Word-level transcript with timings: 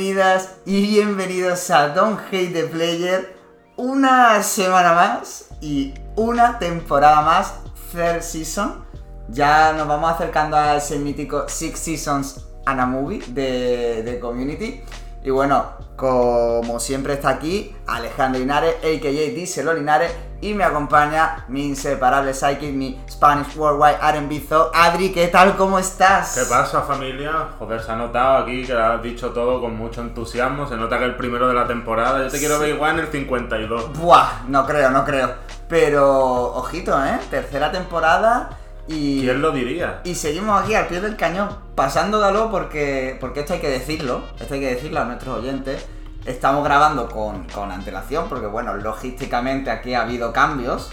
Bienvenidas 0.00 0.56
y 0.64 0.80
bienvenidos 0.80 1.70
a 1.70 1.88
Don't 1.88 2.18
Hate 2.28 2.54
the 2.54 2.62
Player. 2.64 3.36
Una 3.76 4.42
semana 4.42 4.94
más 4.94 5.50
y 5.60 5.92
una 6.16 6.58
temporada 6.58 7.20
más, 7.20 7.52
third 7.92 8.22
season. 8.22 8.82
Ya 9.28 9.74
nos 9.74 9.86
vamos 9.86 10.10
acercando 10.10 10.56
a 10.56 10.76
ese 10.76 10.98
mítico 10.98 11.46
Six 11.46 11.78
Seasons 11.78 12.46
and 12.64 12.80
a 12.80 12.86
Movie 12.86 13.20
de, 13.28 14.02
de 14.02 14.18
Community. 14.18 14.80
Y 15.22 15.28
bueno, 15.28 15.66
como 15.96 16.80
siempre 16.80 17.12
está 17.12 17.28
aquí 17.28 17.76
Alejandro 17.86 18.40
Linares, 18.40 18.76
a.k.a. 18.76 19.10
Díselo 19.10 19.74
Linares, 19.74 20.12
y 20.40 20.54
me 20.54 20.64
acompaña 20.64 21.44
mi 21.48 21.66
inseparable 21.66 22.32
psychic, 22.32 22.72
mi 22.72 23.00
Spanish 23.08 23.56
Worldwide 23.56 23.98
R&B 24.00 24.40
Zoo. 24.48 24.70
Adri, 24.74 25.12
¿qué 25.12 25.28
tal? 25.28 25.56
¿Cómo 25.56 25.78
estás? 25.78 26.34
¿Qué 26.34 26.44
pasa 26.48 26.82
familia? 26.82 27.48
Joder, 27.58 27.82
se 27.82 27.92
ha 27.92 27.96
notado 27.96 28.38
aquí 28.38 28.64
que 28.64 28.72
has 28.72 29.02
dicho 29.02 29.30
todo 29.30 29.60
con 29.60 29.76
mucho 29.76 30.00
entusiasmo. 30.00 30.66
Se 30.66 30.76
nota 30.76 30.98
que 30.98 31.04
el 31.04 31.16
primero 31.16 31.48
de 31.48 31.54
la 31.54 31.66
temporada. 31.66 32.22
Yo 32.24 32.30
te 32.30 32.38
quiero 32.38 32.58
ver 32.58 32.70
igual 32.70 32.98
en 32.98 33.04
el 33.04 33.08
52. 33.08 33.98
Buah, 33.98 34.44
no 34.48 34.66
creo, 34.66 34.90
no 34.90 35.04
creo. 35.04 35.34
Pero, 35.68 36.54
ojito, 36.54 36.98
¿eh? 37.04 37.18
Tercera 37.30 37.70
temporada 37.70 38.50
y... 38.88 39.20
¿Quién 39.22 39.40
lo 39.40 39.52
diría? 39.52 40.00
Y 40.04 40.14
seguimos 40.14 40.62
aquí 40.62 40.74
al 40.74 40.86
pie 40.86 41.00
del 41.00 41.16
cañón, 41.16 41.50
pasándolo 41.74 42.50
porque, 42.50 43.16
porque 43.20 43.40
esto 43.40 43.54
hay 43.54 43.60
que 43.60 43.68
decirlo, 43.68 44.22
esto 44.40 44.54
hay 44.54 44.60
que 44.60 44.74
decirlo 44.74 45.00
a 45.00 45.04
nuestros 45.04 45.38
oyentes. 45.38 45.86
Estamos 46.26 46.64
grabando 46.64 47.08
con, 47.08 47.44
con 47.48 47.72
antelación 47.72 48.28
porque, 48.28 48.46
bueno, 48.46 48.74
logísticamente 48.76 49.70
aquí 49.70 49.94
ha 49.94 50.02
habido 50.02 50.32
cambios. 50.32 50.90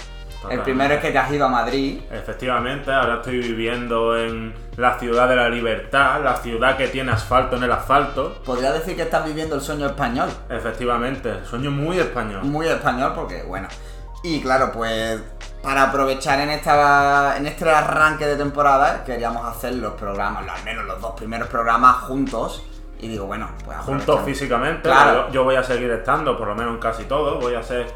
El 0.49 0.61
primero 0.61 0.93
es 0.93 1.01
que 1.01 1.11
te 1.11 1.17
has 1.17 1.31
ido 1.31 1.45
a 1.45 1.49
Madrid. 1.49 1.99
Efectivamente, 2.09 2.91
ahora 2.91 3.15
estoy 3.15 3.39
viviendo 3.39 4.17
en 4.17 4.53
la 4.77 4.97
ciudad 4.97 5.27
de 5.27 5.35
la 5.35 5.49
libertad, 5.49 6.23
la 6.23 6.37
ciudad 6.37 6.77
que 6.77 6.87
tiene 6.87 7.11
asfalto 7.11 7.57
en 7.57 7.63
el 7.63 7.71
asfalto. 7.71 8.41
Podría 8.45 8.71
decir 8.71 8.95
que 8.95 9.01
estás 9.01 9.25
viviendo 9.25 9.55
el 9.55 9.61
sueño 9.61 9.87
español. 9.87 10.29
Efectivamente, 10.49 11.43
sueño 11.43 11.71
muy 11.71 11.99
español. 11.99 12.43
Muy 12.43 12.67
español 12.67 13.11
porque, 13.15 13.43
bueno. 13.43 13.67
Y 14.23 14.39
claro, 14.39 14.71
pues 14.71 15.21
para 15.61 15.83
aprovechar 15.83 16.39
en, 16.39 16.51
esta, 16.51 17.35
en 17.35 17.45
este 17.45 17.69
arranque 17.69 18.25
de 18.25 18.37
temporada, 18.37 19.03
queríamos 19.03 19.45
hacer 19.45 19.75
los 19.75 19.93
programas, 19.93 20.47
al 20.47 20.63
menos 20.63 20.85
los 20.85 21.01
dos 21.01 21.13
primeros 21.15 21.49
programas 21.49 22.03
juntos. 22.03 22.63
Y 22.99 23.07
digo, 23.09 23.25
bueno, 23.25 23.47
pues 23.63 23.77
Juntos 23.79 24.21
físicamente, 24.25 24.81
Claro. 24.89 25.27
yo, 25.27 25.33
yo 25.33 25.43
voy 25.43 25.55
a 25.55 25.63
seguir 25.63 25.91
estando, 25.91 26.37
por 26.37 26.47
lo 26.47 26.55
menos 26.55 26.73
en 26.73 26.79
casi 26.79 27.03
todo. 27.03 27.39
Voy 27.39 27.53
a 27.55 27.61
ser. 27.63 27.93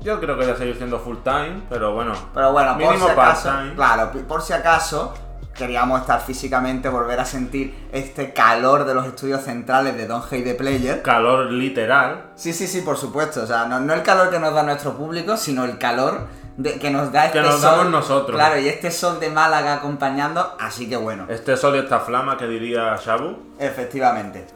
Yo 0.00 0.20
creo 0.20 0.36
que 0.36 0.44
voy 0.44 0.52
a 0.52 0.56
seguir 0.56 0.76
siendo 0.76 0.98
full 0.98 1.18
time, 1.24 1.62
pero 1.68 1.92
bueno. 1.94 2.12
Pero 2.34 2.52
bueno, 2.52 2.76
por 2.78 2.96
si 2.98 3.04
acaso, 3.08 3.50
claro, 3.74 4.10
por 4.28 4.42
si 4.42 4.52
acaso 4.52 5.14
queríamos 5.54 6.00
estar 6.02 6.20
físicamente, 6.20 6.88
volver 6.88 7.18
a 7.18 7.24
sentir 7.24 7.88
este 7.90 8.32
calor 8.34 8.84
de 8.84 8.94
los 8.94 9.06
estudios 9.06 9.40
centrales 9.42 9.96
de 9.96 10.06
Don 10.06 10.22
Hey 10.30 10.42
the 10.44 10.54
Player. 10.54 11.02
Calor 11.02 11.50
literal. 11.50 12.26
Sí, 12.34 12.52
sí, 12.52 12.66
sí, 12.66 12.82
por 12.82 12.96
supuesto. 12.98 13.42
O 13.42 13.46
sea, 13.46 13.64
no, 13.66 13.80
no 13.80 13.94
el 13.94 14.02
calor 14.02 14.28
que 14.30 14.38
nos 14.38 14.52
da 14.52 14.62
nuestro 14.62 14.92
público, 14.96 15.36
sino 15.36 15.64
el 15.64 15.78
calor 15.78 16.26
de- 16.56 16.78
que 16.78 16.90
nos 16.90 17.12
da 17.12 17.26
este 17.26 17.40
nos 17.42 17.54
sol. 17.60 17.62
damos 17.62 17.86
nosotros. 17.90 18.36
Claro, 18.36 18.58
y 18.58 18.68
este 18.68 18.90
sol 18.90 19.20
de 19.20 19.30
Málaga 19.30 19.74
acompañando, 19.74 20.54
así 20.58 20.88
que 20.88 20.96
bueno, 20.96 21.26
Este 21.28 21.56
sol 21.56 21.76
y 21.76 21.78
esta 21.80 22.00
flama 22.00 22.36
que 22.36 22.46
diría 22.46 22.96
Shabu. 23.04 23.36
efectivamente. 23.58 24.46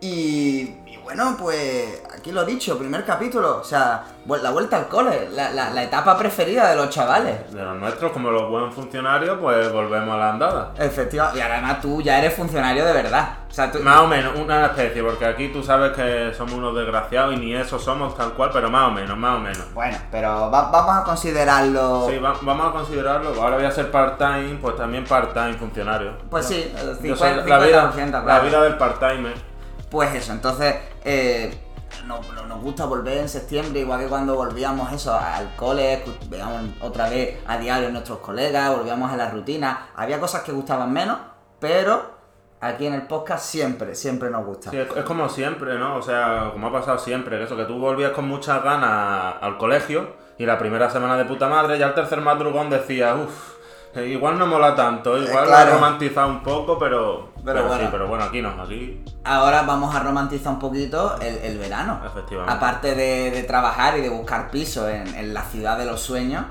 Y 0.00 0.74
bueno, 1.08 1.36
pues 1.38 2.02
aquí 2.14 2.32
lo 2.32 2.42
he 2.42 2.44
dicho, 2.44 2.76
primer 2.78 3.02
capítulo, 3.02 3.60
o 3.60 3.64
sea, 3.64 4.04
la 4.26 4.50
vuelta 4.50 4.76
al 4.76 4.88
cole, 4.88 5.30
la, 5.32 5.48
la- 5.52 5.70
la 5.70 5.82
etapa 5.82 6.18
preferida 6.18 6.68
de 6.68 6.76
los 6.76 6.90
chavales. 6.90 7.50
De 7.50 7.62
los 7.64 7.76
nuestros, 7.76 8.12
como 8.12 8.30
los 8.30 8.50
buenos 8.50 8.74
funcionarios, 8.74 9.38
pues 9.40 9.72
volvemos 9.72 10.14
a 10.14 10.18
la 10.18 10.30
andada. 10.34 10.72
Efectivamente, 10.78 11.38
y 11.38 11.42
además 11.42 11.80
tú 11.80 12.02
ya 12.02 12.18
eres 12.18 12.34
funcionario 12.34 12.84
de 12.84 12.92
verdad. 12.92 13.26
O 13.48 13.50
sea, 13.50 13.72
tú, 13.72 13.78
Más 13.80 14.00
o 14.00 14.06
menos, 14.06 14.36
una 14.38 14.66
especie, 14.66 15.02
porque 15.02 15.24
aquí 15.24 15.48
tú 15.48 15.62
sabes 15.62 15.92
que 15.92 16.34
somos 16.36 16.52
unos 16.52 16.76
desgraciados 16.76 17.32
y 17.32 17.38
ni 17.38 17.54
eso 17.54 17.78
somos 17.78 18.14
tal 18.14 18.34
cual, 18.34 18.50
pero 18.52 18.68
más 18.68 18.88
o 18.88 18.90
menos, 18.90 19.16
más 19.16 19.36
o 19.36 19.40
menos. 19.40 19.72
Bueno, 19.72 19.96
pero 20.10 20.50
va- 20.50 20.70
vamos 20.70 20.94
a 20.94 21.04
considerarlo. 21.04 22.06
Sí, 22.10 22.18
va- 22.18 22.36
vamos 22.42 22.68
a 22.68 22.72
considerarlo. 22.72 23.30
Ahora 23.42 23.56
voy 23.56 23.64
a 23.64 23.70
ser 23.70 23.90
part-time, 23.90 24.58
pues 24.60 24.76
también 24.76 25.04
part-time 25.06 25.54
funcionario. 25.54 26.12
Pues 26.28 26.44
sí, 26.44 26.70
el 26.78 26.88
Yo 26.88 27.16
50, 27.16 27.16
soy 27.40 27.48
la, 27.48 27.58
vida, 27.60 27.92
50%, 27.94 28.10
la 28.18 28.24
claro. 28.24 28.44
vida 28.44 28.62
del 28.64 28.76
part-timer. 28.76 29.48
Pues 29.90 30.14
eso, 30.14 30.32
entonces 30.32 30.74
eh, 31.04 31.58
no- 32.06 32.20
no- 32.34 32.46
nos 32.46 32.60
gusta 32.60 32.84
volver 32.84 33.18
en 33.18 33.28
septiembre, 33.28 33.80
igual 33.80 34.00
que 34.00 34.06
cuando 34.06 34.34
volvíamos 34.34 34.92
eso 34.92 35.14
al 35.14 35.54
cole, 35.56 36.02
veíamos 36.28 36.62
otra 36.80 37.08
vez 37.08 37.38
a 37.46 37.56
diario 37.58 37.88
nuestros 37.90 38.18
colegas, 38.18 38.76
volvíamos 38.76 39.10
a 39.12 39.16
la 39.16 39.30
rutina. 39.30 39.88
Había 39.96 40.20
cosas 40.20 40.42
que 40.42 40.52
gustaban 40.52 40.92
menos, 40.92 41.18
pero 41.58 42.18
aquí 42.60 42.86
en 42.86 42.94
el 42.94 43.02
podcast 43.06 43.44
siempre, 43.46 43.94
siempre 43.94 44.28
nos 44.30 44.44
gusta. 44.44 44.70
Sí, 44.70 44.76
es, 44.76 45.04
como 45.04 45.28
siempre, 45.28 45.78
¿no? 45.78 45.96
O 45.96 46.02
sea, 46.02 46.50
como 46.52 46.66
ha 46.66 46.72
pasado 46.72 46.98
siempre, 46.98 47.38
que 47.38 47.44
eso, 47.44 47.56
que 47.56 47.64
tú 47.64 47.78
volvías 47.78 48.12
con 48.12 48.28
muchas 48.28 48.62
ganas 48.62 49.36
al 49.40 49.56
colegio 49.56 50.12
y 50.36 50.44
la 50.44 50.58
primera 50.58 50.90
semana 50.90 51.16
de 51.16 51.24
puta 51.24 51.48
madre, 51.48 51.78
ya 51.78 51.86
el 51.86 51.94
tercer 51.94 52.20
madrugón 52.20 52.68
decía, 52.68 53.14
uff, 53.14 53.54
igual 53.96 54.38
no 54.38 54.46
mola 54.46 54.74
tanto, 54.74 55.16
igual 55.16 55.44
Eh, 55.44 55.46
claro. 55.48 55.64
lo 55.66 55.70
he 55.70 55.74
romantizado 55.74 56.28
un 56.28 56.42
poco, 56.42 56.78
pero, 56.78 57.27
Pero 57.44 57.66
bueno. 57.66 57.82
sí, 57.82 57.88
pero 57.90 58.06
bueno, 58.08 58.24
aquí 58.24 58.42
no, 58.42 58.50
aquí 58.62 59.04
Ahora 59.24 59.62
vamos 59.62 59.94
a 59.94 60.00
romantizar 60.00 60.52
un 60.52 60.58
poquito 60.58 61.16
el, 61.20 61.36
el 61.38 61.58
verano. 61.58 62.00
Efectivamente. 62.04 62.52
Aparte 62.52 62.94
de, 62.94 63.30
de 63.30 63.42
trabajar 63.44 63.96
y 63.98 64.00
de 64.02 64.08
buscar 64.08 64.50
piso 64.50 64.88
en, 64.88 65.06
en 65.14 65.32
la 65.34 65.42
ciudad 65.42 65.78
de 65.78 65.84
los 65.86 66.00
sueños, 66.00 66.44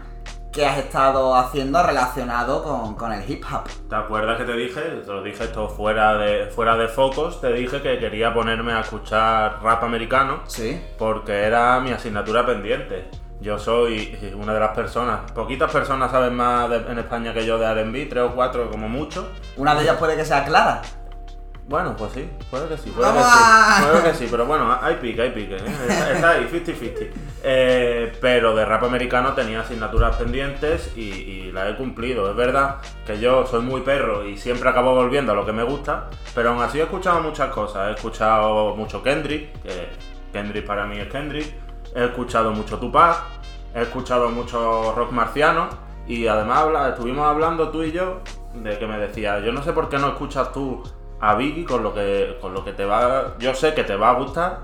¿qué 0.51 0.65
has 0.65 0.77
estado 0.79 1.35
haciendo 1.35 1.83
relacionado 1.83 2.63
con, 2.63 2.95
con 2.95 3.11
el 3.13 3.29
hip 3.29 3.43
hop? 3.51 3.63
¿Te 3.89 3.95
acuerdas 3.95 4.37
que 4.37 4.43
te 4.45 4.53
dije? 4.53 4.81
Te 4.81 5.07
lo 5.11 5.21
dije 5.21 5.43
esto 5.43 5.69
fuera 5.69 6.17
de, 6.17 6.47
fuera 6.47 6.75
de 6.75 6.87
focos, 6.87 7.39
te 7.41 7.51
dije 7.53 7.81
que 7.81 7.99
quería 7.99 8.33
ponerme 8.33 8.73
a 8.73 8.79
escuchar 8.79 9.61
rap 9.61 9.83
americano 9.83 10.39
Sí. 10.47 10.81
porque 10.97 11.33
era 11.43 11.79
mi 11.79 11.91
asignatura 11.91 12.45
pendiente. 12.45 13.09
Yo 13.39 13.59
soy 13.59 14.17
una 14.35 14.53
de 14.53 14.59
las 14.59 14.71
personas, 14.75 15.31
poquitas 15.31 15.71
personas 15.71 16.09
saben 16.11 16.33
más 16.35 16.69
de- 16.69 16.91
en 16.91 16.97
España 16.97 17.33
que 17.33 17.45
yo 17.45 17.57
de 17.59 17.65
R&B, 17.67 18.07
tres 18.07 18.23
o 18.23 18.31
cuatro 18.33 18.69
como 18.71 18.89
mucho. 18.89 19.29
Una 19.57 19.75
de 19.75 19.83
ellas 19.83 19.97
puede 19.97 20.15
que 20.15 20.25
sea 20.25 20.43
Clara. 20.43 20.81
Bueno, 21.67 21.95
pues 21.97 22.13
sí, 22.13 22.29
puede 22.49 22.65
que 22.69 22.77
sí, 22.77 22.89
puede 22.91 23.09
Vamos 23.09 23.25
que 23.25 23.33
sí, 23.33 23.83
puede 23.91 24.03
que 24.03 24.13
sí, 24.17 24.27
pero 24.31 24.45
bueno, 24.45 24.77
hay 24.81 24.95
pique, 24.95 25.21
hay 25.21 25.31
pique, 25.31 25.57
¿eh? 25.57 25.63
está, 25.89 26.11
está 26.13 26.29
ahí, 26.31 26.47
50-50. 26.49 27.09
Eh, 27.43 28.13
pero 28.21 28.55
de 28.55 28.63
rap 28.63 28.85
americano 28.85 29.33
tenía 29.33 29.59
asignaturas 29.59 30.15
pendientes 30.15 30.93
y, 30.95 31.01
y 31.01 31.51
las 31.51 31.69
he 31.69 31.75
cumplido. 31.75 32.29
Es 32.29 32.37
verdad 32.37 32.77
que 33.05 33.19
yo 33.19 33.45
soy 33.45 33.61
muy 33.63 33.81
perro 33.81 34.25
y 34.25 34.37
siempre 34.37 34.69
acabo 34.69 34.95
volviendo 34.95 35.33
a 35.33 35.35
lo 35.35 35.45
que 35.45 35.51
me 35.51 35.63
gusta, 35.63 36.05
pero 36.33 36.51
aún 36.51 36.61
así 36.63 36.79
he 36.79 36.83
escuchado 36.83 37.19
muchas 37.21 37.49
cosas. 37.49 37.89
He 37.89 37.93
escuchado 37.95 38.73
mucho 38.75 39.03
Kendrick, 39.03 39.61
que 39.61 39.89
Kendrick 40.31 40.65
para 40.65 40.85
mí 40.87 40.97
es 40.99 41.09
Kendrick. 41.09 41.53
He 41.95 42.05
escuchado 42.05 42.51
mucho 42.51 42.77
Tupac, 42.77 43.23
he 43.73 43.81
escuchado 43.81 44.29
mucho 44.29 44.93
rock 44.95 45.11
marciano 45.11 45.69
y 46.07 46.27
además 46.27 46.67
estuvimos 46.89 47.25
hablando 47.25 47.69
tú 47.69 47.83
y 47.83 47.91
yo 47.91 48.21
de 48.53 48.77
que 48.79 48.87
me 48.87 48.97
decía, 48.97 49.39
yo 49.39 49.51
no 49.51 49.61
sé 49.61 49.73
por 49.73 49.89
qué 49.89 49.97
no 49.97 50.09
escuchas 50.09 50.51
tú 50.51 50.83
a 51.19 51.35
Biggie 51.35 51.65
con 51.65 51.83
lo 51.83 51.93
que 51.93 52.37
con 52.41 52.53
lo 52.53 52.63
que 52.63 52.73
te 52.73 52.85
va, 52.85 53.35
yo 53.39 53.53
sé 53.53 53.73
que 53.73 53.83
te 53.83 53.95
va 53.95 54.11
a 54.11 54.13
gustar, 54.13 54.61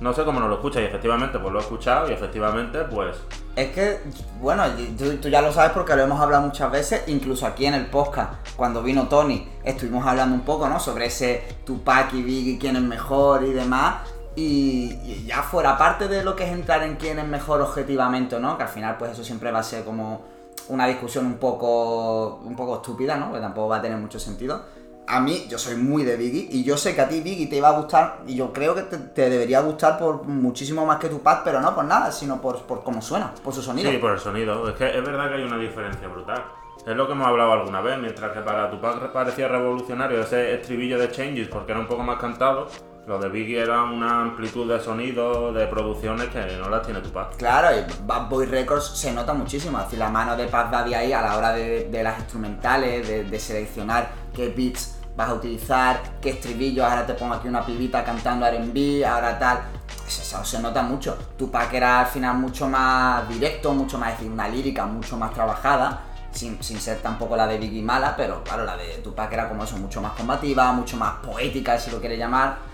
no 0.00 0.12
sé 0.12 0.24
cómo 0.24 0.40
no 0.40 0.48
lo 0.48 0.54
escuchas 0.54 0.82
y 0.82 0.86
efectivamente 0.86 1.38
pues 1.38 1.52
lo 1.52 1.58
he 1.58 1.62
escuchado 1.62 2.10
y 2.10 2.12
efectivamente 2.12 2.80
pues 2.84 3.16
Es 3.56 3.70
que, 3.70 4.00
bueno, 4.40 4.64
tú, 4.98 5.16
tú 5.16 5.28
ya 5.28 5.40
lo 5.40 5.52
sabes 5.52 5.72
porque 5.72 5.94
lo 5.94 6.02
hemos 6.02 6.20
hablado 6.20 6.42
muchas 6.42 6.70
veces, 6.70 7.04
incluso 7.06 7.46
aquí 7.46 7.66
en 7.66 7.74
el 7.74 7.86
podcast, 7.86 8.34
cuando 8.56 8.82
vino 8.82 9.08
Tony, 9.08 9.48
estuvimos 9.62 10.04
hablando 10.06 10.34
un 10.34 10.42
poco, 10.42 10.68
¿no? 10.68 10.80
Sobre 10.80 11.06
ese 11.06 11.44
Tupac 11.64 12.12
y 12.14 12.22
Biggie, 12.22 12.58
quién 12.58 12.76
es 12.76 12.82
mejor 12.82 13.44
y 13.44 13.52
demás. 13.52 14.13
Y, 14.36 15.24
ya 15.26 15.42
fuera 15.42 15.78
parte 15.78 16.08
de 16.08 16.24
lo 16.24 16.34
que 16.34 16.44
es 16.44 16.50
entrar 16.50 16.82
en 16.82 16.96
quién 16.96 17.18
es 17.18 17.26
mejor 17.26 17.60
objetivamente, 17.60 18.38
¿no? 18.38 18.56
Que 18.56 18.64
al 18.64 18.68
final, 18.68 18.96
pues 18.98 19.12
eso 19.12 19.24
siempre 19.24 19.50
va 19.50 19.60
a 19.60 19.62
ser 19.62 19.84
como 19.84 20.22
una 20.68 20.86
discusión 20.86 21.26
un 21.26 21.34
poco, 21.34 22.40
un 22.44 22.56
poco 22.56 22.76
estúpida, 22.76 23.16
¿no? 23.16 23.32
Que 23.32 23.40
tampoco 23.40 23.68
va 23.68 23.76
a 23.76 23.82
tener 23.82 23.98
mucho 23.98 24.18
sentido. 24.18 24.62
A 25.06 25.20
mí, 25.20 25.46
yo 25.48 25.58
soy 25.58 25.76
muy 25.76 26.02
de 26.02 26.16
Biggie 26.16 26.48
y 26.50 26.64
yo 26.64 26.78
sé 26.78 26.94
que 26.94 27.02
a 27.02 27.08
ti 27.08 27.20
Biggie 27.20 27.46
te 27.46 27.56
iba 27.56 27.68
a 27.68 27.78
gustar 27.78 28.20
y 28.26 28.34
yo 28.34 28.52
creo 28.52 28.74
que 28.74 28.82
te, 28.82 29.28
debería 29.28 29.60
gustar 29.60 29.98
por 29.98 30.24
muchísimo 30.24 30.86
más 30.86 30.98
que 30.98 31.08
Tupac, 31.08 31.44
pero 31.44 31.60
no 31.60 31.74
por 31.74 31.84
nada, 31.84 32.10
sino 32.10 32.40
por, 32.40 32.62
por 32.62 32.82
cómo 32.82 33.02
suena, 33.02 33.32
por 33.42 33.52
su 33.52 33.60
sonido. 33.60 33.90
sí, 33.90 33.98
por 33.98 34.12
el 34.12 34.18
sonido, 34.18 34.66
es 34.68 34.74
que 34.76 34.96
es 34.96 35.04
verdad 35.04 35.28
que 35.28 35.34
hay 35.36 35.42
una 35.42 35.58
diferencia 35.58 36.08
brutal. 36.08 36.42
Es 36.86 36.96
lo 36.96 37.06
que 37.06 37.12
hemos 37.12 37.26
hablado 37.26 37.52
alguna 37.52 37.80
vez, 37.80 37.98
mientras 37.98 38.32
que 38.32 38.40
para 38.40 38.70
Tupac 38.70 39.12
parecía 39.12 39.48
revolucionario 39.48 40.20
ese 40.20 40.54
estribillo 40.54 40.98
de 40.98 41.10
Changes 41.10 41.48
porque 41.48 41.72
era 41.72 41.80
un 41.80 41.86
poco 41.86 42.02
más 42.02 42.18
cantado, 42.18 42.68
lo 43.06 43.18
de 43.18 43.28
Biggie 43.28 43.60
era 43.60 43.82
una 43.82 44.22
amplitud 44.22 44.70
de 44.70 44.80
sonido, 44.80 45.52
de 45.52 45.66
producciones 45.66 46.28
que 46.28 46.56
no 46.56 46.70
las 46.70 46.82
tiene 46.82 47.00
Tupac. 47.00 47.36
Claro, 47.36 47.68
y 47.76 47.84
Bad 48.06 48.28
Boy 48.28 48.46
Records 48.46 48.86
se 48.96 49.12
nota 49.12 49.34
muchísimo. 49.34 49.78
Es 49.78 49.84
decir, 49.84 49.98
la 49.98 50.08
mano 50.08 50.36
de 50.36 50.46
Paz 50.46 50.70
Daddy 50.70 50.94
ahí 50.94 51.12
a 51.12 51.20
la 51.20 51.36
hora 51.36 51.52
de, 51.52 52.02
las 52.02 52.18
instrumentales, 52.18 53.06
de, 53.30 53.40
seleccionar 53.40 54.10
qué 54.34 54.48
beats 54.48 54.98
vas 55.16 55.28
a 55.28 55.34
utilizar, 55.34 56.00
qué 56.20 56.30
estribillos. 56.30 56.84
Ahora 56.84 57.06
te 57.06 57.14
pongo 57.14 57.34
aquí 57.34 57.48
una 57.48 57.64
pibita 57.64 58.02
cantando 58.02 58.46
RB, 58.46 59.04
ahora 59.04 59.38
tal. 59.38 59.60
Eso, 60.06 60.42
se 60.44 60.60
nota 60.60 60.82
mucho. 60.82 61.16
Tupac 61.36 61.72
era 61.74 62.00
al 62.00 62.06
final 62.06 62.36
mucho 62.38 62.68
más 62.68 63.28
directo, 63.28 63.72
mucho 63.74 63.98
más, 63.98 64.12
es 64.12 64.18
decir, 64.18 64.32
una 64.32 64.48
lírica 64.48 64.86
mucho 64.86 65.16
más 65.16 65.32
trabajada. 65.32 66.04
Sin, 66.30 66.60
sin 66.64 66.80
ser 66.80 66.98
tampoco 66.98 67.36
la 67.36 67.46
de 67.46 67.58
Biggie 67.58 67.80
mala, 67.80 68.16
pero 68.16 68.42
claro, 68.42 68.64
la 68.64 68.76
de 68.76 68.98
Tupac 69.04 69.32
era 69.32 69.48
como 69.48 69.62
eso, 69.62 69.76
mucho 69.76 70.00
más 70.00 70.14
combativa, 70.14 70.72
mucho 70.72 70.96
más 70.96 71.18
poética, 71.24 71.78
si 71.78 71.92
lo 71.92 72.00
quiere 72.00 72.16
llamar. 72.16 72.73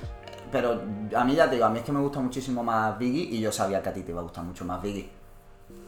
Pero 0.50 0.80
a 1.16 1.24
mí 1.24 1.34
ya 1.34 1.48
te 1.48 1.54
digo, 1.56 1.66
a 1.66 1.70
mí 1.70 1.78
es 1.78 1.84
que 1.84 1.92
me 1.92 2.00
gusta 2.00 2.20
muchísimo 2.20 2.62
más 2.62 2.98
Biggie 2.98 3.22
y 3.36 3.40
yo 3.40 3.50
sabía 3.52 3.82
que 3.82 3.88
a 3.88 3.92
ti 3.92 4.02
te 4.02 4.10
iba 4.12 4.20
a 4.20 4.24
gustar 4.24 4.44
mucho 4.44 4.64
más 4.64 4.80
Biggie. 4.82 5.10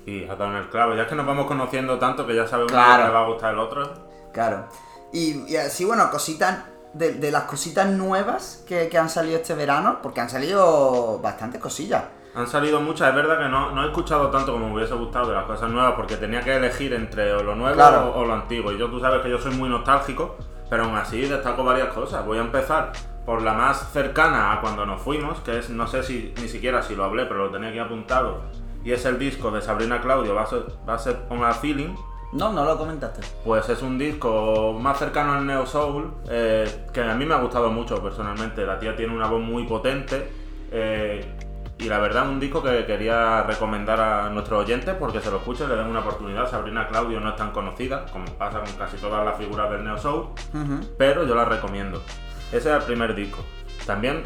Y 0.06 0.24
has 0.24 0.38
dado 0.38 0.50
en 0.52 0.56
el 0.58 0.68
clavo. 0.68 0.94
Ya 0.94 1.02
es 1.02 1.08
que 1.08 1.14
nos 1.14 1.26
vamos 1.26 1.46
conociendo 1.46 1.98
tanto 1.98 2.26
que 2.26 2.34
ya 2.34 2.46
sabemos 2.46 2.72
Claro. 2.72 3.02
que 3.02 3.08
le 3.08 3.14
va 3.14 3.20
a 3.22 3.26
gustar 3.28 3.52
el 3.54 3.58
otro. 3.60 3.92
Claro. 4.32 4.64
Y, 5.12 5.44
y 5.52 5.56
así, 5.56 5.84
bueno, 5.84 6.10
cositas, 6.10 6.58
de, 6.94 7.12
de 7.14 7.30
las 7.30 7.44
cositas 7.44 7.86
nuevas 7.88 8.64
que, 8.66 8.88
que 8.88 8.98
han 8.98 9.08
salido 9.08 9.36
este 9.38 9.54
verano, 9.54 9.98
porque 10.02 10.20
han 10.20 10.30
salido 10.30 11.18
bastantes 11.22 11.60
cosillas. 11.60 12.04
Han 12.34 12.46
salido 12.46 12.80
muchas, 12.80 13.10
es 13.10 13.14
verdad 13.14 13.38
que 13.38 13.48
no, 13.48 13.72
no 13.72 13.82
he 13.84 13.86
escuchado 13.88 14.30
tanto 14.30 14.52
como 14.52 14.68
me 14.68 14.74
hubiese 14.76 14.94
gustado 14.94 15.28
de 15.28 15.34
las 15.34 15.44
cosas 15.44 15.68
nuevas 15.70 15.92
porque 15.96 16.16
tenía 16.16 16.40
que 16.40 16.56
elegir 16.56 16.94
entre 16.94 17.30
o 17.34 17.42
lo 17.42 17.54
nuevo 17.54 17.74
Claro. 17.74 18.10
o, 18.14 18.20
o 18.20 18.24
lo 18.24 18.32
antiguo. 18.32 18.72
Y 18.72 18.78
yo 18.78 18.88
tú 18.90 18.98
sabes 19.00 19.20
que 19.20 19.28
yo 19.28 19.38
soy 19.38 19.54
muy 19.54 19.68
nostálgico, 19.68 20.36
pero 20.68 20.84
aún 20.84 20.96
así 20.96 21.22
destaco 21.22 21.64
varias 21.64 21.88
cosas. 21.88 22.24
Voy 22.26 22.38
a 22.38 22.42
empezar 22.42 22.92
por 23.24 23.42
la 23.42 23.54
más 23.54 23.92
cercana 23.92 24.52
a 24.52 24.60
cuando 24.60 24.84
nos 24.84 25.00
fuimos, 25.00 25.40
que 25.40 25.58
es, 25.58 25.70
no 25.70 25.86
sé 25.86 26.02
si 26.02 26.34
ni 26.40 26.48
siquiera 26.48 26.82
si 26.82 26.96
lo 26.96 27.04
hablé, 27.04 27.26
pero 27.26 27.46
lo 27.46 27.50
tenía 27.50 27.68
aquí 27.68 27.78
apuntado. 27.78 28.42
Y 28.84 28.92
es 28.92 29.04
el 29.04 29.18
disco 29.18 29.50
de 29.50 29.60
Sabrina 29.60 30.00
Claudio, 30.00 30.34
on 30.34 31.44
a 31.44 31.52
Feeling. 31.52 31.94
No, 32.32 32.50
no 32.52 32.64
lo 32.64 32.78
comentaste. 32.78 33.20
Pues 33.44 33.68
es 33.68 33.82
un 33.82 33.98
disco 33.98 34.76
más 34.80 34.98
cercano 34.98 35.34
al 35.34 35.46
Neo 35.46 35.66
Soul, 35.66 36.14
eh, 36.30 36.86
que 36.92 37.02
a 37.02 37.14
mí 37.14 37.26
me 37.26 37.34
ha 37.34 37.38
gustado 37.38 37.70
mucho 37.70 38.02
personalmente. 38.02 38.64
La 38.64 38.78
tía 38.78 38.96
tiene 38.96 39.14
una 39.14 39.28
voz 39.28 39.40
muy 39.40 39.64
potente 39.66 40.28
eh, 40.72 41.36
y 41.82 41.88
la 41.88 41.98
verdad 41.98 42.28
un 42.28 42.38
disco 42.38 42.62
que 42.62 42.86
quería 42.86 43.42
recomendar 43.42 44.00
a 44.00 44.28
nuestros 44.30 44.62
oyentes 44.62 44.94
porque 44.94 45.20
se 45.20 45.30
lo 45.30 45.38
escuchen, 45.38 45.68
le 45.68 45.74
den 45.74 45.86
una 45.86 46.00
oportunidad. 46.00 46.48
Sabrina 46.48 46.86
Claudio 46.86 47.18
no 47.18 47.30
es 47.30 47.36
tan 47.36 47.50
conocida, 47.50 48.06
como 48.12 48.26
pasa 48.26 48.60
con 48.60 48.72
casi 48.74 48.98
todas 48.98 49.24
las 49.24 49.36
figuras 49.36 49.68
del 49.70 49.82
Neo 49.84 49.98
Soul, 49.98 50.28
pero 50.96 51.26
yo 51.26 51.34
la 51.34 51.44
recomiendo. 51.44 52.00
Ese 52.52 52.70
es 52.70 52.76
el 52.76 52.82
primer 52.82 53.14
disco. 53.14 53.44
También, 53.84 54.22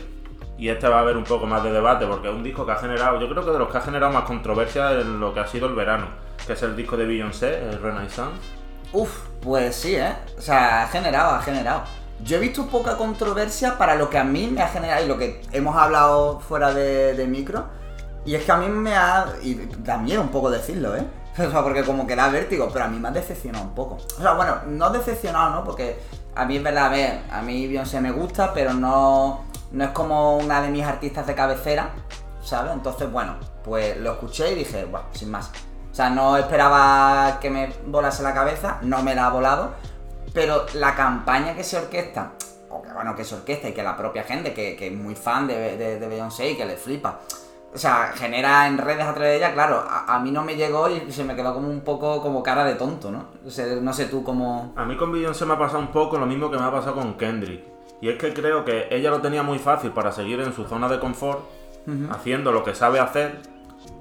y 0.59 0.69
este 0.69 0.87
va 0.89 0.99
a 0.99 1.01
haber 1.01 1.17
un 1.17 1.25
poco 1.25 1.47
más 1.47 1.63
de 1.63 1.73
debate 1.73 2.07
porque 2.07 2.29
es 2.29 2.35
un 2.35 2.43
disco 2.43 2.67
que 2.67 2.73
ha 2.73 2.77
generado, 2.77 3.19
yo 3.19 3.29
creo 3.29 3.45
que 3.45 3.51
de 3.51 3.59
los 3.59 3.71
que 3.71 3.79
ha 3.79 3.81
generado 3.81 4.13
más 4.13 4.25
controversia 4.25 4.93
en 4.93 5.19
lo 5.19 5.33
que 5.33 5.41
ha 5.41 5.47
sido 5.47 5.67
el 5.67 5.75
verano, 5.75 6.09
que 6.47 6.53
es 6.53 6.63
el 6.63 6.77
disco 6.77 6.97
de 6.97 7.07
Beyoncé, 7.07 7.69
el 7.71 7.81
Renaissance. 7.81 8.37
Uf, 8.93 9.29
pues 9.41 9.77
sí, 9.77 9.97
¿eh? 9.97 10.15
O 10.37 10.41
sea, 10.41 10.83
ha 10.83 10.89
generado, 10.89 11.31
ha 11.35 11.41
generado. 11.41 11.85
Yo 12.25 12.37
he 12.37 12.41
visto 12.41 12.67
poca 12.67 12.97
controversia 12.97 13.79
para 13.79 13.95
lo 13.95 14.11
que 14.11 14.19
a 14.19 14.25
mí 14.25 14.47
me 14.47 14.63
ha 14.63 14.69
generado 14.69 15.05
y 15.05 15.09
lo 15.09 15.19
que 15.19 15.43
hemos 15.53 15.77
hablado 15.77 16.41
fuera 16.41 16.73
de, 16.73 17.27
micro. 17.29 17.67
Y 18.25 18.35
es 18.35 18.45
que 18.45 18.53
a 18.53 18.57
mí 18.57 18.69
me 18.69 18.97
ha. 18.97 19.27
Y 19.43 19.55
da 19.79 19.99
miedo 19.99 20.23
un 20.23 20.31
poco 20.31 20.51
decirlo, 20.51 20.97
¿eh? 20.97 21.07
O 21.39 21.51
sea, 21.51 21.63
porque 21.63 21.85
como 21.85 22.07
que 22.07 22.17
da 22.17 22.29
vértigo, 22.29 22.71
pero 22.73 22.87
a 22.87 22.89
mí 22.89 22.99
me 22.99 23.09
ha 23.09 23.11
decepcionado 23.11 23.65
un 23.65 23.75
poco. 23.75 23.99
O 24.19 24.23
sea, 24.23 24.33
bueno, 24.33 24.57
no 24.67 24.91
decepcionado, 24.91 25.51
¿no? 25.51 25.65
Porque 25.65 25.99
a 26.35 26.45
mí 26.47 26.57
es 26.57 26.63
verdad, 26.63 26.87
a 26.87 26.89
ver, 26.89 27.21
a 27.31 27.43
mí 27.43 27.67
Beyoncé 27.67 28.01
me 28.01 28.11
gusta, 28.11 28.53
pero 28.55 28.73
no, 28.73 29.45
no 29.73 29.85
es 29.85 29.91
como 29.91 30.39
una 30.39 30.63
de 30.63 30.69
mis 30.69 30.85
artistas 30.85 31.27
de 31.27 31.35
cabecera, 31.35 31.91
¿sabes? 32.43 32.73
Entonces, 32.73 33.11
bueno, 33.13 33.37
pues 33.65 33.97
lo 33.99 34.13
escuché 34.13 34.53
y 34.53 34.55
dije, 34.57 34.87
sin 35.13 35.31
más. 35.31 35.51
O 35.91 35.95
sea, 35.95 36.11
no 36.11 36.37
esperaba 36.37 37.39
que 37.41 37.51
me 37.51 37.73
volase 37.87 38.23
la 38.23 38.35
cabeza, 38.35 38.79
no 38.83 39.03
me 39.03 39.15
la 39.15 39.27
ha 39.27 39.31
volado, 39.31 39.73
pero 40.37 40.67
la 40.75 40.95
campaña 40.95 41.57
que 41.57 41.65
se 41.65 41.79
orquesta, 41.79 42.33
o 42.69 42.83
que 42.83 42.93
bueno, 42.93 43.17
que 43.17 43.25
se 43.25 43.37
orquesta 43.37 43.71
y 43.71 43.73
que 43.73 43.83
la 43.83 43.97
propia 43.97 44.23
gente, 44.23 44.53
que, 44.53 44.77
que 44.77 44.89
es 44.89 44.93
muy 44.93 45.15
fan 45.15 45.47
de, 45.47 45.79
de, 45.79 45.99
de 45.99 46.09
Beyoncé 46.09 46.51
y 46.51 46.57
que 46.59 46.67
le 46.67 46.77
flipa, 46.77 47.21
o 47.75 47.79
sea, 47.79 48.13
genera 48.15 48.67
en 48.67 48.77
redes 48.77 49.07
a 49.07 49.15
través 49.15 49.31
de 49.31 49.37
ella, 49.39 49.55
claro, 49.55 49.83
a, 49.89 50.15
a 50.15 50.21
mí 50.21 50.31
no 50.31 50.45
me 50.45 50.55
llegó 50.55 50.91
y 50.91 51.11
se 51.11 51.25
me 51.25 51.35
quedó 51.35 51.55
como 51.55 51.71
un 51.71 51.81
poco 51.81 52.21
como 52.21 52.43
cara 52.43 52.65
de 52.65 52.75
tonto, 52.75 53.11
¿no? 53.11 53.29
O 53.47 53.51
sea, 53.51 53.65
no 53.81 53.95
sé 53.95 54.07
tú 54.07 54.23
cómo... 54.23 54.75
A 54.77 54.85
mí 54.85 54.95
con 54.99 55.11
Beyoncé 55.11 55.47
me 55.47 55.55
ha 55.55 55.59
pasado 55.59 55.79
un 55.79 55.89
poco 55.89 56.19
lo 56.19 56.27
mismo 56.27 56.51
que 56.51 56.59
me 56.59 56.65
ha 56.65 56.71
pasado 56.71 56.97
con 56.97 57.15
Kendrick. 57.15 57.65
Y 58.03 58.11
es 58.11 58.19
que 58.19 58.35
creo 58.35 58.63
que 58.63 58.89
ella 58.91 59.09
lo 59.09 59.23
tenía 59.23 59.43
muy 59.43 59.59
fácil 59.59 59.93
para 59.93 60.13
seguir 60.13 60.41
en 60.41 60.53
su 60.53 60.65
zona 60.65 60.87
de 60.87 61.01
confort, 61.01 61.41
haciendo 62.11 62.53
lo 62.53 62.63
que 62.63 62.75
sabe 62.75 63.01
hacer. 63.01 63.41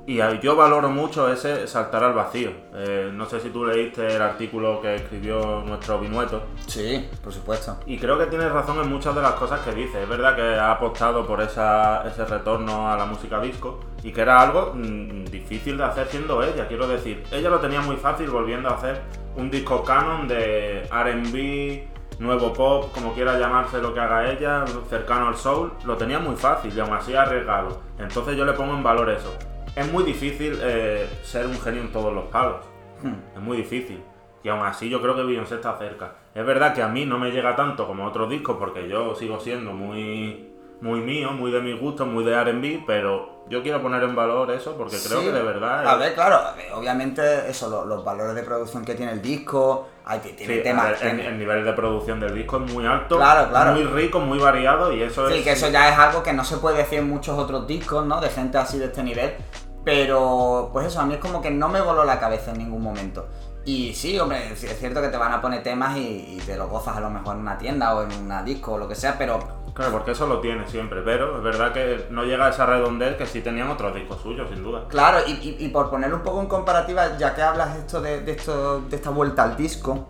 Y 0.07 0.19
yo 0.39 0.55
valoro 0.55 0.89
mucho 0.89 1.31
ese 1.31 1.65
saltar 1.67 2.03
al 2.03 2.13
vacío. 2.13 2.51
Eh, 2.75 3.09
no 3.11 3.25
sé 3.25 3.39
si 3.39 3.49
tú 3.49 3.65
leíste 3.65 4.15
el 4.15 4.21
artículo 4.21 4.79
que 4.79 4.95
escribió 4.95 5.63
nuestro 5.65 5.99
Binueto. 5.99 6.43
Sí, 6.67 7.09
por 7.23 7.33
supuesto. 7.33 7.77
Y 7.87 7.97
creo 7.97 8.17
que 8.19 8.27
tienes 8.27 8.51
razón 8.51 8.79
en 8.83 8.89
muchas 8.89 9.15
de 9.15 9.23
las 9.23 9.33
cosas 9.33 9.61
que 9.61 9.71
dice. 9.73 10.03
Es 10.03 10.07
verdad 10.07 10.35
que 10.35 10.43
ha 10.43 10.71
apostado 10.71 11.25
por 11.25 11.41
esa, 11.41 12.07
ese 12.07 12.23
retorno 12.23 12.87
a 12.87 12.95
la 12.95 13.05
música 13.05 13.39
disco 13.39 13.79
y 14.03 14.11
que 14.11 14.21
era 14.21 14.41
algo 14.41 14.73
mm, 14.75 15.25
difícil 15.25 15.77
de 15.77 15.85
hacer 15.85 16.07
siendo 16.07 16.43
ella. 16.43 16.67
Quiero 16.67 16.87
decir, 16.87 17.23
ella 17.31 17.49
lo 17.49 17.59
tenía 17.59 17.81
muy 17.81 17.95
fácil 17.95 18.29
volviendo 18.29 18.69
a 18.69 18.75
hacer 18.75 19.01
un 19.35 19.49
disco 19.49 19.83
canon 19.83 20.27
de 20.27 20.87
RB, 20.91 22.19
nuevo 22.19 22.53
pop, 22.53 22.91
como 22.93 23.13
quiera 23.13 23.39
llamarse 23.39 23.79
lo 23.79 23.91
que 23.91 23.99
haga 23.99 24.31
ella, 24.31 24.65
cercano 24.87 25.29
al 25.29 25.35
soul. 25.35 25.71
Lo 25.83 25.97
tenía 25.97 26.19
muy 26.19 26.35
fácil 26.35 26.71
y 26.77 26.79
aún 26.79 26.93
así 26.93 27.15
arriesgado. 27.15 27.81
Entonces 27.97 28.37
yo 28.37 28.45
le 28.45 28.53
pongo 28.53 28.75
en 28.75 28.83
valor 28.83 29.09
eso. 29.09 29.35
Es 29.75 29.92
muy 29.92 30.04
difícil 30.04 30.57
eh, 30.62 31.07
ser 31.24 31.45
un 31.48 31.60
genio 31.60 31.81
en 31.81 31.92
todos 31.92 32.13
los 32.13 32.25
palos. 32.25 32.57
Es 33.36 33.42
muy 33.42 33.57
difícil. 33.57 34.01
Y 34.44 34.50
aún 34.50 34.62
así 34.66 34.89
yo 34.89 35.01
creo 35.01 35.16
que 35.16 35.24
Beyoncé 35.24 35.56
está 35.56 35.77
cerca. 35.77 36.13
Es 36.33 36.45
verdad 36.45 36.74
que 36.74 36.81
a 36.81 36.88
mí 36.88 37.06
no 37.06 37.18
me 37.18 37.31
llega 37.31 37.56
tanto 37.56 37.86
como 37.88 38.06
otros 38.06 38.30
discos 38.30 38.57
porque 38.60 38.88
yo 38.88 39.16
sigo 39.16 39.39
siendo 39.39 39.74
muy, 39.74 40.50
muy 40.81 41.01
mío, 41.01 41.31
muy 41.31 41.51
de 41.51 41.62
mi 41.62 41.74
gusto, 41.77 42.06
muy 42.06 42.24
de 42.24 42.33
R&B, 42.33 42.83
pero 42.88 43.44
yo 43.50 43.62
quiero 43.63 43.81
poner 43.81 44.04
en 44.04 44.16
valor 44.16 44.50
eso 44.51 44.75
porque 44.77 44.98
creo 45.06 45.19
Sí. 45.19 45.25
que 45.25 45.31
de 45.31 45.42
verdad... 45.42 45.88
A 45.88 45.94
es- 45.94 46.00
ver, 46.00 46.13
claro, 46.16 46.36
a 46.36 46.54
ver, 46.54 46.72
obviamente 46.74 47.50
eso, 47.50 47.69
lo- 47.69 47.86
los, 47.86 48.04
valores 48.04 48.33
de 48.36 48.44
producción 48.44 48.86
que 48.86 48.95
tiene 48.95 49.12
el 49.13 49.22
disco, 49.22 49.88
hay, 50.06 50.19
que- 50.19 50.30
tiene 50.33 50.56
sí, 50.57 50.63
temas... 50.63 51.00
ver, 51.01 51.19
el, 51.19 51.38
nivel 51.39 51.66
de 51.66 51.74
producción 51.74 52.19
del 52.19 52.33
disco 52.36 52.63
es 52.63 52.72
muy 52.74 52.86
alto, 52.86 53.18
Claro, 53.18 53.50
claro. 53.50 53.72
muy 53.74 53.83
rico, 53.83 54.19
muy 54.19 54.39
variado 54.39 54.92
y 54.94 55.01
eso 55.01 55.27
Sí, 55.30 55.39
es... 55.39 55.44
que 55.44 55.51
eso 55.54 55.69
ya 55.69 55.89
es 55.89 55.98
algo 55.98 56.22
que 56.24 56.33
no 56.33 56.44
se 56.44 56.57
puede 56.57 56.77
decir 56.77 57.00
en 57.00 57.10
muchos 57.10 57.38
otros 57.38 57.66
discos, 57.68 58.06
¿no? 58.06 58.19
De 58.22 58.30
gente 58.30 58.57
así 58.57 58.77
de 58.80 58.86
este 58.86 59.01
nivel. 59.04 59.33
Pero, 59.85 60.69
pues 60.73 60.87
eso, 60.87 60.99
a 60.99 61.05
mí 61.05 61.13
es 61.13 61.19
como 61.19 61.41
que 61.41 61.51
no 61.51 61.69
me 61.69 61.79
voló 61.79 62.03
la 62.03 62.19
cabeza 62.19 62.51
en 62.51 62.57
ningún 62.57 62.81
momento. 62.81 63.27
Y 63.63 63.93
sí, 63.93 64.19
hombre, 64.19 64.51
es 64.51 64.59
cierto 64.79 65.01
que 65.01 65.07
te 65.07 65.17
van 65.17 65.31
a 65.31 65.41
poner 65.41 65.63
temas 65.63 65.95
y, 65.97 66.37
y 66.37 66.41
te 66.45 66.55
lo 66.57 66.67
gozas 66.67 66.97
a 66.97 66.99
lo 66.99 67.09
mejor 67.09 67.35
en 67.35 67.41
una 67.41 67.57
tienda 67.57 67.95
o 67.95 68.03
en 68.03 68.11
una 68.13 68.43
disco 68.43 68.73
o 68.73 68.77
lo 68.77 68.87
que 68.87 68.95
sea, 68.95 69.17
pero 69.17 69.39
Claro, 69.73 69.91
porque 69.91 70.11
eso 70.11 70.25
lo 70.27 70.39
tiene 70.39 70.65
siempre, 70.67 71.01
pero 71.01 71.37
es 71.37 71.43
verdad 71.43 71.73
que 71.73 72.07
no 72.09 72.23
llega 72.23 72.45
a 72.45 72.49
esa 72.49 72.65
redondez 72.65 73.17
que 73.17 73.25
sí 73.25 73.41
tenían 73.41 73.69
otros 73.69 73.93
discos 73.93 74.21
suyos, 74.21 74.47
sin 74.49 74.63
duda. 74.63 74.85
Claro, 74.87 75.19
y, 75.27 75.31
y- 75.31 75.57
y 75.65 75.67
por 75.69 75.89
ponerlo 75.89 76.17
un 76.17 76.23
poco 76.23 76.39
en 76.41 76.47
comparativa, 76.47 77.17
ya 77.17 77.36
que 77.36 77.41
hablas 77.41 77.75
esto 77.75 78.01
de, 78.01 78.21
de 78.21 78.31
esto, 78.33 78.81
de 78.81 78.95
esta 78.95 79.10
vuelta 79.10 79.43
al 79.43 79.57
disco, 79.57 80.07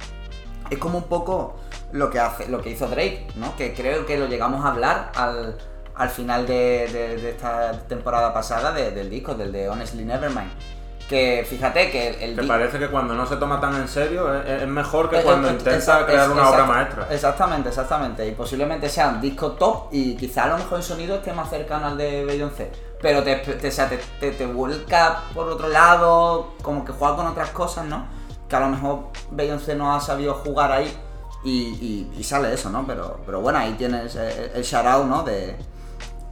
es 0.69 0.77
como 0.77 0.99
un 0.99 1.05
poco 1.05 1.55
lo 1.93 2.09
que 2.11 2.19
hace, 2.19 2.47
lo 2.49 2.61
que 2.61 2.71
hizo 2.71 2.87
Drake, 2.87 3.25
¿no? 3.37 3.55
Que 3.55 3.73
creo 3.73 4.05
que 4.05 4.17
lo 4.19 4.27
llegamos 4.27 4.63
a 4.65 4.69
hablar 4.69 5.11
al, 5.15 5.57
al 5.97 6.09
final 6.09 6.45
de, 6.45 6.87
de- 6.91 7.17
de 7.21 7.29
esta 7.29 7.71
temporada 7.87 8.33
pasada 8.33 8.71
de- 8.71 8.91
del 8.91 9.09
disco, 9.09 9.33
del 9.35 9.51
de 9.51 9.69
Honestly 9.69 10.03
Nevermind. 10.05 10.51
Que 11.07 11.45
fíjate 11.47 11.91
que 11.91 12.07
el, 12.09 12.31
el 12.31 12.35
Que 12.39 12.47
parece 12.47 12.79
que 12.79 12.87
cuando 12.89 13.13
no 13.13 13.27
se 13.27 13.35
toma 13.37 13.59
tan 13.61 13.75
en 13.75 13.87
serio 13.87 14.33
es, 14.41 14.63
es 14.63 14.67
mejor 14.67 15.07
que 15.07 15.19
Eh, 15.19 15.23
cuando 15.23 15.49
eh, 15.49 15.51
intenta 15.51 16.03
crear 16.05 16.29
una 16.31 16.49
obra 16.49 16.65
maestra. 16.65 17.07
Exactamente, 17.11 17.69
exactamente. 17.69 18.27
Y 18.27 18.31
posiblemente 18.31 18.89
sea 18.89 19.09
un 19.09 19.21
disco 19.21 19.51
top 19.51 19.89
y 19.91 20.15
quizá 20.15 20.45
a 20.45 20.47
lo 20.47 20.57
mejor 20.57 20.79
el 20.79 20.83
sonido 20.83 21.15
esté 21.17 21.31
más 21.31 21.49
cercano 21.51 21.85
al 21.87 21.97
de 21.97 22.25
Beyoncé. 22.25 22.71
Pero 22.99 23.21
te, 23.21 23.35
te, 23.35 23.67
o 23.67 23.71
sea, 23.71 23.87
te, 23.87 23.99
te- 24.19 24.31
te 24.31 24.47
vuelca 24.47 25.21
por 25.35 25.47
otro 25.47 25.67
lado, 25.67 26.53
como 26.63 26.83
que 26.83 26.91
juega 26.91 27.15
con 27.15 27.27
otras 27.27 27.51
cosas, 27.51 27.85
¿no? 27.85 28.07
Que 28.49 28.55
a 28.55 28.61
lo 28.61 28.69
mejor 28.69 28.99
Beyoncé 29.29 29.75
no 29.75 29.95
ha 29.95 30.01
sabido 30.01 30.33
jugar 30.33 30.71
ahí 30.71 30.91
y, 31.43 31.51
y- 31.51 32.13
y 32.17 32.23
sale 32.23 32.51
eso, 32.51 32.71
¿no? 32.71 32.83
Pero, 32.87 33.19
pero 33.27 33.41
bueno, 33.41 33.59
ahí 33.59 33.73
tienes 33.73 34.15
el, 34.15 34.51
el 34.55 34.63
shout 34.63 34.87
out, 34.87 35.05
¿no? 35.05 35.21
De, 35.21 35.55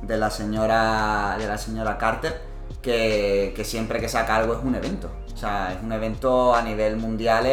de 0.05 0.17
la 0.17 0.29
señora 0.29 1.35
de 1.37 1.47
la 1.47 1.57
señora 1.57 1.97
Carter, 1.97 2.41
que, 2.81 3.53
que 3.55 3.63
siempre 3.63 3.99
que 3.99 4.09
saca 4.09 4.35
algo 4.35 4.53
es 4.53 4.63
un 4.63 4.75
evento. 4.75 5.09
O 5.33 5.37
sea, 5.37 5.73
es 5.73 5.81
un 5.81 5.91
evento 5.91 6.53
a 6.53 6.61
nivel 6.61 6.97
mundial, 6.97 7.45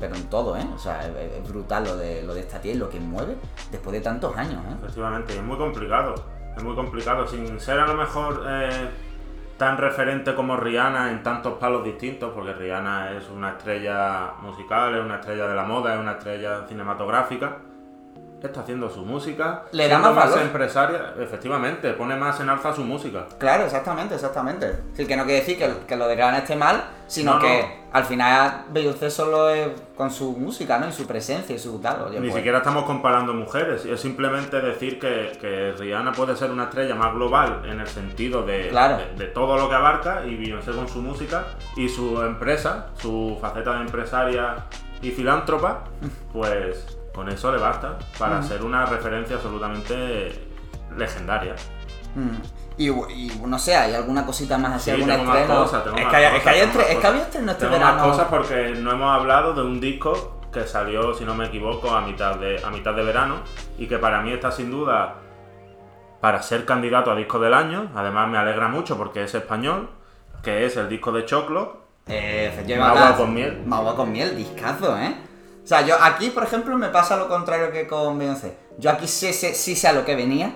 pero 0.00 0.14
en 0.14 0.28
todo, 0.28 0.56
¿eh? 0.56 0.66
O 0.74 0.78
sea, 0.78 1.06
es, 1.06 1.48
brutal 1.48 1.84
lo 1.84 1.96
de, 1.96 2.22
lo 2.22 2.34
de 2.34 2.40
esta 2.40 2.60
tía 2.60 2.72
y 2.72 2.76
lo 2.76 2.88
que 2.88 2.98
mueve 2.98 3.36
después 3.70 3.92
de 3.92 4.00
tantos 4.00 4.36
años, 4.36 4.62
¿eh? 4.64 4.74
Efectivamente, 4.82 5.34
es 5.34 5.42
muy 5.42 5.56
complicado. 5.56 6.14
Es 6.56 6.62
muy 6.62 6.74
complicado. 6.74 7.26
Sin 7.26 7.58
ser 7.60 7.78
a 7.78 7.86
lo 7.86 7.94
mejor 7.94 8.44
eh, 8.46 8.88
tan 9.56 9.78
referente 9.78 10.34
como 10.34 10.56
Rihanna 10.56 11.12
en 11.12 11.22
tantos 11.22 11.54
palos 11.54 11.84
distintos, 11.84 12.32
porque 12.34 12.52
Rihanna 12.52 13.12
es 13.12 13.30
una 13.30 13.50
estrella 13.50 14.32
musical, 14.42 14.94
es 14.96 15.04
una 15.04 15.16
estrella 15.16 15.46
de 15.46 15.54
la 15.54 15.64
moda, 15.64 15.94
es 15.94 16.00
una 16.00 16.12
estrella 16.12 16.66
cinematográfica. 16.66 17.58
Está 18.42 18.60
haciendo 18.62 18.90
su 18.90 19.04
música. 19.04 19.62
Le 19.72 19.86
da 19.88 19.98
más 19.98 20.14
valor. 20.14 20.40
empresaria, 20.40 21.14
efectivamente, 21.20 21.92
pone 21.92 22.16
más 22.16 22.40
en 22.40 22.48
alza 22.48 22.74
su 22.74 22.82
música. 22.82 23.26
Claro, 23.38 23.64
exactamente, 23.64 24.14
exactamente. 24.16 24.80
Sí, 24.94 25.06
que 25.06 25.16
no 25.16 25.24
quiere 25.24 25.40
decir 25.40 25.56
que, 25.58 25.70
que 25.86 25.96
lo 25.96 26.08
de 26.08 26.16
Rihanna 26.16 26.38
esté 26.38 26.56
mal, 26.56 26.82
sino 27.06 27.32
No, 27.34 27.36
no. 27.38 27.42
que 27.44 27.82
al 27.92 28.04
final 28.04 28.64
Beyoncé 28.70 29.10
solo 29.10 29.50
es 29.50 29.68
con 29.96 30.10
su 30.10 30.32
música, 30.32 30.78
¿no? 30.78 30.88
Y 30.88 30.92
su 30.92 31.06
presencia 31.06 31.54
y 31.54 31.58
su 31.58 31.78
tal. 31.80 32.02
oye, 32.02 32.18
Ni 32.18 32.28
pues, 32.28 32.34
siquiera 32.36 32.58
estamos 32.58 32.84
comparando 32.84 33.32
mujeres, 33.32 33.84
es 33.84 34.00
simplemente 34.00 34.60
decir 34.60 34.98
que, 34.98 35.32
que 35.40 35.72
Rihanna 35.78 36.12
puede 36.12 36.34
ser 36.36 36.50
una 36.50 36.64
estrella 36.64 36.94
más 36.96 37.14
global 37.14 37.62
en 37.64 37.78
el 37.80 37.86
sentido 37.86 38.42
de, 38.44 38.68
Claro. 38.70 38.96
de, 38.96 39.24
de 39.24 39.26
todo 39.30 39.56
lo 39.56 39.68
que 39.68 39.74
abarca 39.76 40.24
y 40.26 40.34
Beyoncé 40.36 40.72
con 40.72 40.88
su 40.88 41.00
música 41.00 41.44
y 41.76 41.88
su 41.88 42.20
empresa, 42.22 42.88
su 42.98 43.38
faceta 43.40 43.74
de 43.74 43.80
empresaria 43.82 44.64
y 45.00 45.10
filántropa, 45.10 45.84
pues 46.32 46.98
con 47.14 47.28
eso 47.28 47.52
le 47.52 47.58
basta 47.58 47.98
para 48.18 48.42
ser 48.42 48.62
una 48.62 48.86
referencia 48.86 49.36
absolutamente 49.36 50.48
legendarias. 50.96 51.68
Mm. 52.14 52.36
Y, 52.78 52.88
y 52.88 53.42
no 53.46 53.58
sé, 53.58 53.76
¿hay 53.76 53.94
alguna 53.94 54.24
cosita 54.24 54.56
más 54.58 54.72
así? 54.72 54.84
Sí, 54.84 54.90
algún 54.92 55.08
tengo 55.08 55.24
más 55.24 55.46
cosas, 55.46 55.84
tengo 55.84 55.96
es, 55.98 56.04
más 56.04 56.10
que 56.12 56.16
hay, 56.16 56.24
cosas, 56.24 56.36
es 56.38 56.42
que 56.42 56.48
hay 56.50 56.60
entre- 56.60 56.92
es 56.92 56.98
que 56.98 57.06
había 57.06 57.22
este 57.22 57.38
verano. 57.66 57.78
más 57.96 58.02
cosas 58.02 58.26
porque 58.30 58.74
no 58.78 58.92
hemos 58.92 59.14
hablado 59.14 59.52
de 59.54 59.62
un 59.62 59.80
disco 59.80 60.40
que 60.52 60.66
salió, 60.66 61.14
si 61.14 61.24
no 61.24 61.34
me 61.34 61.46
equivoco, 61.46 61.90
a 61.90 62.00
mitad 62.02 62.36
de, 62.36 62.62
a 62.64 62.70
mitad 62.70 62.94
de 62.94 63.02
verano 63.02 63.36
y 63.78 63.86
que 63.86 63.98
para 63.98 64.20
mí 64.22 64.32
está 64.32 64.50
sin 64.52 64.70
duda 64.70 65.16
para 66.20 66.42
ser 66.42 66.64
candidato 66.64 67.10
a 67.10 67.14
disco 67.14 67.38
del 67.38 67.54
año. 67.54 67.90
Además 67.94 68.28
me 68.28 68.38
alegra 68.38 68.68
mucho 68.68 68.96
porque 68.96 69.24
es 69.24 69.34
español, 69.34 69.90
que 70.42 70.64
es 70.66 70.76
el 70.76 70.88
disco 70.88 71.12
de 71.12 71.24
Choclo. 71.24 71.82
Eh. 72.06 72.64
Magua 72.78 73.16
con 73.16 73.32
miel. 73.34 73.62
Magua 73.66 73.96
con 73.96 74.12
miel, 74.12 74.36
discazo, 74.36 74.98
¿eh? 74.98 75.14
O 75.62 75.66
sea, 75.66 75.82
yo 75.86 75.94
aquí, 76.00 76.30
por 76.30 76.42
ejemplo, 76.42 76.76
me 76.76 76.88
pasa 76.88 77.16
lo 77.16 77.28
contrario 77.28 77.70
que 77.70 77.86
con 77.86 78.18
Beyoncé. 78.18 78.56
Yo 78.78 78.90
aquí 78.90 79.06
sí, 79.06 79.32
sé- 79.32 79.54
sí 79.54 79.76
sé 79.76 79.88
a 79.88 79.92
lo 79.92 80.04
que 80.04 80.16
venía 80.16 80.54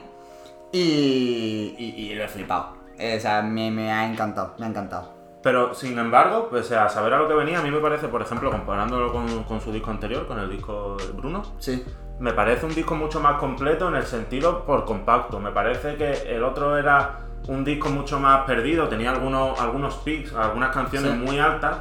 y, 0.72 1.74
y, 1.78 2.10
y 2.10 2.14
lo 2.14 2.24
he 2.24 2.28
flipado. 2.28 2.76
Eh, 2.98 3.16
o 3.16 3.20
sea, 3.20 3.42
me, 3.42 3.70
me 3.70 3.92
ha 3.92 4.06
encantado, 4.10 4.54
me 4.58 4.66
ha 4.66 4.68
encantado. 4.68 5.14
Pero 5.42 5.74
sin 5.74 5.96
embargo, 5.98 6.48
pese 6.50 6.76
a 6.76 6.88
saber 6.88 7.12
a 7.14 7.18
lo 7.18 7.28
que 7.28 7.34
venía, 7.34 7.60
a 7.60 7.62
mí 7.62 7.70
me 7.70 7.78
parece, 7.78 8.08
por 8.08 8.20
ejemplo, 8.22 8.50
comparándolo 8.50 9.12
con, 9.12 9.44
con 9.44 9.60
su 9.60 9.70
disco 9.70 9.90
anterior, 9.90 10.26
con 10.26 10.40
el 10.40 10.50
disco 10.50 10.96
de 10.96 11.12
Bruno, 11.12 11.42
Sí. 11.58 11.84
me 12.18 12.32
parece 12.32 12.66
un 12.66 12.74
disco 12.74 12.96
mucho 12.96 13.20
más 13.20 13.38
completo 13.38 13.88
en 13.88 13.94
el 13.94 14.04
sentido 14.06 14.64
por 14.64 14.84
compacto. 14.84 15.38
Me 15.38 15.52
parece 15.52 15.94
que 15.96 16.34
el 16.34 16.42
otro 16.42 16.76
era 16.76 17.20
un 17.46 17.64
disco 17.64 17.90
mucho 17.90 18.18
más 18.18 18.44
perdido, 18.44 18.88
tenía 18.88 19.10
algunos, 19.12 19.60
algunos 19.60 19.94
peaks, 19.98 20.32
algunas 20.34 20.74
canciones 20.74 21.12
Sí. 21.12 21.16
muy 21.18 21.38
altas, 21.38 21.78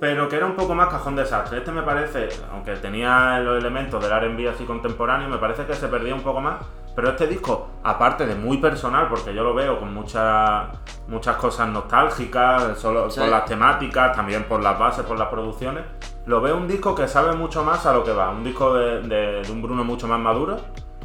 pero 0.00 0.28
que 0.28 0.36
era 0.36 0.46
un 0.46 0.54
poco 0.56 0.74
más 0.74 0.88
cajón 0.88 1.16
desastre. 1.16 1.58
Este 1.58 1.72
me 1.72 1.82
parece, 1.82 2.28
aunque 2.52 2.74
tenía 2.76 3.38
los 3.40 3.58
elementos 3.58 4.02
del 4.02 4.10
RB 4.12 4.48
así 4.48 4.64
contemporáneo, 4.64 5.28
me 5.28 5.38
parece 5.38 5.64
que 5.66 5.74
se 5.74 5.88
perdía 5.88 6.14
un 6.14 6.22
poco 6.22 6.40
más. 6.40 6.56
Pero 6.94 7.10
este 7.10 7.26
disco, 7.26 7.68
aparte 7.84 8.26
de 8.26 8.34
muy 8.34 8.56
personal, 8.56 9.08
porque 9.08 9.34
yo 9.34 9.44
lo 9.44 9.52
veo 9.54 9.78
con 9.78 9.92
muchas 9.92 10.68
muchas 11.08 11.36
cosas 11.36 11.68
nostálgicas, 11.68 12.78
solo 12.78 13.10
Sí. 13.10 13.20
por 13.20 13.28
las 13.28 13.44
temáticas, 13.44 14.16
también 14.16 14.44
por 14.44 14.62
las 14.62 14.78
bases, 14.78 15.04
por 15.04 15.18
las 15.18 15.28
producciones, 15.28 15.84
lo 16.26 16.40
veo 16.40 16.56
un 16.56 16.66
disco 16.66 16.94
que 16.94 17.06
sabe 17.06 17.34
mucho 17.36 17.62
más 17.64 17.84
a 17.86 17.92
lo 17.92 18.02
que 18.02 18.12
va. 18.12 18.30
Un 18.30 18.42
disco 18.44 18.74
de, 18.74 19.02
de- 19.02 19.42
de 19.42 19.52
un 19.52 19.60
Bruno 19.62 19.84
mucho 19.84 20.08
más 20.08 20.18
maduro 20.18 20.56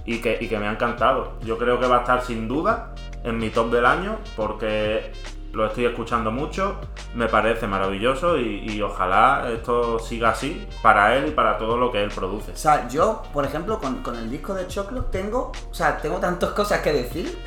y 0.05 0.19
que, 0.21 0.37
y 0.41 0.47
que 0.47 0.57
me 0.57 0.67
ha 0.67 0.71
encantado. 0.71 1.33
Yo 1.41 1.57
creo 1.57 1.79
que 1.79 1.87
va 1.87 1.97
a 1.97 1.99
estar 1.99 2.21
sin 2.21 2.47
duda 2.47 2.93
en 3.23 3.37
mi 3.37 3.49
top 3.49 3.69
del 3.69 3.85
año 3.85 4.17
porque 4.37 5.11
lo 5.53 5.65
estoy 5.65 5.85
escuchando 5.85 6.31
mucho, 6.31 6.77
me 7.13 7.27
parece 7.27 7.67
maravilloso 7.67 8.37
y, 8.37 8.81
ojalá 8.81 9.49
esto 9.51 9.99
siga 9.99 10.29
así 10.29 10.65
para 10.81 11.15
él 11.15 11.27
y 11.27 11.31
para 11.31 11.57
todo 11.57 11.77
lo 11.77 11.91
que 11.91 12.01
él 12.03 12.09
produce. 12.09 12.51
O 12.53 12.57
sea, 12.57 12.87
yo, 12.87 13.21
por 13.33 13.45
ejemplo, 13.45 13.79
con, 13.79 14.01
con 14.01 14.15
el 14.15 14.29
disco 14.29 14.53
de 14.53 14.67
Choclo 14.67 15.05
tengo, 15.05 15.51
o 15.69 15.73
sea, 15.73 15.97
tengo 15.97 16.17
tantas 16.17 16.51
cosas 16.51 16.79
que 16.81 16.93
decir. 16.93 17.37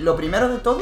Lo 0.00 0.16
primero 0.16 0.48
de 0.48 0.58
todo, 0.58 0.80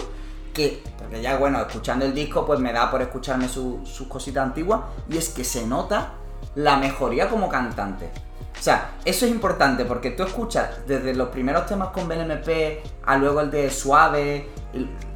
que, 0.55 0.83
porque 0.99 1.21
ya, 1.23 1.39
bueno, 1.39 1.61
escuchando 1.61 2.05
el 2.05 2.15
disco, 2.15 2.45
pues 2.45 2.61
me 2.61 2.73
da 2.73 2.91
por 2.91 3.01
escucharme 3.03 3.49
su- 3.49 3.81
sus 3.85 4.07
cositas 4.07 4.45
antiguas, 4.45 4.81
y 5.09 5.17
es 5.17 5.31
que 5.31 5.45
se 5.45 5.67
nota 5.67 6.13
la 6.55 6.77
mejoría 6.77 7.29
como 7.29 7.49
cantante. 7.49 8.11
O 8.59 8.63
sea, 8.63 8.93
eso 9.05 9.25
es 9.27 9.33
importante 9.33 9.85
porque 9.87 10.11
tú 10.13 10.23
escuchas 10.23 10.87
desde 10.87 11.15
los 11.15 11.31
primeros 11.31 11.67
temas 11.67 11.89
con 11.89 12.07
BNMP 12.07 12.81
a 13.05 13.17
luego 13.17 13.41
el 13.41 13.51
de 13.51 13.71
Suave, 13.71 14.51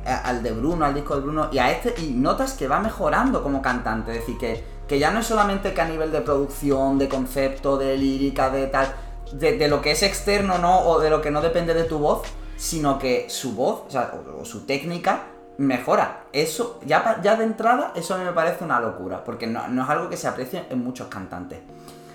al 0.04 0.42
de 0.42 0.52
Bruno, 0.52 0.84
al 0.84 0.94
disco 0.94 1.14
de 1.16 1.20
Bruno 1.22 1.48
y 1.52 1.58
a 1.58 1.70
este, 1.70 1.94
y 2.00 2.10
notas 2.10 2.54
que 2.54 2.68
va 2.68 2.80
mejorando 2.80 3.42
como 3.42 3.60
cantante. 3.62 4.12
Es 4.12 4.20
decir, 4.20 4.38
que, 4.38 4.64
que 4.86 4.98
ya 4.98 5.10
no 5.10 5.20
es 5.20 5.26
solamente 5.26 5.72
que 5.74 5.80
a 5.80 5.86
nivel 5.88 6.12
de 6.12 6.20
producción, 6.20 6.98
de 6.98 7.08
concepto, 7.08 7.76
de 7.76 7.96
lírica, 7.96 8.50
de 8.50 8.66
tal, 8.68 8.88
de, 9.32 9.56
de 9.58 9.68
lo 9.68 9.80
que 9.80 9.92
es 9.92 10.02
externo, 10.02 10.58
¿no? 10.58 10.80
O 10.80 11.00
de 11.00 11.10
lo 11.10 11.20
que 11.20 11.30
no 11.30 11.40
depende 11.40 11.74
de 11.74 11.84
tu 11.84 11.98
voz, 11.98 12.22
sino 12.56 12.98
que 12.98 13.26
su 13.28 13.54
voz, 13.54 13.82
o 13.88 13.90
sea, 13.90 14.12
o, 14.14 14.42
o 14.42 14.44
su 14.44 14.66
técnica 14.66 15.24
mejora. 15.58 16.24
Eso, 16.32 16.78
ya, 16.84 17.20
ya 17.22 17.34
de 17.36 17.44
entrada, 17.44 17.92
eso 17.96 18.14
a 18.14 18.18
mí 18.18 18.24
me 18.24 18.32
parece 18.32 18.62
una 18.62 18.78
locura, 18.78 19.24
porque 19.24 19.46
no, 19.46 19.66
no 19.68 19.82
es 19.84 19.88
algo 19.88 20.08
que 20.08 20.16
se 20.16 20.28
aprecie 20.28 20.64
en 20.70 20.84
muchos 20.84 21.08
cantantes. 21.08 21.60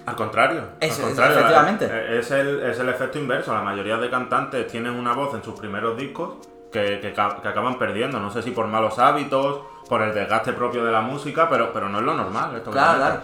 Al 0.06 0.16
contrario, 0.16 0.64
Eso, 0.80 1.02
al 1.02 1.08
contrario, 1.10 1.38
efectivamente. 1.38 1.86
eh, 1.92 2.20
Es 2.20 2.32
el, 2.32 2.60
es 2.64 2.80
el 2.80 2.90
efecto 2.90 3.20
inverso. 3.20 3.54
La 3.54 3.62
mayoría 3.62 3.98
de 3.98 4.10
cantantes 4.10 4.66
tienen 4.68 4.94
una 4.94 5.14
voz 5.14 5.36
en 5.36 5.44
sus 5.44 5.60
primeros 5.60 5.96
discos 5.96 6.36
que, 6.72 7.00
que 7.00 7.14
ca- 7.14 7.42
que 7.42 7.48
acaban 7.48 7.78
perdiendo. 7.78 8.20
No 8.20 8.32
sé 8.32 8.42
si 8.42 8.52
por 8.52 8.68
malos 8.68 9.00
hábitos, 9.00 9.62
por 9.90 10.02
el 10.02 10.14
desgaste 10.14 10.54
propio 10.54 10.84
de 10.86 10.92
la 10.92 11.02
música, 11.02 11.50
pero, 11.50 11.72
pero 11.74 11.90
no 11.90 12.00
es 12.00 12.06
lo 12.06 12.14
normal. 12.14 12.56
Esto 12.56 12.72
Claro, 12.72 12.98
claro. 12.98 13.22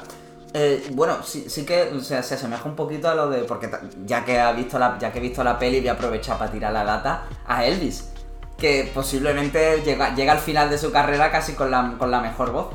Eh, 0.54 0.88
bueno, 0.94 1.18
sí, 1.24 1.50
sí 1.50 1.66
que 1.66 1.92
o 1.96 2.00
sea, 2.00 2.24
se 2.24 2.36
asemeja 2.36 2.64
un 2.68 2.76
poquito 2.76 3.10
a 3.10 3.16
lo 3.16 3.30
de. 3.30 3.44
Porque 3.44 3.70
ya 4.06 4.24
que, 4.26 4.40
ha 4.40 4.52
visto 4.54 4.80
la, 4.80 4.98
ya 5.00 5.12
que 5.12 5.20
he 5.20 5.22
visto 5.22 5.44
la 5.44 5.60
peli, 5.60 5.80
voy 5.80 5.90
a 5.90 5.94
aprovechar 5.94 6.38
para 6.38 6.52
tirar 6.52 6.72
la 6.74 6.84
data 6.84 7.24
a 7.46 7.66
Elvis. 7.66 8.12
Que 8.58 8.90
posiblemente 8.94 9.82
llega, 9.84 10.16
llega 10.16 10.32
al 10.34 10.40
final 10.40 10.70
de 10.70 10.78
su 10.78 10.92
carrera 10.92 11.30
casi 11.32 11.54
con 11.54 11.70
la, 11.70 11.94
con 11.98 12.10
la 12.10 12.22
mejor 12.22 12.52
voz. 12.52 12.68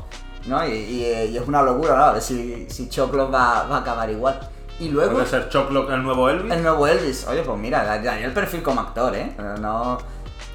¿No? 0.45 0.65
Y, 0.67 0.71
y, 0.71 1.05
eh, 1.05 1.25
y 1.27 1.37
es 1.37 1.47
una 1.47 1.61
locura, 1.61 1.95
¿no? 1.95 2.03
A 2.03 2.11
ver 2.13 2.21
si, 2.21 2.67
si 2.69 2.89
Choclo 2.89 3.31
va, 3.31 3.63
va 3.63 3.77
a 3.77 3.79
acabar 3.79 4.09
igual. 4.09 4.39
Y 4.79 4.89
luego. 4.89 5.13
Puede 5.13 5.25
ser 5.25 5.49
Choclo 5.49 5.91
el 5.93 6.03
nuevo 6.03 6.29
Elvis. 6.29 6.51
El 6.51 6.63
nuevo 6.63 6.85
Elvis. 6.87 7.25
Oye, 7.27 7.41
pues 7.43 7.57
mira, 7.57 7.83
daría 7.83 8.25
el 8.25 8.33
perfil 8.33 8.61
como 8.61 8.81
actor, 8.81 9.15
¿eh? 9.15 9.35
No... 9.59 9.97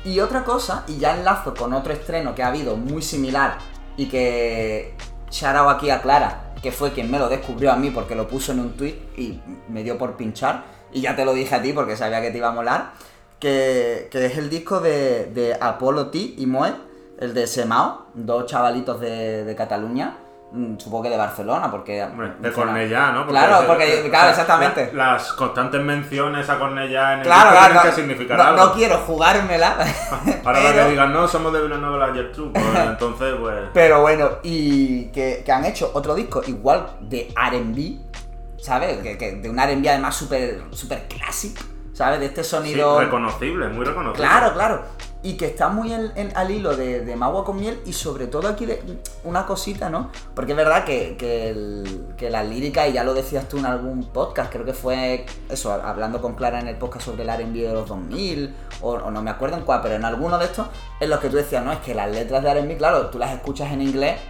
Y 0.09 0.21
otra 0.21 0.43
cosa, 0.43 0.85
y 0.87 0.97
ya 0.97 1.19
enlazo 1.19 1.53
con 1.53 1.75
otro 1.75 1.93
estreno 1.93 2.35
que 2.35 2.43
ha 2.43 2.47
habido 2.47 2.77
muy 2.77 3.03
similar 3.03 3.59
y 3.99 4.07
que 4.07 4.95
Sharao 5.31 5.69
aquí 5.69 5.91
aclara, 5.91 6.55
que 6.63 6.73
fue 6.73 6.93
quien 6.95 7.11
me 7.11 7.19
lo 7.19 7.29
descubrió 7.29 7.71
a 7.71 7.77
mí 7.77 7.91
porque 7.91 8.15
lo 8.15 8.27
puso 8.27 8.53
en 8.53 8.61
un 8.61 8.73
tweet 8.75 8.99
y 9.19 9.39
me 9.69 9.83
dio 9.83 9.99
por 9.99 10.17
pinchar. 10.17 10.65
Y 10.95 11.03
ya 11.03 11.15
te 11.15 11.27
lo 11.27 11.35
dije 11.35 11.55
a 11.55 11.61
ti 11.61 11.75
porque 11.75 11.95
sabía 11.95 12.23
que 12.23 12.31
te 12.31 12.39
iba 12.39 12.49
a 12.49 12.53
molar. 12.53 12.93
Que, 13.39 14.09
que 14.11 14.25
es 14.25 14.39
el 14.39 14.49
disco 14.49 14.81
de, 14.81 15.27
de 15.27 15.59
Apolo 15.61 16.07
T 16.07 16.17
y 16.39 16.47
Moe, 16.47 16.73
el 17.21 17.35
de 17.35 17.47
Semao, 17.47 18.07
dos 18.15 18.47
chavalitos 18.47 19.01
de, 19.01 19.45
de 19.45 19.55
Cataluña. 19.55 20.17
Mm, 20.53 20.79
Supongo 20.79 21.05
que 21.05 21.11
de 21.11 21.17
Barcelona, 21.17 21.71
porque. 21.71 22.03
Hombre, 22.03 22.33
de 22.39 22.53
Cornellá, 22.53 23.13
¿no? 23.13 23.27
Claro, 23.27 23.67
porque, 23.67 24.07
claro, 24.09 24.27
la- 24.27 24.31
exactamente. 24.31 24.91
las 24.95 25.33
constantes 25.35 25.81
menciones 25.83 26.49
a 26.49 26.59
Cornellá 26.59 27.15
en 27.15 27.19
el 27.21 27.25
Claro, 27.27 27.51
claro, 27.51 27.67
tienen 27.67 27.77
no, 27.77 27.83
que 27.83 27.93
significar 27.93 28.39
no- 28.39 28.45
algo. 28.45 28.65
no 28.67 28.73
quiero 28.75 28.97
jugármela. 28.99 29.71
Ahora 30.45 30.61
pero, 30.63 30.85
que 30.85 30.91
digan, 30.91 31.13
no, 31.13 31.29
somos 31.29 31.53
de 31.53 31.63
Villanueva 31.63 32.07
la 32.09 32.15
Gertrude, 32.15 32.51
pues 32.53 32.65
entonces, 32.87 33.35
pues... 33.41 33.55
pero 33.75 34.01
bueno, 34.03 34.29
y 34.43 35.07
que, 35.07 35.43
que 35.45 35.53
han 35.53 35.65
hecho 35.65 35.91
otro 35.95 36.15
disco 36.15 36.43
igual 36.47 36.87
de 37.01 37.33
RB, 37.37 38.01
¿sabes? 38.63 38.99
Que, 38.99 39.17
que 39.19 39.33
de 39.37 39.51
un 39.51 39.57
RB 39.59 39.89
además 39.89 40.15
súper 40.17 40.63
super 40.73 41.07
clásico, 41.09 41.63
¿sabes? 41.93 42.21
De 42.21 42.27
este 42.27 42.43
Sí, 42.45 42.51
sonido. 42.51 42.99
reconocible, 43.01 43.69
muy 43.69 43.85
reconocible. 43.85 44.27
Claro, 44.27 44.53
claro. 44.55 44.83
Y 45.21 45.33
que 45.37 45.47
está 45.47 45.69
muy 45.69 45.93
en- 45.93 46.33
al 46.37 46.51
hilo 46.51 46.77
de, 46.77 47.01
de 47.05 47.17
Magua 47.17 47.45
con 47.45 47.57
miel 47.59 47.81
y 47.85 47.93
sobre 47.93 48.29
todo 48.29 48.47
aquí 48.47 48.67
de, 48.67 48.81
una 49.25 49.47
cosita, 49.47 49.91
¿no? 49.91 50.13
Porque 50.35 50.53
es 50.53 50.57
verdad 50.57 50.85
que, 50.85 51.17
que, 51.17 51.49
el- 51.51 52.07
que 52.17 52.31
la 52.31 52.45
lírica, 52.45 52.87
y 52.87 52.93
ya 52.93 53.03
lo 53.03 53.15
decías 53.15 53.49
tú 53.49 53.59
en 53.59 53.67
algún 53.67 54.05
podcast, 54.13 54.53
creo 54.53 54.65
que 54.65 54.75
fue 54.75 55.27
eso, 55.49 55.73
hablando 55.73 56.23
con 56.23 56.37
Clara 56.37 56.61
en 56.61 56.69
el 56.69 56.77
podcast 56.77 57.05
sobre 57.07 57.25
el 57.25 57.29
R&B 57.31 57.59
de 57.61 57.73
los 57.73 57.89
2000, 57.89 58.55
o, 58.81 58.93
o 58.93 59.11
no 59.11 59.21
me 59.21 59.31
acuerdo 59.31 59.57
en 59.57 59.65
cuál, 59.65 59.81
pero 59.83 59.97
en 59.97 60.05
alguno 60.05 60.39
de 60.39 60.45
estos, 60.45 60.69
en 61.01 61.11
los 61.11 61.19
que 61.19 61.29
tú 61.31 61.37
decías, 61.37 61.65
no, 61.65 61.73
es 61.73 61.79
que 61.81 61.97
las 61.97 62.09
letras 62.11 62.41
de 62.45 62.51
R&B, 62.51 62.77
claro, 62.77 63.07
tú 63.09 63.19
las 63.19 63.33
escuchas 63.35 63.73
en 63.73 63.83
inglés 63.83 64.21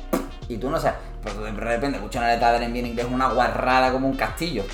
y 0.49 0.57
tú 0.57 0.71
no 0.71 0.81
sabes, 0.81 1.01
pero 1.23 1.43
de 1.43 1.51
repente 1.53 1.99
escuchas 1.99 2.23
una 2.23 2.33
letra 2.33 2.53
de 2.53 2.57
R&B 2.65 2.79
en 2.79 2.87
inglés, 2.87 3.07
una 3.13 3.29
guarrada 3.31 3.93
como 3.93 4.09
un 4.09 4.17
castillo. 4.17 4.65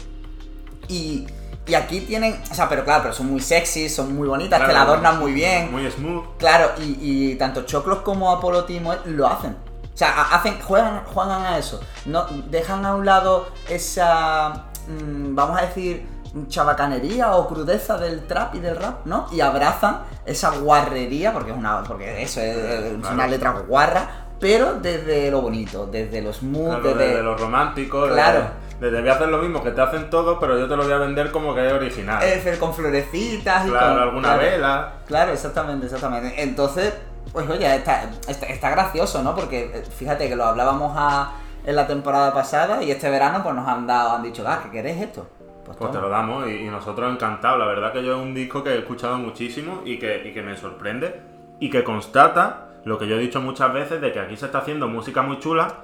Y, 0.86 1.26
y 1.66 1.74
aquí 1.74 2.00
tienen, 2.02 2.40
o 2.50 2.54
sea, 2.54 2.68
pero 2.68 2.84
claro, 2.84 3.02
pero 3.04 3.14
son 3.14 3.26
muy 3.30 3.40
sexy, 3.40 3.88
son 3.88 4.14
muy 4.14 4.28
bonitas, 4.28 4.64
te 4.66 4.72
la 4.72 4.82
adornan 4.82 5.18
muy 5.18 5.32
bien. 5.32 5.70
Muy 5.72 5.90
smooth. 5.90 6.36
Claro, 6.38 6.72
y, 6.78 6.98
y 7.00 7.34
tanto 7.36 7.62
Choclos 7.62 8.00
como 8.00 8.30
Apolo 8.30 8.64
Timo 8.64 8.94
lo 9.06 9.26
hacen. 9.26 9.56
O 9.92 9.96
sea, 9.96 10.10
ha- 10.10 10.34
hacen, 10.36 10.60
juegan, 10.60 11.04
juegan 11.06 11.42
a 11.42 11.56
eso. 11.58 11.80
No, 12.06 12.26
dejan 12.50 12.84
a 12.84 12.94
un 12.94 13.06
lado 13.06 13.46
esa, 13.70 14.64
mm, 14.88 15.34
vamos 15.34 15.58
a 15.58 15.62
decir, 15.66 16.06
chabacanería 16.48 17.32
o 17.36 17.46
crudeza 17.48 17.96
del 17.96 18.26
trap 18.26 18.56
y 18.56 18.58
del 18.58 18.76
rap, 18.76 19.06
¿no? 19.06 19.26
Y 19.32 19.40
abrazan 19.40 20.00
esa 20.26 20.50
guarrería, 20.50 21.32
porque 21.32 21.52
es 21.52 21.56
una, 21.56 21.82
porque 21.84 22.22
eso 22.22 22.40
es, 22.40 22.56
es 22.56 22.92
claro. 23.00 23.14
una 23.14 23.26
letra 23.28 23.50
guarra, 23.52 24.26
pero 24.40 24.74
desde 24.74 25.30
lo 25.30 25.40
bonito, 25.42 25.86
desde 25.86 26.20
lo 26.20 26.32
smooth, 26.32 26.66
Claro, 26.80 26.82
desde... 26.88 27.06
desde 27.08 27.22
lo 27.22 27.36
romántico, 27.36 28.06
Claro. 28.08 28.48
Voy 28.80 29.08
a 29.08 29.12
hacer 29.14 29.28
lo 29.28 29.38
mismo 29.38 29.62
que 29.62 29.70
te 29.70 29.80
hacen 29.80 30.10
todos, 30.10 30.38
pero 30.40 30.58
yo 30.58 30.68
te 30.68 30.76
lo 30.76 30.82
voy 30.84 30.92
a 30.92 30.98
vender 30.98 31.30
como 31.30 31.54
que 31.54 31.66
es 31.66 31.72
original. 31.72 32.22
eh, 32.22 32.56
con 32.58 32.74
florecitas 32.74 33.66
y 33.66 33.70
claro, 33.70 33.94
con... 33.94 34.02
alguna 34.02 34.28
claro. 34.34 34.42
vela. 34.42 34.92
Claro, 35.06 35.32
exactamente, 35.32 35.86
exactamente. 35.86 36.42
Entonces, 36.42 36.94
pues 37.32 37.48
oye, 37.48 37.74
está, 37.74 38.10
está, 38.28 38.46
está 38.46 38.70
gracioso, 38.70 39.22
¿no? 39.22 39.34
Porque 39.34 39.70
eh, 39.74 39.82
fíjate 39.84 40.28
que 40.28 40.36
lo 40.36 40.44
hablábamos 40.44 40.94
a- 40.96 41.32
en 41.66 41.76
la 41.76 41.86
temporada 41.86 42.34
pasada 42.34 42.82
y 42.82 42.90
este 42.90 43.08
verano 43.08 43.42
pues 43.42 43.54
nos 43.54 43.66
han 43.66 43.86
dado, 43.86 44.10
han 44.16 44.22
dicho, 44.22 44.44
ah, 44.46 44.60
¿qué 44.64 44.70
queréis 44.70 45.00
esto? 45.00 45.26
Pues, 45.64 45.78
Pues 45.78 45.90
te 45.92 45.98
lo 45.98 46.10
damos 46.10 46.46
y, 46.46 46.56
y 46.56 46.64
nosotros 46.68 47.10
encantados. 47.10 47.58
La 47.58 47.64
verdad 47.64 47.90
que 47.90 48.04
yo 48.04 48.16
es 48.16 48.20
un 48.20 48.34
disco 48.34 48.62
que 48.62 48.70
he 48.74 48.78
escuchado 48.80 49.16
muchísimo 49.16 49.80
y 49.86 49.98
que, 49.98 50.28
y 50.28 50.34
que 50.34 50.42
me 50.42 50.56
sorprende 50.58 51.22
y 51.60 51.70
que 51.70 51.82
constata 51.82 52.66
lo 52.84 52.98
que 52.98 53.06
yo 53.08 53.16
he 53.16 53.18
dicho 53.18 53.40
muchas 53.40 53.72
veces 53.72 54.02
de 54.02 54.12
que 54.12 54.20
aquí 54.20 54.36
se 54.36 54.44
está 54.44 54.58
haciendo 54.58 54.88
música 54.88 55.22
muy 55.22 55.38
chula, 55.38 55.74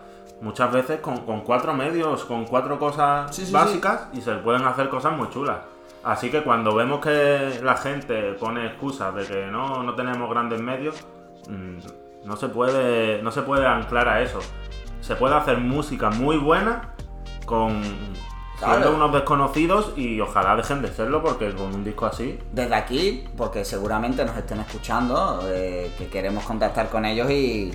muchas 0.40 0.72
veces 0.72 1.00
con, 1.00 1.18
con 1.24 1.42
cuatro 1.42 1.74
medios, 1.74 2.24
con 2.24 2.44
cuatro 2.46 2.78
cosas 2.78 3.34
Sí, 3.34 3.46
sí, 3.46 3.52
básicas 3.52 4.08
y 4.12 4.20
se 4.20 4.34
pueden 4.36 4.64
hacer 4.64 4.88
cosas 4.88 5.16
muy 5.16 5.28
chulas. 5.30 5.58
Así 6.02 6.30
que 6.30 6.42
cuando 6.42 6.74
vemos 6.74 7.00
que 7.00 7.60
la 7.62 7.76
gente 7.76 8.32
pone 8.34 8.66
excusas 8.66 9.14
de 9.14 9.26
que 9.26 9.46
no, 9.46 9.82
no 9.82 9.94
tenemos 9.94 10.30
grandes 10.30 10.60
medios, 10.60 10.96
mm, 11.48 12.26
no 12.26 12.36
se 12.36 12.48
puede, 12.48 13.22
no 13.22 13.30
se 13.30 13.42
puede 13.42 13.66
anclar 13.66 14.08
a 14.08 14.22
eso. 14.22 14.38
Se 15.00 15.16
puede 15.16 15.34
hacer 15.34 15.58
música 15.58 16.10
muy 16.10 16.38
buena 16.38 16.94
con 17.44 17.82
siendo 18.64 18.94
unos 18.94 19.12
desconocidos 19.12 19.92
y 19.96 20.20
ojalá 20.20 20.54
dejen 20.56 20.82
de 20.82 20.88
serlo 20.88 21.22
porque 21.22 21.54
con 21.54 21.74
un 21.74 21.82
disco 21.82 22.06
así 22.06 22.38
Desde 22.52 22.74
aquí, 22.74 23.24
porque 23.36 23.64
seguramente 23.64 24.24
nos 24.24 24.36
estén 24.36 24.60
escuchando, 24.60 25.40
eh, 25.46 25.90
que 25.96 26.08
queremos 26.08 26.44
contactar 26.44 26.90
con 26.90 27.04
ellos 27.04 27.30
y, 27.30 27.72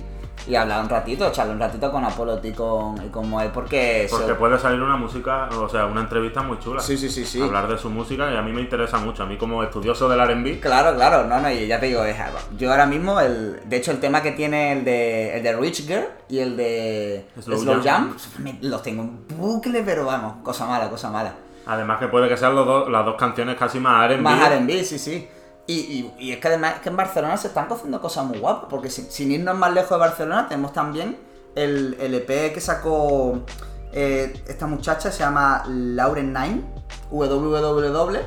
y 0.48 0.54
hablar 0.54 0.82
un 0.82 0.88
ratito, 0.88 1.26
echarle 1.26 1.52
un 1.54 1.58
ratito 1.58 1.90
con 1.90 2.04
Apolo 2.04 2.38
y 2.42 2.52
con, 2.52 3.04
y 3.04 3.08
con 3.08 3.28
Moe, 3.28 3.48
porque... 3.48 4.06
Porque 4.10 4.34
puede 4.34 4.58
salir 4.58 4.80
una 4.80 4.96
música, 4.96 5.48
o 5.58 5.68
sea, 5.68 5.86
una 5.86 6.02
entrevista 6.02 6.42
muy 6.42 6.58
chula. 6.60 6.80
Sí, 6.80 6.96
sí, 6.96 7.08
sí, 7.08 7.24
sí. 7.24 7.42
Hablar 7.42 7.66
de 7.66 7.76
su 7.78 7.90
música 7.90 8.30
y 8.32 8.36
a 8.36 8.42
mí 8.42 8.52
me 8.52 8.60
interesa 8.60 8.98
mucho. 8.98 9.24
A 9.24 9.26
mí 9.26 9.36
como 9.36 9.62
estudioso 9.64 10.08
del 10.08 10.20
R&B, 10.20 10.60
Claro, 10.60 10.94
claro, 10.94 11.24
no, 11.26 11.40
no, 11.40 11.50
y 11.50 11.66
ya 11.66 11.80
te 11.80 11.86
digo, 11.86 12.04
es 12.04 12.18
algo. 12.20 12.38
Yo 12.56 12.70
ahora 12.70 12.86
mismo, 12.86 13.20
el, 13.20 13.60
de 13.64 13.76
hecho, 13.76 13.90
el 13.90 13.98
tema 13.98 14.22
que 14.22 14.32
tiene 14.32 14.72
el 14.72 14.84
de, 14.84 15.36
el 15.36 15.42
de 15.42 15.56
Rich 15.56 15.86
Girl 15.86 16.06
y 16.28 16.38
el 16.38 16.56
de 16.56 17.26
Slow 17.40 17.58
Slow, 17.58 17.82
Jam. 17.82 18.14
Los 18.60 18.82
tengo 18.82 19.02
en 19.02 19.26
bucle, 19.36 19.82
pero 19.84 20.04
vamos, 20.06 20.36
cosa 20.44 20.66
mala, 20.66 20.88
cosa 20.90 21.10
mala. 21.10 21.32
además 21.66 21.98
que 21.98 22.06
puede 22.08 22.28
que 22.28 22.36
sean 22.36 22.54
los 22.54 22.64
dos- 22.66 22.88
las 22.88 23.04
dos 23.04 23.16
canciones 23.16 23.56
casi 23.56 23.80
más 23.80 24.04
R&B. 24.10 24.22
Más 24.22 24.46
R&B, 24.48 24.84
sí, 24.84 24.98
sí. 24.98 25.28
Y, 25.66 26.32
es 26.32 26.38
que 26.38 26.48
además 26.48 26.74
es 26.76 26.80
que 26.80 26.88
en 26.90 26.96
Barcelona 26.96 27.36
se 27.36 27.48
están 27.48 27.66
cociendo 27.66 28.00
cosas 28.00 28.24
muy 28.24 28.38
guapas, 28.38 28.66
porque 28.70 28.88
sin, 28.88 29.32
irnos 29.32 29.56
más 29.56 29.72
lejos 29.72 29.90
de 29.90 29.96
Barcelona 29.96 30.46
tenemos 30.48 30.72
también 30.72 31.18
el, 31.54 31.96
EP 31.98 32.52
que 32.54 32.60
sacó 32.60 33.40
eh, 33.92 34.44
esta 34.46 34.66
muchacha, 34.66 35.10
se 35.10 35.20
llama 35.20 35.64
Lauren 35.66 36.32
Nine, 36.32 36.62
www. 37.10 38.18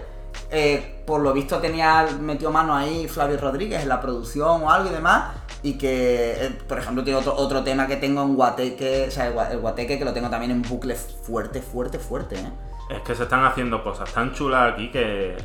Eh, 0.51 1.03
por 1.05 1.21
lo 1.21 1.31
visto 1.31 1.59
tenía 1.59 2.07
metió 2.19 2.49
mano 2.49 2.75
ahí 2.75 3.07
Flavio 3.07 3.37
Rodríguez 3.37 3.83
en 3.83 3.89
la 3.89 4.01
producción 4.01 4.63
o 4.63 4.71
algo 4.71 4.89
y 4.89 4.93
demás. 4.93 5.35
Y 5.61 5.77
que, 5.77 6.45
eh, 6.45 6.57
por 6.67 6.79
ejemplo, 6.79 7.03
tiene 7.03 7.19
otro, 7.19 7.35
otro 7.35 7.63
tema 7.63 7.85
que 7.85 7.97
tengo 7.97 8.21
en 8.21 8.35
Guateque, 8.35 9.05
o 9.09 9.11
sea, 9.11 9.27
el, 9.27 9.37
el 9.51 9.59
Guateque 9.59 9.97
que 9.97 10.05
lo 10.05 10.13
tengo 10.13 10.29
también 10.29 10.51
en 10.51 10.61
bucle 10.61 10.95
fuerte, 10.95 11.61
fuerte, 11.61 11.99
fuerte. 11.99 12.35
Es 12.89 13.01
que 13.01 13.13
se 13.15 13.23
están 13.23 13.45
haciendo 13.45 13.83
cosas 13.83 14.11
tan 14.13 14.33
chulas 14.33 14.73
aquí 14.73 14.89
que 14.89 15.37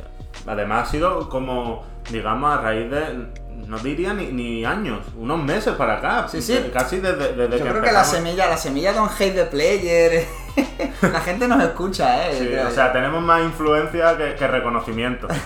además 0.47 0.87
ha 0.87 0.91
sido 0.91 1.29
como, 1.29 1.83
digamos, 2.11 2.57
a 2.57 2.61
raíz 2.61 2.89
de, 2.89 3.27
no 3.67 3.77
diría 3.79 4.13
ni, 4.13 4.27
ni 4.27 4.65
años, 4.65 4.99
unos 5.17 5.41
meses 5.43 5.73
para 5.75 5.97
acá. 5.97 6.27
Sí, 6.27 6.41
sí. 6.41 6.69
Casi 6.73 6.97
desde, 6.97 7.33
desde 7.33 7.57
Yo 7.59 7.63
que 7.65 7.71
creo 7.71 7.81
que 7.83 7.91
la 7.91 8.03
semilla, 8.03 8.47
la 8.47 8.57
semilla 8.57 8.93
de 8.93 8.99
un 8.99 9.09
hate 9.09 9.33
the 9.35 9.45
player. 9.45 10.25
la 11.01 11.21
gente 11.21 11.47
nos 11.47 11.63
escucha, 11.63 12.29
eh. 12.29 12.35
Sí, 12.39 12.45
creo 12.47 12.65
o 12.65 12.69
yo. 12.69 12.75
sea, 12.75 12.91
tenemos 12.93 13.21
más 13.21 13.41
influencia 13.43 14.17
que, 14.17 14.35
que 14.35 14.47
reconocimiento. 14.47 15.27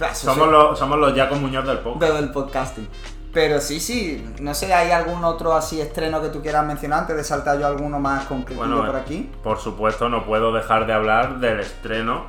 Claro, 0.00 0.14
somos, 0.14 0.46
sí, 0.46 0.50
los, 0.50 0.78
somos 0.78 0.98
los 0.98 1.14
Jaco 1.14 1.34
Muñoz 1.34 1.66
del 1.66 1.80
podcast. 1.80 2.10
de- 2.14 2.20
del 2.22 2.30
podcasting. 2.32 2.88
Pero 3.34 3.60
sí, 3.60 3.78
sí, 3.80 4.26
no 4.40 4.54
sé, 4.54 4.72
¿hay 4.72 4.90
algún 4.92 5.22
otro 5.24 5.52
así 5.54 5.78
estreno 5.78 6.22
que 6.22 6.30
tú 6.30 6.40
quieras 6.40 6.64
mencionar 6.66 7.00
antes 7.00 7.16
de 7.16 7.22
saltar 7.22 7.60
yo 7.60 7.66
alguno 7.66 8.00
más 8.00 8.24
concreto 8.24 8.58
Bueno, 8.60 8.84
por 8.86 8.96
eh, 8.96 8.98
aquí? 8.98 9.30
Por 9.42 9.58
supuesto, 9.58 10.08
no 10.08 10.24
puedo 10.24 10.52
dejar 10.54 10.86
de 10.86 10.94
hablar 10.94 11.38
del 11.38 11.60
estreno 11.60 12.24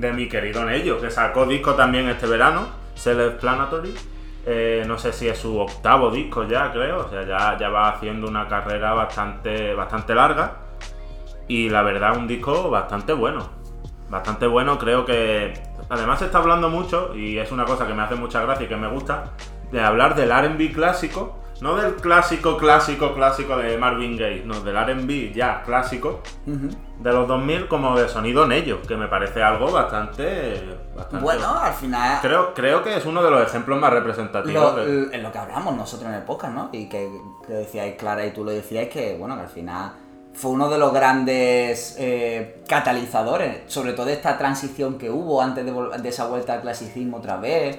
de 0.00 0.12
mi 0.12 0.28
querido 0.28 0.64
Nello, 0.64 1.00
que 1.00 1.10
sacó 1.10 1.46
disco 1.46 1.74
también 1.74 2.08
este 2.08 2.26
verano, 2.26 2.68
Self-Planatory. 2.94 3.94
Eh, 4.46 4.84
no 4.86 4.98
sé 4.98 5.12
si 5.12 5.28
es 5.28 5.38
su 5.38 5.58
octavo 5.58 6.10
disco 6.10 6.44
ya, 6.44 6.72
creo. 6.72 7.06
O 7.06 7.10
sea, 7.10 7.26
ya, 7.26 7.58
ya 7.58 7.68
va 7.68 7.90
haciendo 7.90 8.26
una 8.26 8.48
carrera 8.48 8.94
bastante, 8.94 9.74
bastante 9.74 10.14
larga. 10.14 10.56
Y 11.46 11.68
la 11.68 11.82
verdad, 11.82 12.16
un 12.16 12.26
disco 12.26 12.70
bastante 12.70 13.12
bueno. 13.12 13.50
Bastante 14.08 14.46
bueno, 14.46 14.78
creo 14.78 15.04
que. 15.04 15.52
Además, 15.88 16.20
se 16.20 16.26
está 16.26 16.38
hablando 16.38 16.68
mucho, 16.68 17.14
y 17.14 17.38
es 17.38 17.50
una 17.52 17.64
cosa 17.64 17.86
que 17.86 17.94
me 17.94 18.02
hace 18.02 18.14
mucha 18.14 18.40
gracia 18.42 18.64
y 18.64 18.68
que 18.68 18.76
me 18.76 18.88
gusta, 18.88 19.32
de 19.70 19.80
hablar 19.80 20.14
del 20.14 20.30
RB 20.30 20.72
clásico. 20.72 21.39
No 21.60 21.76
del 21.76 21.94
clásico, 21.96 22.56
clásico, 22.56 23.14
clásico 23.14 23.56
de 23.58 23.76
Marvin 23.76 24.16
Gaye, 24.16 24.42
no, 24.44 24.60
del 24.60 24.76
RB 24.76 25.32
ya 25.34 25.62
clásico 25.62 26.20
de 26.46 27.12
los 27.12 27.28
2000 27.28 27.68
como 27.68 27.98
de 27.98 28.08
sonido 28.08 28.46
Nello, 28.46 28.80
que 28.82 28.96
me 28.96 29.08
parece 29.08 29.42
algo 29.42 29.70
bastante. 29.70 30.62
bastante 30.96 31.22
Bueno, 31.24 31.48
al 31.58 31.74
final. 31.74 32.18
Creo, 32.22 32.54
creo 32.54 32.82
que 32.82 32.96
es 32.96 33.04
uno 33.04 33.22
de 33.22 33.30
los 33.30 33.42
ejemplos 33.42 33.78
más 33.78 33.92
representativos. 33.92 34.74
Lo, 34.76 34.84
de- 34.84 35.14
en 35.16 35.22
lo 35.22 35.30
que 35.30 35.38
hablamos 35.38 35.76
nosotros 35.76 36.08
en 36.08 36.14
el 36.16 36.22
podcast, 36.22 36.54
¿no? 36.54 36.68
Y 36.72 36.88
que, 36.88 37.10
que 37.46 37.52
decíais, 37.52 37.96
Clara, 37.96 38.24
y 38.24 38.32
tú 38.32 38.42
lo 38.44 38.50
decíais, 38.52 38.88
que 38.88 39.16
bueno, 39.18 39.34
que 39.36 39.42
al 39.42 39.48
final 39.48 39.92
fue 40.32 40.52
uno 40.52 40.70
de 40.70 40.78
los 40.78 40.92
grandes 40.92 41.96
eh, 41.98 42.62
catalizadores, 42.68 43.62
sobre 43.66 43.92
todo 43.94 44.08
esta 44.08 44.38
transición 44.38 44.96
que 44.96 45.10
hubo 45.10 45.42
antes 45.42 45.64
de, 45.66 45.72
de 45.72 46.08
esa 46.08 46.26
vuelta 46.26 46.54
al 46.54 46.60
clasicismo 46.62 47.18
otra 47.18 47.36
vez. 47.36 47.78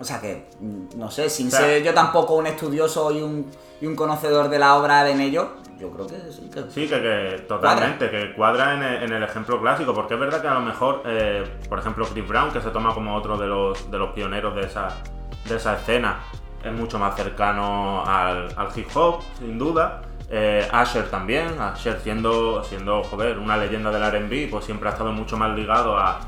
O 0.00 0.04
sea 0.04 0.20
que, 0.20 0.48
mm, 0.60 0.98
no 0.98 1.10
sé, 1.10 1.28
sin 1.28 1.48
O 1.48 1.50
sea- 1.50 1.60
ser 1.60 1.82
yo 1.82 1.92
tampoco 1.92 2.34
un 2.36 2.46
estudioso 2.46 3.10
y 3.12 3.20
un, 3.22 3.50
y 3.80 3.86
un 3.86 3.94
conocedor 3.94 4.48
de 4.48 4.58
la 4.58 4.76
obra 4.76 5.04
de 5.04 5.14
Nello, 5.14 5.50
yo 5.78 5.90
creo 5.90 6.06
que 6.06 6.16
sí. 6.32 6.48
Que... 6.52 6.62
Sí, 6.70 6.88
que, 6.88 7.00
que 7.00 7.44
totalmente, 7.48 8.10
que 8.10 8.32
cuadra 8.34 8.74
en 8.74 8.82
el, 8.82 9.02
en 9.04 9.12
el 9.12 9.22
ejemplo 9.22 9.60
clásico, 9.60 9.92
porque 9.94 10.14
es 10.14 10.20
verdad 10.20 10.40
que 10.40 10.48
a 10.48 10.54
lo 10.54 10.60
mejor, 10.60 11.02
eh, 11.06 11.44
por 11.68 11.78
ejemplo, 11.78 12.06
Chris 12.06 12.26
Brown, 12.26 12.50
que 12.50 12.60
se 12.60 12.70
toma 12.70 12.94
como 12.94 13.14
otro 13.14 13.36
de 13.38 13.46
los, 13.46 13.90
de 13.90 13.98
los 13.98 14.10
pioneros 14.12 14.54
de 14.54 14.62
esa, 14.62 14.88
de 15.48 15.56
esa 15.56 15.74
escena, 15.76 16.20
es 16.64 16.72
mucho 16.72 16.98
más 16.98 17.14
cercano 17.16 18.02
al, 18.04 18.48
al 18.56 18.68
hip 18.74 18.88
hop, 18.94 19.20
sin 19.38 19.58
duda. 19.58 20.02
Eh, 20.30 20.68
Asher 20.70 21.10
también, 21.10 21.58
Asher 21.60 21.98
siendo, 22.00 22.62
siendo, 22.62 23.02
joder, 23.02 23.38
una 23.38 23.56
leyenda 23.56 23.90
del 23.90 24.02
RB, 24.26 24.50
pues 24.50 24.64
siempre 24.64 24.88
ha 24.88 24.92
estado 24.92 25.12
mucho 25.12 25.36
más 25.36 25.56
ligado 25.56 25.96
a 25.98 26.20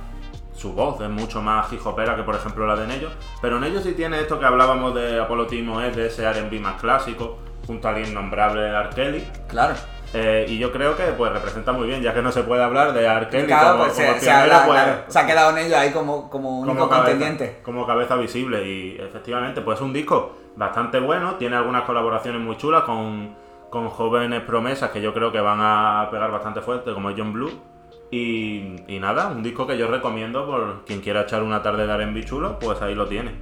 su 0.55 0.73
voz, 0.73 1.01
es 1.01 1.09
mucho 1.09 1.43
más 1.43 1.73
hip 1.73 1.85
hopera 1.87 2.15
que 2.15 2.23
por 2.23 2.35
ejemplo 2.35 2.67
la 2.67 2.77
de 2.77 2.87
Nello. 2.87 3.09
Pero 3.41 3.59
Nello 3.59 3.81
sí 3.81 3.93
tiene 3.93 4.21
esto 4.21 4.39
que 4.39 4.47
hablábamos 4.47 4.95
de 4.95 5.21
Apollo 5.21 5.47
Timo, 5.47 5.81
es 5.81 5.97
de 5.97 6.07
ese 6.07 6.31
RB 6.31 6.61
más 6.61 6.81
clásico, 6.81 7.39
junto 7.67 7.89
al 7.89 8.07
innombrable 8.07 8.69
R. 8.69 8.91
Kelly. 8.95 9.27
Claro. 9.49 9.75
Eh, 10.15 10.45
y 10.47 10.59
yo 10.59 10.71
creo 10.73 10.95
que 10.95 11.05
pues 11.05 11.33
representa 11.33 11.73
muy 11.73 11.87
bien, 11.87 12.03
ya 12.03 12.13
que 12.13 12.21
no 12.21 12.31
se 12.31 12.43
puede 12.43 12.63
hablar 12.63 12.93
de 12.93 13.01
Claro, 13.01 13.73
como, 13.73 13.85
pues 13.85 13.95
como 13.95 14.13
se, 14.15 14.21
se 14.21 14.31
habla, 14.31 14.67
pues, 14.67 14.83
claro, 14.83 15.03
se 15.09 15.19
ha 15.19 15.27
quedado 15.27 15.57
en 15.57 15.67
ello 15.67 15.79
ahí 15.79 15.91
como, 15.91 16.29
como 16.29 16.61
único 16.61 16.77
como 16.77 16.91
cabeza, 16.91 17.11
contendiente. 17.11 17.61
como 17.63 17.87
cabeza 17.87 18.17
visible. 18.17 18.69
Y 18.69 18.99
efectivamente, 19.01 19.63
pues 19.63 19.79
es 19.79 19.83
un 19.83 19.95
disco 19.95 20.37
bastante 20.55 21.01
bueno, 21.01 21.37
tiene 21.37 21.57
algunas 21.57 21.85
colaboraciones 21.85 22.43
muy 22.43 22.59
chulas 22.59 22.83
con, 22.83 23.35
con 23.71 23.89
jóvenes 23.89 24.43
promesas 24.43 24.91
que 24.91 25.01
yo 25.01 25.15
creo 25.15 25.33
que 25.33 25.41
van 25.41 25.61
a 25.63 26.09
pegar 26.11 26.31
bastante 26.31 26.61
fuerte, 26.61 26.93
como 26.93 27.11
John 27.17 27.33
Blue. 27.33 27.72
Y, 28.13 28.77
y 28.89 29.01
nada, 29.01 29.29
un 29.29 29.43
disco 29.43 29.67
que 29.67 29.77
yo 29.79 29.89
recomiendo 29.89 30.47
por 30.47 30.85
quien 30.85 31.01
quiera 31.01 31.23
echar 31.23 31.43
una 31.43 31.63
tarde 31.63 31.87
de 31.87 31.95
R&B 31.95 32.25
chulo, 32.25 32.59
pues 32.59 32.81
ahí 32.83 32.95
lo 32.95 33.09
tiene. 33.09 33.41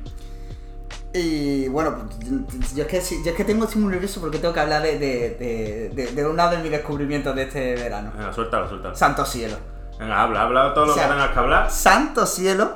Y 1.12 1.66
bueno, 1.66 2.08
yo 2.76 2.84
es 2.84 2.88
que, 2.88 3.00
yo 3.24 3.30
es 3.32 3.36
que 3.36 3.44
tengo 3.44 3.64
estoy 3.64 3.82
muy 3.82 3.90
nervioso 3.92 4.20
porque 4.20 4.38
tengo 4.38 4.54
que 4.54 4.60
hablar 4.60 4.80
de, 4.82 4.96
de, 4.96 5.90
de, 5.92 6.06
de- 6.12 6.26
uno 6.26 6.48
de 6.50 6.58
mis 6.58 6.70
descubrimientos 6.70 7.34
de 7.34 7.42
este 7.42 7.74
verano. 7.74 8.12
Venga, 8.16 8.32
suéltalo, 8.32 8.68
suéltalo. 8.68 8.94
Santo 8.94 9.24
cielo. 9.26 9.56
Venga, 9.98 10.22
habla, 10.22 10.42
habla 10.42 10.72
todo 10.72 10.86
lo 10.86 10.92
O 10.92 10.94
sea, 10.94 11.08
que 11.08 11.10
tengas 11.14 11.30
que 11.32 11.38
hablar. 11.40 11.70
Santo 11.70 12.24
cielo. 12.26 12.70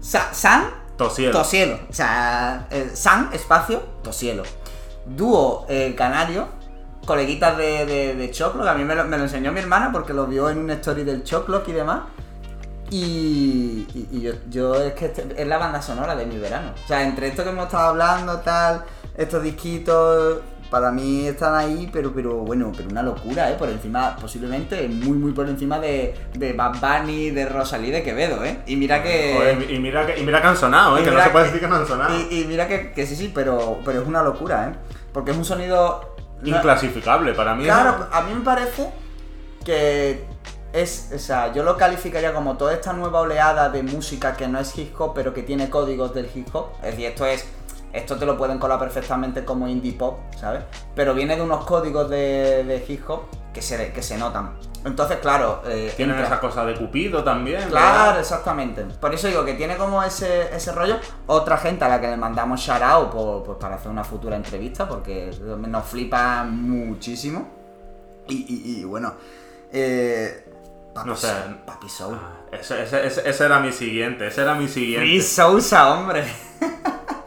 Sa- 0.00 0.32
San 0.32 0.70
Tosielo. 0.96 1.32
Tosielo. 1.32 1.78
O 1.88 1.92
sea, 1.92 2.68
eh, 2.70 2.90
San 2.94 3.30
espacio 3.32 3.80
Tosielo. 4.04 4.44
Dúo 5.06 5.66
eh, 5.68 5.94
canario. 5.96 6.46
Coleguitas 7.14 7.58
de, 7.58 7.86
de, 7.86 8.14
de 8.14 8.30
Choclo, 8.30 8.62
que 8.62 8.68
a 8.68 8.74
mí 8.74 8.84
me 8.84 8.94
lo, 8.94 9.04
me 9.04 9.16
lo 9.18 9.24
enseñó 9.24 9.50
mi 9.50 9.58
hermana 9.58 9.90
porque 9.90 10.14
lo 10.14 10.26
vio 10.28 10.48
en 10.48 10.58
una 10.58 10.74
story 10.74 11.02
del 11.02 11.24
Choclo 11.24 11.60
y 11.66 11.72
demás. 11.72 12.02
Y, 12.90 13.86
y- 13.94 14.08
y 14.12 14.20
yo, 14.20 14.32
yo 14.48 14.74
es 14.76 14.92
que 14.94 15.06
este- 15.06 15.26
es 15.36 15.46
la 15.48 15.58
banda 15.58 15.82
sonora 15.82 16.14
de 16.14 16.26
mi 16.26 16.38
verano. 16.38 16.72
O 16.84 16.86
sea, 16.86 17.02
entre 17.02 17.26
esto 17.26 17.42
que 17.42 17.50
hemos 17.50 17.66
estado 17.66 17.88
hablando, 17.90 18.38
tal, 18.38 18.84
estos 19.16 19.42
disquitos, 19.42 20.38
para 20.70 20.92
mí 20.92 21.26
están 21.26 21.56
ahí, 21.56 21.90
pero, 21.92 22.12
pero 22.12 22.36
bueno, 22.38 22.70
pero 22.76 22.88
una 22.88 23.02
locura, 23.02 23.50
¿eh? 23.50 23.54
Por 23.58 23.68
encima, 23.68 24.14
posiblemente 24.14 24.86
muy, 24.88 25.18
muy 25.18 25.32
por 25.32 25.48
encima 25.48 25.80
de, 25.80 26.14
de 26.34 26.52
Bad 26.52 26.76
Bunny, 26.80 27.30
de 27.30 27.46
Rosalí, 27.46 27.90
de 27.90 28.04
Quevedo, 28.04 28.44
¿eh? 28.44 28.60
Y 28.66 28.76
mira 28.76 29.02
que... 29.02 29.34
Joder, 29.36 29.68
y, 29.68 29.78
mira 29.80 30.06
que, 30.06 30.20
y 30.20 30.24
mira 30.24 30.40
que 30.40 30.46
han 30.46 30.56
sonado, 30.56 30.96
¿eh? 30.96 31.02
Que 31.02 31.10
no 31.10 31.20
se 31.20 31.30
puede 31.30 31.44
que- 31.46 31.50
decir 31.52 31.60
que 31.60 31.68
no 31.68 31.74
han 31.76 31.86
sonado. 31.88 32.14
Y, 32.30 32.42
y 32.42 32.44
mira 32.44 32.68
que, 32.68 32.92
que 32.92 33.04
sí, 33.04 33.16
sí, 33.16 33.32
pero, 33.34 33.78
pero 33.84 34.00
es 34.02 34.06
una 34.06 34.22
locura, 34.22 34.68
¿eh? 34.68 34.74
Porque 35.12 35.32
es 35.32 35.36
un 35.36 35.44
sonido... 35.44 36.09
Inclasificable 36.44 37.32
para 37.34 37.54
mí. 37.54 37.64
Claro, 37.64 38.08
a 38.10 38.22
mí 38.22 38.34
me 38.34 38.40
parece 38.40 38.90
que 39.64 40.24
es, 40.72 41.10
o 41.14 41.18
sea, 41.18 41.52
yo 41.52 41.62
lo 41.62 41.76
calificaría 41.76 42.32
como 42.32 42.56
toda 42.56 42.74
esta 42.74 42.92
nueva 42.92 43.20
oleada 43.20 43.68
de 43.68 43.82
música 43.82 44.36
que 44.36 44.48
no 44.48 44.58
es 44.58 44.76
hip 44.78 44.98
hop, 45.00 45.12
pero 45.14 45.34
que 45.34 45.42
tiene 45.42 45.68
códigos 45.68 46.14
del 46.14 46.30
hip 46.34 46.54
hop. 46.54 46.70
Es 46.82 46.92
decir, 46.92 47.06
esto 47.06 47.26
es, 47.26 47.44
esto 47.92 48.16
te 48.16 48.26
lo 48.26 48.36
pueden 48.36 48.58
colar 48.58 48.78
perfectamente 48.78 49.44
como 49.44 49.66
indie 49.68 49.92
pop, 49.92 50.18
¿sabes? 50.38 50.62
Pero 50.94 51.14
viene 51.14 51.36
de 51.36 51.42
unos 51.42 51.64
códigos 51.64 52.08
de, 52.10 52.64
de 52.64 52.84
hip 52.88 53.08
hop 53.08 53.22
que 53.52 53.60
se, 53.62 53.92
que 53.92 54.02
se 54.02 54.16
notan. 54.16 54.52
Entonces, 54.84 55.18
claro, 55.18 55.60
eh, 55.66 55.92
Tienen 55.96 56.16
entra- 56.16 56.26
esa 56.26 56.40
cosa 56.40 56.64
de 56.64 56.74
Cupido 56.74 57.22
también. 57.22 57.68
Claro, 57.68 58.04
¿verdad? 58.06 58.20
exactamente. 58.20 58.84
Por 58.84 59.12
eso 59.12 59.26
digo 59.28 59.44
que 59.44 59.54
tiene 59.54 59.76
como 59.76 60.02
ese, 60.02 60.54
ese 60.54 60.72
rollo. 60.72 60.96
Otra 61.26 61.58
gente 61.58 61.84
a 61.84 61.88
la 61.88 62.00
que 62.00 62.06
le 62.08 62.16
mandamos 62.16 62.60
shout 62.60 62.80
out 62.80 63.10
por, 63.10 63.42
pues 63.44 63.58
para 63.58 63.74
hacer 63.74 63.90
una 63.90 64.04
futura 64.04 64.36
entrevista, 64.36 64.88
porque 64.88 65.30
nos 65.68 65.84
flipa 65.86 66.44
muchísimo. 66.44 67.48
Y, 68.28 68.34
y- 68.36 68.80
y, 68.80 68.84
bueno, 68.84 69.12
eh, 69.72 70.46
Papi, 70.94 71.08
No 71.08 71.16
sé. 71.16 71.28
Papi 71.66 71.88
Soul. 71.88 72.18
Ese, 72.52 72.82
ese- 72.84 73.06
ese- 73.06 73.28
ese 73.28 73.44
era 73.44 73.60
mi 73.60 73.72
siguiente, 73.72 74.26
ese 74.28 74.42
era 74.42 74.54
mi 74.54 74.66
siguiente. 74.68 75.20
Sousa, 75.22 75.92
hombre. 75.92 76.24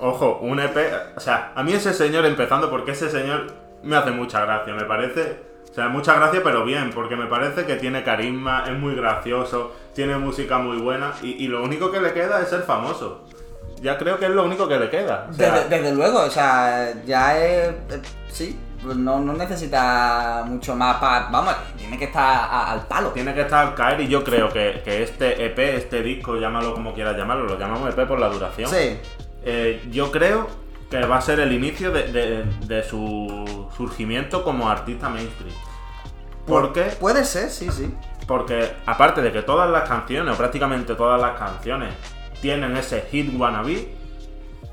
Ojo, 0.06 0.40
un 0.42 0.60
EP. 0.60 0.76
O 1.16 1.20
sea, 1.20 1.54
a 1.56 1.64
mí 1.64 1.74
ese 1.74 1.94
señor, 1.94 2.26
empezando 2.26 2.70
porque 2.70 2.92
ese 2.92 3.10
señor 3.10 3.48
me 3.84 3.96
hace 3.96 4.12
mucha 4.12 4.42
gracia, 4.42 4.74
me 4.74 4.84
parece. 4.84 5.40
O 5.72 5.74
sea, 5.74 5.88
mucha 5.88 6.14
gracia, 6.16 6.42
pero 6.44 6.66
bien, 6.66 6.92
porque 6.94 7.16
me 7.16 7.26
parece 7.26 7.66
que 7.66 7.78
tiene 7.78 8.04
carisma, 8.04 8.66
es 8.68 8.74
muy 8.78 8.96
gracioso, 8.96 9.74
tiene 9.96 10.18
música 10.18 10.58
muy 10.60 10.78
buena 10.78 11.14
y, 11.24 11.44
y 11.44 11.48
lo 11.48 11.64
único 11.64 11.90
que 11.92 12.00
le 12.00 12.14
queda 12.14 12.42
es 12.42 12.50
ser 12.50 12.62
famoso. 12.62 13.24
Ya 13.82 13.98
creo 13.98 14.20
que 14.20 14.26
es 14.26 14.32
lo 14.32 14.44
único 14.46 14.68
que 14.68 14.78
le 14.78 14.90
queda. 14.90 15.28
O 15.30 15.34
sea, 15.34 15.52
Desde, 15.52 15.70
desde 15.70 15.96
luego, 15.96 16.20
o 16.20 16.30
sea, 16.30 16.94
ya 17.06 17.38
es. 17.44 17.70
eh, 17.90 18.02
sí, 18.30 18.60
pues 18.84 18.98
no, 18.98 19.20
no 19.20 19.34
necesita 19.34 20.44
mucho 20.46 20.76
más 20.76 20.98
para. 20.98 21.30
Vamos, 21.30 21.56
tiene 21.78 21.98
que 21.98 22.06
estar 22.06 22.24
a- 22.24 22.72
al 22.74 22.86
palo. 22.88 23.10
Tiene 23.10 23.34
que 23.34 23.42
estar 23.42 23.68
al 23.68 23.74
caer 23.74 24.02
y 24.02 24.08
yo 24.08 24.24
creo 24.24 24.50
que, 24.50 24.82
que 24.86 25.02
este 25.04 25.46
EP, 25.46 25.58
este 25.78 26.02
disco, 26.04 26.36
llámalo 26.38 26.74
como 26.74 26.94
quieras 26.94 27.18
llamarlo, 27.18 27.46
lo 27.46 27.58
llamamos 27.58 27.90
EP 27.94 28.06
por 28.08 28.20
la 28.20 28.28
duración. 28.30 28.70
Sí, 28.70 29.00
Eh, 29.46 29.82
yo 29.92 30.12
creo 30.12 30.48
que 30.90 31.06
va 31.06 31.18
a 31.18 31.22
ser 31.22 31.40
el 31.40 31.52
inicio 31.52 31.92
de, 31.92 32.04
de- 32.12 32.44
de 32.68 32.84
su 32.84 33.68
surgimiento 33.76 34.44
como 34.44 34.70
artista 34.70 35.10
mainstream. 35.10 35.56
¿Por 36.46 36.74
qué? 36.74 36.84
puede 37.00 37.24
ser, 37.24 37.50
sí, 37.50 37.70
sí. 37.72 37.94
Porque 38.28 38.72
aparte 38.86 39.22
de 39.22 39.32
que 39.32 39.42
todas 39.42 39.70
las 39.70 39.88
canciones, 39.88 40.34
o 40.34 40.38
prácticamente 40.38 40.96
todas 40.96 41.20
las 41.20 41.38
canciones, 41.38 41.94
tienen 42.42 42.76
ese 42.78 43.02
hit 43.12 43.34
wannabe, 43.38 43.96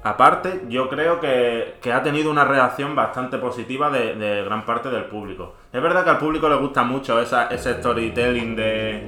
aparte 0.02 0.62
yo 0.68 0.88
creo 0.88 1.20
que, 1.20 1.74
que 1.80 1.92
ha 1.92 2.02
tenido 2.02 2.30
una 2.30 2.44
reacción 2.44 2.94
bastante 2.94 3.38
positiva 3.38 3.90
de, 3.90 4.14
de 4.14 4.44
gran 4.44 4.64
parte 4.64 4.88
del 4.90 5.04
público. 5.04 5.54
Es 5.72 5.80
verdad 5.83 6.04
que 6.04 6.11
al 6.11 6.18
público 6.18 6.48
le 6.48 6.56
gusta 6.56 6.83
mucho 6.85 7.20
esa, 7.20 7.46
ese 7.48 7.74
storytelling 7.74 8.56
de, 8.56 9.04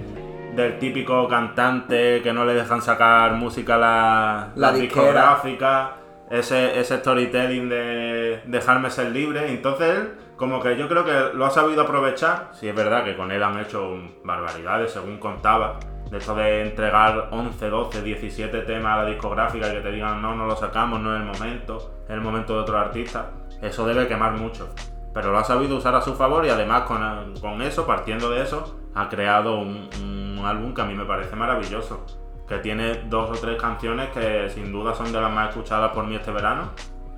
del 0.54 0.78
típico 0.78 1.26
cantante 1.28 2.20
que 2.22 2.32
no 2.32 2.44
le 2.44 2.54
dejan 2.54 2.82
sacar 2.82 3.34
música 3.34 3.76
a 3.76 3.78
la, 3.78 4.52
La 4.54 4.72
discográfica, 4.72 5.96
ese, 6.30 6.78
ese 6.78 6.98
storytelling 6.98 7.68
de 7.68 8.42
dejarme 8.46 8.90
ser 8.90 9.10
libre. 9.10 9.50
Entonces 9.50 9.98
él, 9.98 10.12
como 10.36 10.60
que 10.60 10.76
yo 10.76 10.88
creo 10.88 11.04
que 11.04 11.34
lo 11.34 11.46
ha 11.46 11.50
sabido 11.50 11.82
aprovechar. 11.82 12.50
Sí, 12.52 12.68
es 12.68 12.74
verdad 12.74 13.04
que 13.04 13.16
con 13.16 13.30
él 13.32 13.42
han 13.42 13.58
hecho 13.58 13.96
barbaridades, 14.24 14.92
según 14.92 15.18
contaba. 15.18 15.78
De 16.10 16.18
esto 16.18 16.34
de 16.34 16.60
entregar 16.60 17.28
11, 17.30 17.70
12, 17.70 18.02
17 18.02 18.58
temas 18.62 18.98
a 18.98 19.04
la 19.04 19.08
discográfica 19.08 19.68
y 19.68 19.76
que 19.76 19.80
te 19.80 19.92
digan 19.92 20.20
no, 20.20 20.34
no 20.34 20.44
lo 20.44 20.54
sacamos, 20.56 21.00
no 21.00 21.14
es 21.14 21.22
el 21.22 21.26
momento, 21.26 22.02
es 22.04 22.10
el 22.10 22.20
momento 22.20 22.54
de 22.54 22.60
otro 22.60 22.78
artista. 22.78 23.30
Eso 23.62 23.86
debe 23.86 24.06
quemar 24.06 24.32
mucho. 24.32 24.68
Pero 25.14 25.32
lo 25.32 25.38
ha 25.38 25.44
sabido 25.44 25.76
usar 25.76 25.94
a 25.94 26.02
su 26.02 26.14
favor 26.14 26.44
y 26.44 26.50
además 26.50 26.82
con, 26.82 27.34
con 27.40 27.62
eso, 27.62 27.86
partiendo 27.86 28.28
de 28.30 28.42
eso, 28.42 28.81
ha 28.94 29.08
creado 29.08 29.58
un, 29.58 29.88
un 30.02 30.42
álbum 30.44 30.74
que 30.74 30.82
a 30.82 30.84
mí 30.84 30.94
me 30.94 31.04
parece 31.04 31.34
maravilloso. 31.36 32.04
Que 32.48 32.58
tiene 32.58 33.04
dos 33.08 33.30
o 33.30 33.40
tres 33.40 33.60
canciones 33.60 34.10
que 34.10 34.50
sin 34.50 34.70
duda 34.72 34.94
son 34.94 35.12
de 35.12 35.20
las 35.20 35.32
más 35.32 35.50
escuchadas 35.50 35.92
por 35.92 36.06
mí 36.06 36.16
este 36.16 36.30
verano. 36.30 36.70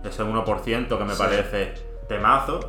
Ese 0.04 0.22
1% 0.22 0.98
que 0.98 1.04
me 1.04 1.14
Sí. 1.14 1.18
parece 1.22 1.74
temazo. 2.08 2.60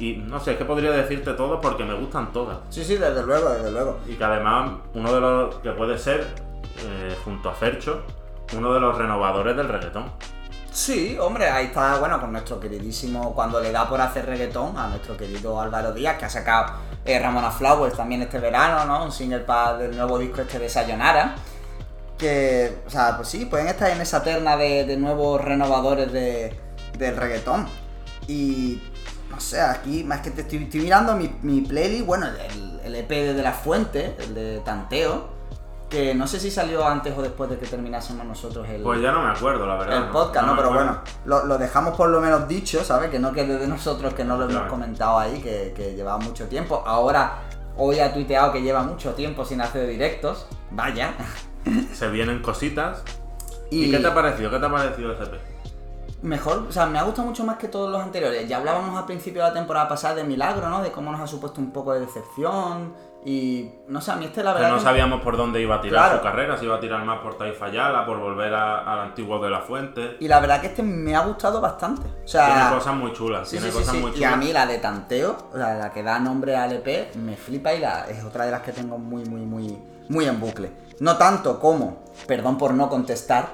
Y 0.00 0.16
no 0.16 0.40
sé, 0.40 0.52
es 0.52 0.56
que 0.58 0.64
podría 0.64 0.90
decirte 0.90 1.34
todo 1.34 1.60
porque 1.60 1.84
me 1.84 1.94
gustan 1.94 2.32
todas. 2.32 2.58
Sí, 2.70 2.82
sí, 2.84 2.96
desde 2.96 3.24
luego, 3.24 3.48
desde 3.50 3.70
luego. 3.70 3.98
Y 4.08 4.14
que 4.14 4.24
además 4.24 4.72
uno 4.94 5.12
de 5.12 5.20
los 5.20 5.54
que 5.56 5.70
puede 5.72 5.98
ser, 5.98 6.26
eh, 6.84 7.16
junto 7.24 7.48
a 7.50 7.52
Fercho, 7.52 8.02
uno 8.56 8.72
de 8.72 8.80
los 8.80 8.96
renovadores 8.96 9.56
del 9.56 9.68
reggaetón. 9.68 10.04
Sí, 10.74 11.16
hombre, 11.20 11.48
ahí 11.48 11.66
está, 11.66 11.98
bueno, 12.00 12.20
con 12.20 12.32
nuestro 12.32 12.58
queridísimo, 12.58 13.32
cuando 13.32 13.60
le 13.60 13.70
da 13.70 13.88
por 13.88 14.00
hacer 14.00 14.26
reggaetón, 14.26 14.76
a 14.76 14.88
nuestro 14.88 15.16
querido 15.16 15.60
Álvaro 15.60 15.92
Díaz, 15.92 16.18
que 16.18 16.24
ha 16.24 16.28
sacado 16.28 16.80
eh, 17.04 17.16
Ramona 17.16 17.52
Flowers 17.52 17.96
también 17.96 18.22
este 18.22 18.40
verano, 18.40 18.84
¿no? 18.84 19.04
Un 19.04 19.12
single 19.12 19.38
para 19.38 19.76
del 19.76 19.96
nuevo 19.96 20.18
disco 20.18 20.40
este 20.40 20.58
de 20.58 20.68
Sayonara. 20.68 21.36
Que, 22.18 22.78
o 22.84 22.90
sea, 22.90 23.14
pues 23.16 23.28
sí, 23.28 23.44
pueden 23.44 23.68
estar 23.68 23.88
en 23.88 24.00
esa 24.00 24.24
terna 24.24 24.56
de, 24.56 24.96
nuevos 24.96 25.40
renovadores 25.40 26.12
de, 26.12 26.58
del 26.98 27.16
reggaetón. 27.16 27.68
Y, 28.26 28.82
no 29.30 29.38
sé, 29.38 29.60
aquí, 29.60 30.02
más 30.02 30.22
que 30.22 30.32
te 30.32 30.40
estoy, 30.40 30.68
mirando 30.80 31.14
mi, 31.14 31.32
mi 31.42 31.60
playlist, 31.60 32.04
bueno, 32.04 32.26
el, 32.26 32.80
el 32.82 32.94
EP 32.96 33.10
de 33.10 33.42
La 33.44 33.52
Fuente, 33.52 34.16
el 34.18 34.34
de 34.34 34.58
Tanteo, 34.64 35.33
que 35.88 36.14
no 36.14 36.26
sé 36.26 36.40
si 36.40 36.50
salió 36.50 36.86
antes 36.86 37.16
o 37.16 37.22
después 37.22 37.48
de 37.50 37.58
que 37.58 37.66
terminásemos 37.66 38.26
nosotros 38.26 38.66
el, 38.68 38.82
Pues 38.82 39.00
ya 39.00 39.12
no 39.12 39.22
me 39.22 39.30
acuerdo, 39.30 39.66
la 39.66 39.76
verdad. 39.76 39.96
el 39.98 40.08
podcast, 40.10 40.46
¿no? 40.46 40.56
Pero 40.56 40.68
acuerdo. 40.70 40.86
bueno, 40.86 41.00
lo, 41.26 41.46
lo 41.46 41.58
dejamos 41.58 41.96
por 41.96 42.08
lo 42.08 42.20
menos 42.20 42.48
dicho, 42.48 42.82
¿sabes? 42.82 43.10
Que 43.10 43.18
no 43.18 43.32
quede 43.32 43.58
de 43.58 43.66
nosotros, 43.68 44.12
que 44.14 44.24
no 44.24 44.36
lo 44.36 44.44
hemos 44.44 44.54
Claro. 44.56 44.70
comentado 44.70 45.18
ahí, 45.18 45.40
que, 45.40 45.72
que 45.76 45.94
llevaba 45.94 46.18
mucho 46.18 46.48
tiempo. 46.48 46.82
Ahora, 46.86 47.42
hoy 47.76 48.00
ha 48.00 48.12
tuiteado 48.12 48.52
que 48.52 48.62
lleva 48.62 48.82
mucho 48.82 49.12
tiempo 49.14 49.44
sin 49.44 49.60
hacer 49.60 49.86
directos. 49.86 50.46
Vaya. 50.70 51.14
Se 51.92 52.08
vienen 52.08 52.42
cositas. 52.42 53.02
Y, 53.70 53.84
¿Y, 53.86 53.90
qué 53.90 53.98
te 53.98 54.06
ha 54.06 54.14
parecido? 54.14 54.50
¿Qué 54.50 54.58
te 54.58 54.66
ha 54.66 54.70
parecido 54.70 55.12
ese 55.12 55.22
EP? 55.24 55.54
mejor, 56.22 56.64
o 56.66 56.72
sea, 56.72 56.86
me 56.86 56.98
ha 56.98 57.02
gustado 57.02 57.28
mucho 57.28 57.44
más 57.44 57.58
que 57.58 57.68
todos 57.68 57.90
los 57.90 58.00
anteriores. 58.00 58.48
Ya 58.48 58.56
hablábamos 58.56 58.98
al 58.98 59.04
principio 59.04 59.42
de 59.42 59.48
la 59.48 59.54
temporada 59.54 59.86
pasada 59.88 60.14
de 60.14 60.24
Milagro, 60.24 60.70
¿no? 60.70 60.82
De 60.82 60.90
cómo 60.90 61.12
nos 61.12 61.20
ha 61.20 61.26
supuesto 61.26 61.60
un 61.60 61.70
poco 61.70 61.92
de 61.92 62.00
decepción. 62.00 62.94
Y 63.26 63.70
no 63.88 64.00
sé, 64.02 64.10
a 64.12 64.16
mí 64.16 64.26
este 64.26 64.42
la 64.42 64.52
Que 64.52 64.58
verdad. 64.58 64.70
no 64.72 64.76
que- 64.78 64.84
sabíamos 64.84 65.20
por 65.22 65.36
dónde 65.36 65.60
iba 65.60 65.76
a 65.76 65.80
tirar 65.80 66.04
Claro. 66.04 66.18
su 66.18 66.22
carrera, 66.24 66.58
si 66.58 66.66
iba 66.66 66.76
a 66.76 66.80
tirar 66.80 67.02
más 67.04 67.20
por 67.20 67.38
Taifa 67.38 67.70
Yala, 67.70 68.04
por 68.04 68.18
volver 68.18 68.52
al 68.54 68.98
antiguo 69.00 69.38
de 69.38 69.48
la 69.50 69.60
fuente. 69.60 70.16
Y 70.20 70.28
la 70.28 70.40
verdad 70.40 70.60
que 70.60 70.66
este 70.66 70.82
me 70.82 71.16
ha 71.16 71.20
gustado 71.20 71.60
bastante. 71.60 72.02
O 72.24 72.28
sea, 72.28 72.46
Tiene 72.54 72.68
cosas 72.76 72.94
muy 72.96 73.12
chulas, 73.14 73.48
Sí, 73.48 73.56
tiene 73.56 73.66
sí, 73.66 73.72
sí, 73.72 73.78
cosas 73.78 73.94
sí. 73.94 74.00
muy 74.02 74.10
Y 74.14 74.24
a 74.24 74.36
mí 74.36 74.52
la 74.52 74.66
de 74.66 74.76
tanteo, 74.78 75.48
la, 75.54 75.74
la 75.74 75.90
que 75.90 76.02
da 76.02 76.18
nombre 76.18 76.54
al 76.56 76.72
EP, 76.74 77.12
me 77.16 77.36
flipa 77.36 77.72
y 77.72 77.80
la, 77.80 78.04
es 78.08 78.22
otra 78.24 78.44
de 78.44 78.50
las 78.50 78.60
que 78.60 78.72
tengo 78.72 78.98
muy, 78.98 79.24
muy, 79.24 79.40
muy, 79.40 79.78
muy 80.10 80.26
en 80.26 80.38
bucle. 80.38 80.70
No 81.00 81.16
tanto 81.16 81.58
como, 81.58 82.04
perdón 82.26 82.58
por 82.58 82.74
no 82.74 82.88
contestar, 82.90 83.48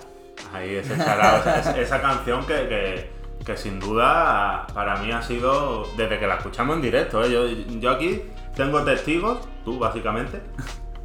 Ahí 0.53 0.75
ese 0.77 0.97
charao, 0.97 1.37
esa, 1.39 1.59
esa- 1.61 1.79
esa 1.81 2.01
canción 2.01 2.45
que, 2.47 2.55
que- 2.67 3.11
que 3.45 3.57
sin 3.57 3.79
duda 3.79 4.67
para 4.75 4.97
mí 4.97 5.13
ha 5.13 5.23
sido 5.23 5.85
desde 5.97 6.19
que 6.19 6.27
la 6.27 6.37
escuchamos 6.37 6.77
en 6.77 6.83
directo. 6.83 7.23
¿eh? 7.23 7.31
Yo, 7.31 7.47
yo 7.79 7.91
aquí 7.91 8.23
tengo 8.55 8.83
testigos, 8.83 9.39
tú 9.65 9.79
básicamente, 9.79 10.41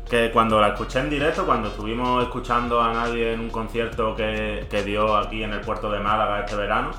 que 0.09 0.31
cuando 0.31 0.59
la 0.61 0.69
escuché 0.69 0.99
en 0.99 1.09
directo, 1.09 1.45
cuando 1.45 1.69
estuvimos 1.69 2.23
escuchando 2.23 2.81
a 2.81 2.93
nadie 2.93 3.33
en 3.33 3.39
un 3.39 3.49
concierto 3.49 4.15
que, 4.15 4.67
que 4.69 4.83
dio 4.83 5.17
aquí 5.17 5.43
en 5.43 5.53
el 5.53 5.61
puerto 5.61 5.89
de 5.91 5.99
Málaga 5.99 6.41
este 6.41 6.55
verano, 6.55 6.91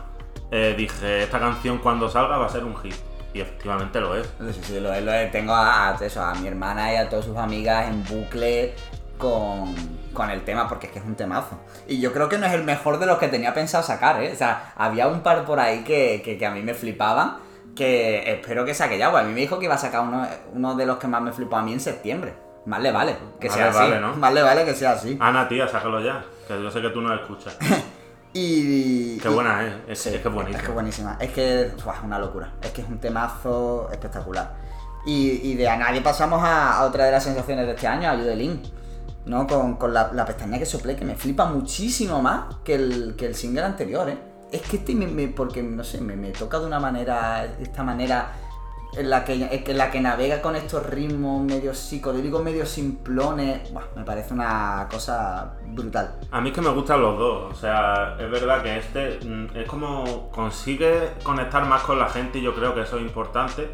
eh, 0.50 0.74
dije, 0.76 1.22
esta 1.24 1.38
canción 1.38 1.78
cuando 1.78 2.08
salga 2.08 2.36
va 2.36 2.46
a 2.46 2.48
ser 2.50 2.64
un 2.64 2.76
hit. 2.78 2.94
Y 3.34 3.40
efectivamente 3.40 4.00
lo 4.00 4.16
es. 4.16 4.26
Sí, 4.54 4.60
sí, 4.62 4.80
lo, 4.80 4.88
lo- 5.00 5.30
tengo 5.30 5.52
a, 5.52 5.90
a 5.90 6.34
mi 6.40 6.48
hermana 6.48 6.92
y 6.92 6.96
a 6.96 7.08
todas 7.10 7.24
sus 7.26 7.36
amigas 7.36 7.86
en 7.88 8.02
bucle 8.04 8.74
con, 9.18 9.74
con 10.14 10.30
el 10.30 10.42
tema, 10.42 10.66
porque 10.68 10.86
es 10.86 10.92
que 10.92 10.98
es 11.00 11.04
un 11.04 11.16
temazo. 11.16 11.58
Y 11.86 12.00
yo 12.00 12.12
creo 12.14 12.28
que 12.30 12.38
no 12.38 12.46
es 12.46 12.52
el 12.54 12.64
mejor 12.64 12.98
de 12.98 13.04
los 13.06 13.18
que 13.18 13.28
tenía 13.28 13.52
pensado 13.52 13.84
sacar, 13.84 14.22
¿eh? 14.22 14.30
O 14.32 14.36
sea, 14.36 14.72
había 14.76 15.06
un 15.08 15.20
par 15.20 15.44
por 15.44 15.60
ahí 15.60 15.84
que, 15.84 16.22
que- 16.24 16.38
que 16.38 16.46
a 16.46 16.50
mí 16.50 16.62
me 16.62 16.72
flipaban, 16.72 17.36
que 17.76 18.32
espero 18.32 18.64
que 18.64 18.74
saque 18.74 18.98
ya. 18.98 19.10
Pues 19.12 19.22
a 19.22 19.26
mí 19.26 19.32
me 19.32 19.40
dijo 19.40 19.58
que 19.60 19.66
iba 19.66 19.74
a 19.74 19.78
sacar 19.78 20.00
uno, 20.00 20.26
uno 20.54 20.74
de 20.74 20.86
los 20.86 20.96
que 20.96 21.06
más 21.06 21.22
me 21.22 21.30
flipó 21.32 21.56
a 21.56 21.62
mí 21.62 21.72
en 21.72 21.80
septiembre. 21.80 22.34
Más 22.64 22.80
le 22.82 22.90
vale, 22.90 23.16
que 23.38 23.46
Más 23.46 23.56
sea 23.56 23.64
le 23.66 23.70
así. 23.70 23.78
vale, 23.78 24.00
¿no? 24.00 24.16
Más 24.16 24.32
le 24.34 24.42
vale 24.42 24.64
que 24.64 24.74
sea 24.74 24.92
así. 24.92 25.16
Ana, 25.20 25.46
tía, 25.46 25.68
sácalo 25.68 26.00
ya, 26.00 26.24
que 26.48 26.60
yo 26.60 26.68
sé 26.68 26.82
que 26.82 26.88
tú 26.90 27.00
no 27.00 27.14
escuchas. 27.14 27.56
Y. 28.32 29.18
Qué 29.18 29.28
y- 29.30 29.32
buena 29.32 29.64
es, 29.66 29.74
es, 29.88 29.98
Sí, 29.98 30.08
es 30.14 30.20
que 30.20 30.28
es 30.28 30.34
buenísima. 30.34 30.58
Es 30.60 30.66
que 30.66 30.72
buenísima. 30.72 31.16
Es 31.20 31.30
que 31.30 31.60
es 31.62 31.72
una 32.04 32.18
locura. 32.18 32.52
Es 32.60 32.70
que 32.70 32.82
es 32.82 32.88
un 32.88 32.98
temazo 32.98 33.88
espectacular. 33.90 34.54
Y, 35.06 35.40
y 35.42 35.54
de 35.54 35.68
a 35.68 35.76
nadie 35.76 36.02
pasamos 36.02 36.42
a, 36.42 36.76
a 36.78 36.84
otra 36.84 37.04
de 37.06 37.12
las 37.12 37.24
sensaciones 37.24 37.64
de 37.66 37.72
este 37.72 37.86
año, 37.86 38.10
a 38.10 38.14
Yudelin. 38.14 38.60
¿No? 39.24 39.46
Con, 39.46 39.76
con 39.76 39.94
la, 39.94 40.10
la 40.12 40.24
pestaña 40.26 40.58
que 40.58 40.66
soplé, 40.66 40.94
que 40.96 41.04
me 41.04 41.16
flipa 41.16 41.46
muchísimo 41.46 42.20
más 42.20 42.56
que 42.62 42.74
el, 42.74 43.14
que 43.16 43.26
el 43.26 43.34
single 43.34 43.62
anterior, 43.64 44.08
¿eh? 44.08 44.18
Es 44.56 44.62
que 44.62 44.76
este 44.78 44.94
me, 44.94 45.28
porque, 45.28 45.62
no 45.62 45.84
sé, 45.84 46.00
me, 46.00 46.16
me 46.16 46.30
toca 46.30 46.58
de 46.58 46.64
una 46.64 46.80
manera, 46.80 47.44
esta 47.60 47.82
manera 47.82 48.32
en 48.96 49.10
la 49.10 49.22
que, 49.22 49.34
en 49.34 49.76
la 49.76 49.90
que 49.90 50.00
navega 50.00 50.40
con 50.40 50.56
estos 50.56 50.86
ritmos 50.86 51.42
medio 51.42 51.74
psicodélicos, 51.74 52.42
medio 52.42 52.64
simplones. 52.64 53.70
Buah, 53.70 53.84
me 53.94 54.04
parece 54.04 54.32
una 54.32 54.88
cosa 54.90 55.56
brutal. 55.66 56.14
A 56.30 56.40
mí 56.40 56.48
es 56.48 56.54
que 56.54 56.62
me 56.62 56.70
gustan 56.70 57.02
los 57.02 57.18
dos, 57.18 57.52
o 57.52 57.54
sea, 57.54 58.16
es 58.18 58.30
verdad 58.30 58.62
que 58.62 58.78
este 58.78 59.18
mm, 59.22 59.56
es 59.58 59.66
como 59.68 60.30
consigue 60.30 61.10
conectar 61.22 61.66
más 61.66 61.82
con 61.82 61.98
la 61.98 62.08
gente 62.08 62.38
y 62.38 62.42
yo 62.42 62.54
creo 62.54 62.74
que 62.74 62.80
eso 62.80 62.96
es 62.96 63.02
importante, 63.02 63.68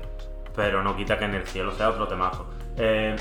pero 0.56 0.82
no 0.82 0.96
quita 0.96 1.16
que 1.16 1.26
en 1.26 1.34
el 1.34 1.46
cielo 1.46 1.70
sea 1.70 1.90
otro 1.90 2.08
temazo. 2.08 2.44
Eh, 2.76 3.14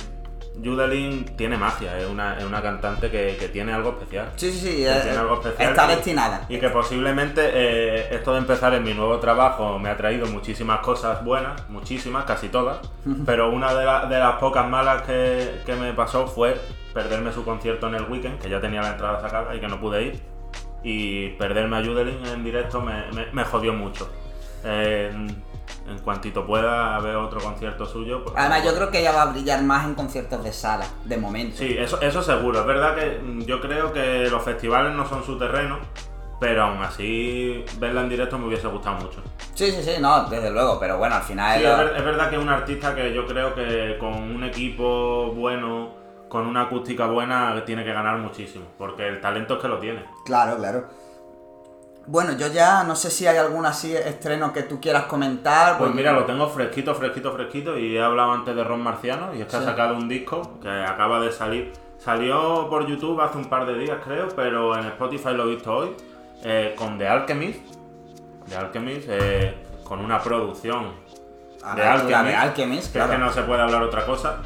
Judelin 0.63 1.25
tiene 1.37 1.57
magia, 1.57 1.97
es 1.97 2.05
una, 2.07 2.37
es 2.37 2.43
una 2.43 2.61
cantante 2.61 3.09
que, 3.09 3.37
que 3.39 3.47
tiene 3.47 3.73
algo 3.73 3.91
especial. 3.91 4.31
Sí, 4.35 4.51
sí, 4.51 4.59
sí. 4.59 4.67
Que 4.83 4.91
eh, 4.91 4.99
tiene 5.01 5.17
algo 5.17 5.35
especial 5.35 5.69
está 5.71 5.85
y- 5.85 5.95
destinada. 5.95 6.45
Y 6.49 6.59
que 6.59 6.69
posiblemente 6.69 7.41
eh, 7.53 8.07
esto 8.15 8.33
de 8.33 8.39
empezar 8.39 8.73
en 8.73 8.83
mi 8.83 8.93
nuevo 8.93 9.17
trabajo 9.19 9.79
me 9.79 9.89
ha 9.89 9.97
traído 9.97 10.27
muchísimas 10.27 10.79
cosas 10.81 11.23
buenas, 11.23 11.67
muchísimas, 11.69 12.25
casi 12.25 12.49
todas, 12.49 12.79
pero 13.25 13.49
una 13.51 13.73
de, 13.73 13.85
la- 13.85 14.05
de 14.05 14.19
las 14.19 14.35
pocas 14.35 14.67
malas 14.69 15.03
que, 15.03 15.61
que 15.65 15.75
me 15.75 15.93
pasó 15.93 16.27
fue 16.27 16.59
perderme 16.93 17.31
su 17.31 17.45
concierto 17.45 17.87
en 17.87 17.95
el 17.95 18.03
weekend, 18.03 18.39
que 18.39 18.49
ya 18.49 18.59
tenía 18.59 18.81
la 18.81 18.91
entrada 18.91 19.21
sacada 19.21 19.55
y 19.55 19.59
que 19.61 19.67
no 19.67 19.79
pude 19.79 20.03
ir, 20.03 20.19
y 20.83 21.29
perderme 21.37 21.77
a 21.77 21.85
Judelin 21.85 22.25
en 22.25 22.43
directo 22.43 22.81
me, 22.81 23.09
me- 23.13 23.31
me 23.31 23.43
jodió 23.45 23.71
mucho. 23.73 24.09
Eh, 24.65 25.11
en 25.87 25.97
cuantito 25.99 26.45
pueda 26.45 26.95
haber 26.95 27.15
otro 27.15 27.39
concierto 27.41 27.85
suyo. 27.85 28.23
pues- 28.23 28.35
Además, 28.37 28.63
yo 28.63 28.73
creo 28.75 28.91
que 28.91 28.99
ella 28.99 29.11
va 29.11 29.23
a 29.23 29.25
brillar 29.27 29.61
más 29.63 29.85
en 29.85 29.95
conciertos 29.95 30.43
de 30.43 30.53
sala, 30.53 30.85
de 31.05 31.17
momento. 31.17 31.57
Sí, 31.57 31.75
eso, 31.77 31.99
eso 32.01 32.21
seguro. 32.21 32.59
Es 32.61 32.65
verdad 32.65 32.95
que 32.95 33.19
mm, 33.19 33.41
yo 33.41 33.59
creo 33.61 33.91
que 33.91 34.27
los 34.29 34.43
festivales 34.43 34.93
no 34.95 35.07
son 35.07 35.23
su 35.23 35.37
terreno, 35.37 35.79
pero 36.39 36.63
aún 36.63 36.81
así 36.81 37.63
verla 37.77 38.01
en 38.01 38.09
directo 38.09 38.37
me 38.37 38.47
hubiese 38.47 38.67
gustado 38.67 38.95
mucho. 38.97 39.21
sí, 39.53 39.71
sí, 39.71 39.83
sí, 39.83 39.91
no, 39.99 40.23
desde 40.29 40.49
luego, 40.51 40.79
pero 40.79 40.97
bueno, 40.97 41.15
al 41.15 41.21
final... 41.23 41.59
Sí, 41.59 41.65
es 41.65 41.77
ver- 41.77 41.93
es 41.97 42.05
verdad 42.05 42.29
que 42.29 42.35
es 42.37 42.41
un 42.41 42.49
artista 42.49 42.95
que 42.95 43.13
yo 43.13 43.27
creo 43.27 43.53
que 43.53 43.97
con 43.99 44.13
un 44.13 44.43
equipo 44.43 45.31
bueno, 45.35 45.89
con 46.29 46.47
una 46.47 46.61
acústica 46.63 47.05
buena, 47.07 47.61
tiene 47.65 47.83
que 47.83 47.91
ganar 47.93 48.17
muchísimo, 48.17 48.65
porque 48.77 49.07
el 49.07 49.19
talento 49.21 49.55
es 49.55 49.59
que 49.61 49.67
lo 49.67 49.77
tiene. 49.79 50.05
Claro, 50.25 50.55
claro. 50.57 50.85
Bueno, 52.07 52.33
yo 52.37 52.47
ya 52.47 52.83
no 52.83 52.95
sé 52.95 53.11
si 53.11 53.27
hay 53.27 53.37
algún 53.37 53.65
así 53.65 53.95
estreno 53.95 54.51
que 54.51 54.63
tú 54.63 54.81
quieras 54.81 55.03
comentar. 55.03 55.77
Pues 55.77 55.89
porque- 55.89 55.95
mira, 55.95 56.11
lo 56.13 56.25
tengo 56.25 56.47
fresquito, 56.49 56.95
fresquito, 56.95 57.31
fresquito. 57.33 57.77
Y 57.77 57.95
he 57.95 58.01
hablado 58.01 58.31
antes 58.31 58.55
de 58.55 58.63
Ron 58.63 58.81
Marciano. 58.81 59.33
Y 59.35 59.41
es 59.41 59.45
que 59.45 59.51
Sí. 59.51 59.57
ha 59.57 59.65
sacado 59.65 59.95
un 59.95 60.09
disco 60.09 60.59
que 60.61 60.69
acaba 60.69 61.19
de 61.19 61.31
salir. 61.31 61.71
Salió 61.99 62.67
por 62.69 62.87
YouTube 62.87 63.21
hace 63.21 63.37
un 63.37 63.45
par 63.45 63.65
de 63.67 63.77
días, 63.77 63.97
creo. 64.03 64.27
Pero 64.35 64.75
en 64.77 64.85
Spotify 64.87 65.33
lo 65.33 65.43
he 65.43 65.55
visto 65.55 65.73
hoy. 65.75 65.95
eh, 66.43 66.73
con 66.75 66.97
The 66.97 67.07
Alchemist. 67.07 67.59
The 68.49 68.55
Alchemist. 68.57 69.07
eh, 69.07 69.53
con 69.83 69.99
una 69.99 70.19
producción 70.19 70.91
A 71.63 71.75
de 71.75 71.83
Alchemist. 71.83 72.25
de 72.25 72.35
Alchemist, 72.35 72.93
que 72.93 72.97
es 72.99 73.05
que 73.05 73.17
no 73.19 73.31
se 73.31 73.43
puede 73.43 73.61
hablar 73.61 73.83
otra 73.83 74.07
cosa. 74.07 74.37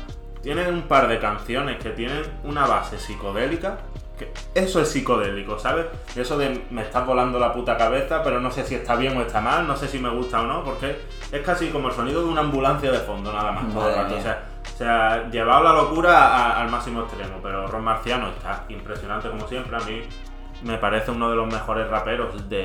Tienen 0.44 0.74
un 0.74 0.82
par 0.90 1.08
de 1.08 1.18
canciones 1.20 1.82
que 1.82 1.92
tienen 1.92 2.22
una 2.44 2.68
base 2.68 3.00
psicodélica. 3.00 3.78
Eso 4.54 4.80
es 4.82 4.90
psicodélico, 4.90 5.60
¿sabes? 5.60 5.86
Eso 6.16 6.38
de 6.38 6.66
me 6.70 6.82
está 6.84 7.02
volando 7.02 7.38
la 7.40 7.52
puta 7.54 7.78
cabeza, 7.78 8.24
pero 8.24 8.40
no 8.40 8.50
sé 8.52 8.64
si 8.64 8.76
está 8.76 8.96
bien 8.96 9.18
o 9.18 9.22
está 9.22 9.42
mal, 9.42 9.68
no 9.68 9.76
sé 9.76 9.88
si 9.88 10.00
me 10.00 10.10
gusta 10.10 10.42
o 10.42 10.46
no, 10.48 10.64
porque 10.64 10.98
es 11.32 11.42
casi 11.42 11.70
como 11.70 11.90
el 11.90 11.94
sonido 11.94 12.22
de 12.22 12.28
una 12.30 12.42
ambulancia 12.42 12.92
de 12.92 13.00
fondo, 13.00 13.32
nada 13.34 13.52
más. 13.52 13.66
todo 13.74 13.90
el 13.90 13.96
rato. 13.96 14.16
O 14.16 14.22
sea, 14.22 14.44
o 14.74 14.78
sea, 14.78 15.30
llevado 15.30 15.64
la 15.64 15.74
locura 15.74 16.18
a- 16.28 16.62
al 16.62 16.70
máximo 16.70 17.02
extremo, 17.02 17.40
pero 17.44 17.68
Ron 17.68 17.84
Marciano 17.84 18.30
está 18.30 18.64
impresionante 18.70 19.30
como 19.30 19.48
siempre. 19.48 19.76
A 19.76 19.80
mí 19.82 20.02
me 20.64 20.78
parece 20.78 21.12
uno 21.12 21.30
de 21.30 21.36
los 21.36 21.48
mejores 21.48 21.88
raperos 21.90 22.50
de, 22.50 22.64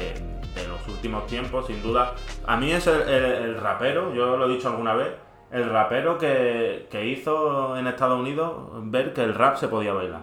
de 0.55 0.69
los 0.69 0.87
últimos 0.89 1.27
tiempos, 1.27 1.67
sin 1.67 1.83
duda. 1.83 2.15
A 2.47 2.57
mí 2.57 2.71
es 2.73 2.87
el, 2.87 3.03
el- 3.03 3.25
el 3.45 3.61
rapero, 3.61 4.13
yo 4.15 4.37
lo 4.37 4.47
he 4.47 4.53
dicho 4.55 4.69
alguna 4.69 4.95
vez, 4.95 5.09
el 5.51 5.69
rapero 5.69 6.17
que, 6.17 6.87
que 6.91 7.07
hizo 7.07 7.77
en 7.77 7.87
Estados 7.89 8.19
Unidos 8.21 8.53
ver 8.85 9.13
que 9.13 9.23
el 9.25 9.35
rap 9.35 9.57
se 9.57 9.67
podía 9.69 9.93
bailar. 9.93 10.21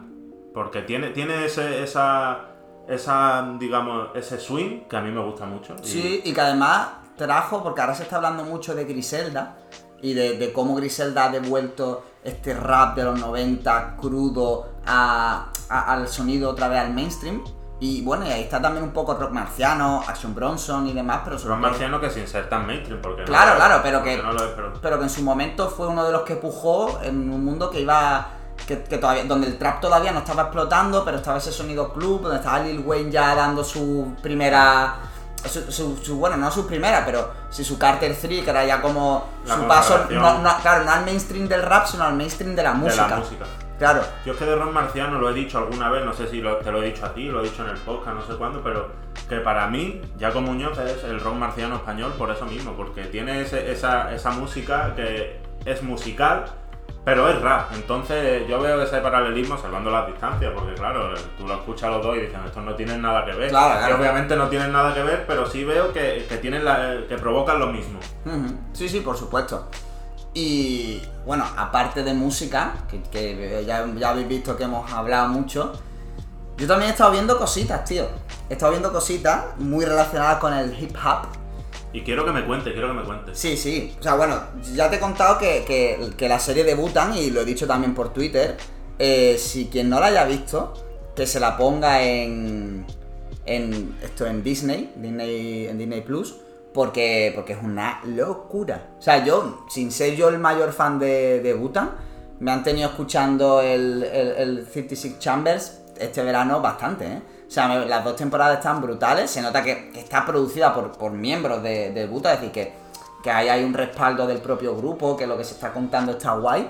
Porque 0.58 0.82
tiene, 0.82 1.12
tiene 1.12 1.46
ese, 1.46 1.84
esa, 1.84 2.40
esa, 2.88 3.48
digamos, 3.60 4.08
ese 4.16 4.40
swing 4.40 4.86
que 4.90 4.98
a 4.98 5.02
mí 5.02 5.12
me 5.12 5.24
gusta 5.24 5.46
mucho. 5.46 5.76
Y- 5.84 5.88
Sí, 5.88 6.22
y 6.26 6.34
que 6.34 6.42
además 6.42 6.88
trajo, 7.16 7.62
porque 7.62 7.82
ahora 7.82 7.94
se 7.94 8.02
está 8.04 8.16
hablando 8.16 8.44
mucho 8.44 8.74
de 8.74 8.86
Griselda 8.86 9.56
y 10.02 10.16
de, 10.16 10.36
de 10.40 10.52
cómo 10.52 10.74
Griselda 10.76 11.26
ha 11.26 11.30
devuelto 11.30 12.04
este 12.24 12.56
rap 12.56 12.96
de 12.96 13.04
los 13.04 13.20
90 13.20 13.98
crudo 13.98 14.68
a- 14.88 15.52
a- 15.70 15.94
al 15.94 16.08
sonido 16.08 16.50
otra 16.50 16.70
vez 16.70 16.80
al 16.80 16.92
mainstream. 16.92 17.44
Y 17.80 18.02
bueno, 18.02 18.26
y 18.26 18.30
ahí 18.32 18.42
está 18.42 18.60
también 18.60 18.84
un 18.84 18.90
poco 18.94 19.14
rock 19.14 19.30
marciano, 19.32 20.04
Action 20.08 20.34
Bronson 20.34 20.88
y 20.88 20.94
demás, 20.94 21.22
pero 21.24 21.38
todo- 21.38 21.56
Marciano 21.58 22.02
que 22.02 22.10
sin 22.10 22.28
ser 22.28 22.50
tan 22.50 22.66
mainstream, 22.66 23.00
porque 23.00 23.22
no 23.22 23.28
Claro, 23.28 23.50
lo 23.52 23.58
es, 23.60 23.64
claro, 23.64 23.80
pero 23.84 24.04
que- 24.04 24.18
no 24.18 24.34
lo 24.34 24.44
es, 24.44 24.52
pero- 24.56 24.74
pero 24.82 24.98
que 24.98 25.04
en 25.04 25.10
su 25.12 25.22
momento 25.22 25.70
fue 25.70 25.86
uno 25.88 26.04
de 26.04 26.12
los 26.12 26.24
que 26.24 26.36
pujó 26.36 27.00
en 27.04 27.32
un 27.32 27.46
mundo 27.46 27.70
que 27.70 27.82
iba 27.82 28.30
que, 28.68 28.84
que 28.84 28.98
todavía 28.98 29.24
donde 29.24 29.48
el 29.48 29.58
trap 29.58 29.80
todavía 29.82 30.12
no 30.12 30.20
estaba 30.20 30.44
explotando 30.44 31.04
pero 31.06 31.18
estaba 31.18 31.38
ese 31.38 31.52
sonido 31.52 31.92
club 31.94 32.22
donde 32.22 32.38
estaba 32.38 32.60
Lil 32.60 32.82
Wayne 32.86 33.10
ya 33.12 33.34
dando 33.34 33.64
su 33.64 34.14
primera 34.22 34.96
su, 35.46 35.72
su- 35.72 35.98
su- 35.98 36.18
bueno 36.18 36.36
no 36.38 36.52
su 36.52 36.68
primera 36.68 37.06
pero 37.06 37.32
sí 37.50 37.64
su 37.64 37.78
Carter 37.80 38.16
3 38.20 38.44
que 38.44 38.50
era 38.50 38.66
ya 38.66 38.82
como 38.82 39.28
La 39.46 39.56
su 39.56 39.68
paso 39.68 40.06
no, 40.10 40.40
no- 40.40 40.58
claro 40.62 40.84
no 40.84 40.92
al 40.92 41.06
mainstream 41.06 41.48
del 41.48 41.62
rap 41.64 41.88
sino 41.88 42.04
al 42.04 42.14
mainstream 42.16 42.56
de 42.56 42.64
la 42.64 42.72
de 42.74 42.78
música, 42.78 43.08
la 43.08 43.16
música. 43.18 43.46
claro. 43.80 44.02
Yo 44.26 44.34
es 44.34 44.40
que 44.40 44.46
de 44.46 44.56
Ron 44.56 44.74
Marciano 44.74 45.20
lo 45.20 45.30
he 45.30 45.34
dicho 45.34 45.60
alguna 45.60 45.90
vez, 45.90 46.04
no 46.04 46.14
sé 46.14 46.28
si 46.28 46.42
lo- 46.42 46.58
te 46.58 46.72
lo 46.72 46.82
he 46.84 46.88
dicho 46.88 47.06
a 47.06 47.14
ti, 47.14 47.26
lo 47.30 47.40
he 47.42 47.44
dicho 47.44 47.64
en 47.64 47.70
el 47.70 47.78
podcast, 47.78 48.16
no 48.18 48.26
sé 48.26 48.34
cuándo, 48.36 48.62
pero 48.64 48.90
que 49.30 49.38
para 49.38 49.68
mí, 49.68 50.02
Jaco 50.20 50.42
Muñoz 50.42 50.78
es 50.80 51.04
el 51.04 51.20
Ron 51.22 51.40
Marciano 51.40 51.76
español 51.76 52.14
por 52.18 52.32
eso 52.32 52.46
mismo, 52.46 52.74
porque 52.76 53.04
tiene 53.06 53.42
ese- 53.42 53.72
esa, 53.72 54.14
esa 54.14 54.32
música 54.32 54.94
que 54.96 55.40
es 55.66 55.84
musical, 55.84 56.46
pero 57.08 57.30
es 57.30 57.42
rap. 57.42 57.72
Entonces 57.74 58.46
yo 58.50 58.60
veo 58.60 58.82
ese 58.82 58.98
paralelismo 58.98 59.58
salvando 59.58 59.90
las 59.90 60.08
distancias, 60.08 60.52
porque 60.54 60.74
claro, 60.74 61.14
tú 61.38 61.48
lo 61.48 61.54
escuchas 61.54 61.90
los 61.90 62.04
dos 62.04 62.18
y 62.18 62.20
dicen, 62.20 62.42
estos 62.46 62.62
no 62.66 62.76
tienen 62.76 63.02
nada 63.02 63.24
que 63.24 63.32
ver. 63.32 63.50
Claro, 63.50 63.80
claro. 63.80 63.96
Y 63.96 64.00
obviamente 64.02 64.36
no 64.36 64.50
tienen 64.50 64.74
nada 64.74 64.94
que 64.94 65.02
ver, 65.04 65.24
pero 65.26 65.46
sí 65.50 65.64
veo 65.64 65.94
que, 65.94 66.26
que 66.28 66.36
tienen 66.36 66.66
la- 66.66 66.98
que 67.08 67.18
provocan 67.18 67.60
lo 67.62 67.68
mismo. 67.68 67.98
Sí, 68.74 68.90
sí, 68.90 69.00
por 69.00 69.16
supuesto. 69.16 69.70
Y 70.34 71.02
bueno, 71.26 71.46
aparte 71.56 72.04
de 72.04 72.14
música, 72.14 72.74
que, 72.90 73.02
que 73.04 73.64
ya, 73.66 73.86
ya 73.96 74.10
habéis 74.10 74.28
visto 74.28 74.58
que 74.58 74.66
hemos 74.66 74.92
hablado 74.92 75.30
mucho, 75.30 75.72
yo 76.58 76.68
también 76.68 76.90
he 76.90 76.92
estado 76.92 77.12
viendo 77.12 77.38
cositas, 77.38 77.86
tío. 77.86 78.06
He 78.50 78.54
estado 78.56 78.72
viendo 78.74 78.92
cositas 78.92 79.46
muy 79.60 79.86
relacionadas 79.86 80.40
con 80.40 80.54
el 80.54 80.78
hip 80.78 80.94
hop. 80.98 81.28
Y 81.98 82.02
quiero 82.04 82.26
que 82.26 82.32
me 82.32 82.46
cuentes, 82.46 82.74
quiero 82.74 82.90
que 82.90 82.94
me 82.94 83.04
cuentes. 83.04 83.38
Sí, 83.38 83.58
sí. 83.58 83.96
O 84.00 84.04
sea, 84.04 84.16
bueno, 84.16 84.40
ya 84.74 84.90
te 84.90 84.98
he 84.98 85.00
contado 85.00 85.38
que, 85.38 85.64
que- 85.66 86.12
que 86.16 86.30
la 86.30 86.40
serie 86.40 86.64
debutan, 86.64 87.16
y 87.18 87.32
lo 87.32 87.42
he 87.42 87.46
dicho 87.46 87.66
también 87.68 87.94
por 87.94 88.14
Twitter. 88.14 88.56
eh, 89.00 89.38
si 89.40 89.66
quien 89.68 89.90
no 89.90 90.00
la 90.00 90.08
haya 90.08 90.26
visto, 90.26 90.74
que 91.16 91.26
se 91.28 91.40
la 91.40 91.56
ponga 91.58 92.02
en. 92.04 92.86
en 93.46 93.96
esto 94.04 94.26
en 94.26 94.44
Disney, 94.44 94.92
Disney 94.96 95.68
en 95.68 95.78
Disney 95.78 96.02
Plus. 96.02 96.36
Porque, 96.74 97.32
porque 97.34 97.54
es 97.54 97.60
una 97.64 98.02
locura. 98.06 98.90
O 99.00 99.02
sea, 99.02 99.24
yo, 99.26 99.66
sin 99.70 99.92
ser 99.92 100.16
yo 100.16 100.30
el 100.30 100.38
mayor 100.38 100.74
fan 100.74 101.00
de, 101.00 101.40
de 101.42 101.54
Butan, 101.56 101.92
me 102.40 102.52
han 102.52 102.64
tenido 102.64 102.90
escuchando 102.90 103.62
el, 103.62 104.04
el, 104.04 104.28
el 104.38 104.68
56 104.68 105.18
Chambers 105.18 105.82
este 106.00 106.24
verano 106.24 106.62
bastante, 106.62 107.06
¿eh? 107.06 107.22
O 107.48 107.52
sea, 107.52 107.68
me- 107.68 107.86
las 107.86 108.04
dos 108.04 108.16
temporadas 108.16 108.58
están 108.58 108.82
brutales. 108.82 109.30
Se 109.32 109.42
nota 109.42 109.64
que, 109.64 109.90
que 109.92 110.00
está 110.00 110.26
producida 110.26 110.74
por, 110.74 110.92
por 110.92 111.12
miembros 111.12 111.64
de, 111.64 111.92
de 111.92 112.06
Butan, 112.08 112.34
es 112.34 112.40
decir, 112.42 112.54
que, 112.54 112.74
que 113.24 113.32
ahí 113.32 113.48
hay 113.50 113.64
un 113.64 113.74
respaldo 113.74 114.28
del 114.28 114.40
propio 114.40 114.76
grupo, 114.76 115.16
que 115.16 115.26
lo 115.28 115.38
que 115.38 115.44
se 115.44 115.54
está 115.54 115.72
contando 115.72 116.14
está 116.14 116.34
guay. 116.34 116.68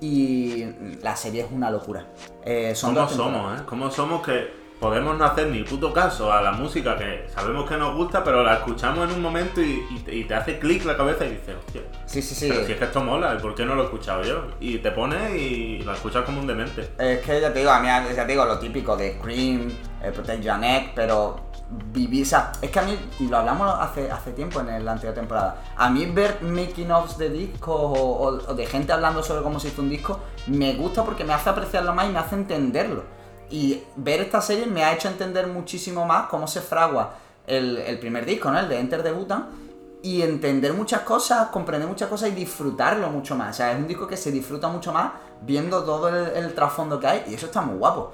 Y 0.00 0.66
la 1.02 1.16
serie 1.16 1.42
es 1.44 1.48
una 1.50 1.70
locura. 1.70 2.06
Eh, 2.44 2.74
son 2.74 2.94
¿Cómo 2.94 3.06
dos 3.06 3.16
somos, 3.16 3.58
eh? 3.60 3.62
¿Cómo 3.66 3.90
somos 3.90 4.22
que 4.26 4.65
podemos 4.80 5.16
no 5.16 5.24
hacer 5.24 5.48
ni 5.48 5.62
puto 5.62 5.92
caso 5.92 6.32
a 6.32 6.42
la 6.42 6.52
música 6.52 6.96
que 6.98 7.26
sabemos 7.34 7.68
que 7.68 7.76
nos 7.76 7.94
gusta, 7.96 8.22
pero 8.22 8.42
la 8.42 8.54
escuchamos 8.54 9.08
en 9.08 9.16
un 9.16 9.22
momento 9.22 9.60
y, 9.62 9.84
y 9.90 9.98
te, 10.00 10.14
y 10.14 10.24
te 10.24 10.34
hace 10.34 10.58
clic 10.58 10.84
la 10.84 10.96
cabeza 10.96 11.24
y 11.24 11.30
dices, 11.30 11.54
hostia, 11.66 11.82
Sí, 12.04 12.20
sí, 12.22 12.34
sí. 12.34 12.48
pero 12.50 12.64
si 12.66 12.72
es 12.72 12.78
que 12.78 12.84
esto 12.84 13.02
mola, 13.02 13.34
¿y 13.34 13.42
¿por 13.42 13.54
qué 13.54 13.64
no 13.64 13.74
lo 13.74 13.82
he 13.82 13.84
escuchado 13.86 14.22
yo? 14.22 14.44
Y 14.60 14.78
te 14.78 14.90
pones 14.90 15.34
y 15.34 15.78
la 15.78 15.94
escuchas 15.94 16.24
como 16.24 16.40
un 16.40 16.46
demente. 16.46 16.90
Es 16.98 17.20
que 17.20 17.40
ya 17.40 17.52
te 17.52 17.60
digo, 17.60 17.70
a 17.70 17.80
mí 17.80 17.88
ya 18.14 18.26
te 18.26 18.32
digo 18.32 18.44
lo 18.44 18.58
típico 18.58 18.96
de 18.96 19.18
Cream, 19.18 19.68
eh, 20.02 20.10
Protect 20.12 20.42
Your 20.42 20.58
Neck, 20.58 20.92
pero 20.94 21.46
vivir, 21.92 22.22
o 22.24 22.28
sea, 22.28 22.52
es 22.62 22.70
que 22.70 22.78
a 22.78 22.82
mí, 22.82 22.96
y 23.18 23.26
lo 23.26 23.38
hablamos 23.38 23.74
hace, 23.80 24.08
hace 24.10 24.32
tiempo 24.32 24.60
en 24.60 24.84
la 24.84 24.92
anterior 24.92 25.14
temporada, 25.14 25.62
a 25.76 25.90
mí 25.90 26.06
ver 26.06 26.38
making 26.42 26.92
ofs 26.92 27.18
de 27.18 27.28
discos 27.30 27.74
o, 27.74 27.92
o- 27.92 28.50
o 28.50 28.54
de 28.54 28.66
gente 28.66 28.92
hablando 28.92 29.20
sobre 29.22 29.42
cómo 29.42 29.58
se 29.58 29.68
hizo 29.68 29.82
un 29.82 29.88
disco, 29.90 30.20
me 30.46 30.74
gusta 30.74 31.02
porque 31.04 31.24
me 31.24 31.32
hace 31.32 31.50
apreciarlo 31.50 31.92
más 31.92 32.08
y 32.08 32.12
me 32.12 32.18
hace 32.20 32.36
entenderlo. 32.36 33.15
Y 33.50 33.82
ver 33.96 34.20
esta 34.20 34.40
serie 34.40 34.66
me 34.66 34.84
ha 34.84 34.92
hecho 34.92 35.08
entender 35.08 35.46
muchísimo 35.46 36.04
más 36.04 36.26
cómo 36.28 36.46
se 36.46 36.60
fragua 36.60 37.14
el, 37.46 37.78
el 37.78 37.98
primer 37.98 38.24
disco, 38.26 38.50
¿no? 38.50 38.58
El 38.58 38.68
de 38.68 38.78
Enter 38.80 39.02
the 39.02 39.12
Butan. 39.12 39.46
Y 40.02 40.22
entender 40.22 40.72
muchas 40.72 41.00
cosas, 41.00 41.48
comprender 41.48 41.88
muchas 41.88 42.08
cosas 42.08 42.28
y 42.28 42.32
disfrutarlo 42.32 43.08
mucho 43.08 43.34
más. 43.34 43.50
O 43.50 43.52
sea, 43.56 43.72
es 43.72 43.78
un 43.78 43.86
disco 43.88 44.06
que 44.06 44.16
se 44.16 44.30
disfruta 44.30 44.68
mucho 44.68 44.92
más 44.92 45.10
viendo 45.42 45.82
todo 45.84 46.08
el, 46.08 46.36
el 46.36 46.54
trasfondo 46.54 47.00
que 47.00 47.06
hay 47.06 47.24
y 47.28 47.34
eso 47.34 47.46
está 47.46 47.60
muy 47.60 47.76
guapo. 47.76 48.12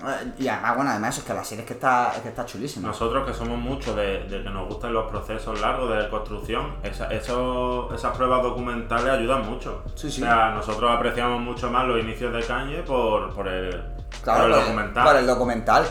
Eh, 0.00 0.32
Y 0.38 0.48
además, 0.48 0.76
bueno, 0.76 0.90
además 0.90 1.14
eso 1.14 1.20
es 1.22 1.26
que 1.28 1.34
la 1.34 1.44
serie 1.44 1.62
es 1.62 1.66
que 1.68 1.74
está, 1.74 2.12
es 2.16 2.22
que 2.22 2.28
está 2.28 2.44
chulísima. 2.46 2.88
Nosotros 2.88 3.26
que 3.26 3.34
somos 3.34 3.58
muchos 3.58 3.94
de, 3.94 4.24
de 4.24 4.42
que 4.42 4.50
nos 4.50 4.68
gustan 4.68 4.92
los 4.92 5.08
procesos 5.10 5.60
largos 5.60 5.90
de 5.96 6.08
construcción, 6.08 6.76
esa- 6.82 7.08
eso- 7.12 7.92
esas 7.94 8.16
pruebas 8.16 8.42
documentales 8.42 9.08
ayudan 9.08 9.44
mucho. 9.48 9.82
Sí, 9.94 10.10
sí. 10.10 10.22
O 10.22 10.24
sea, 10.26 10.50
nosotros 10.50 10.90
apreciamos 10.90 11.40
mucho 11.40 11.70
más 11.70 11.86
los 11.86 12.00
inicios 12.00 12.32
de 12.32 12.42
Kanye 12.42 12.82
por, 12.82 13.32
por 13.34 13.46
el, 13.48 13.80
Claro, 14.22 14.42
por 14.44 14.50
el 14.52 14.60
documental. 14.64 15.04
por 15.06 15.16
el 15.16 15.26
documental. 15.26 15.84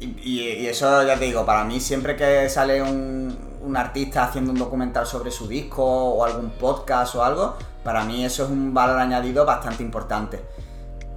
Y, 0.00 0.04
y- 0.22 0.52
y 0.60 0.66
eso 0.66 1.02
ya 1.04 1.18
te 1.18 1.24
digo, 1.24 1.44
para 1.46 1.64
mí 1.64 1.80
siempre 1.80 2.16
que 2.16 2.48
sale 2.48 2.82
un, 2.82 3.36
un 3.62 3.76
artista 3.76 4.24
haciendo 4.24 4.52
un 4.52 4.58
documental 4.58 5.06
sobre 5.06 5.30
su 5.30 5.48
disco 5.48 5.84
o 5.84 6.24
algún 6.24 6.50
podcast 6.50 7.14
o 7.14 7.24
algo, 7.24 7.56
para 7.82 8.04
mí 8.04 8.24
eso 8.24 8.44
es 8.44 8.50
un 8.50 8.74
valor 8.74 8.98
añadido 8.98 9.44
bastante 9.46 9.82
importante. 9.82 10.44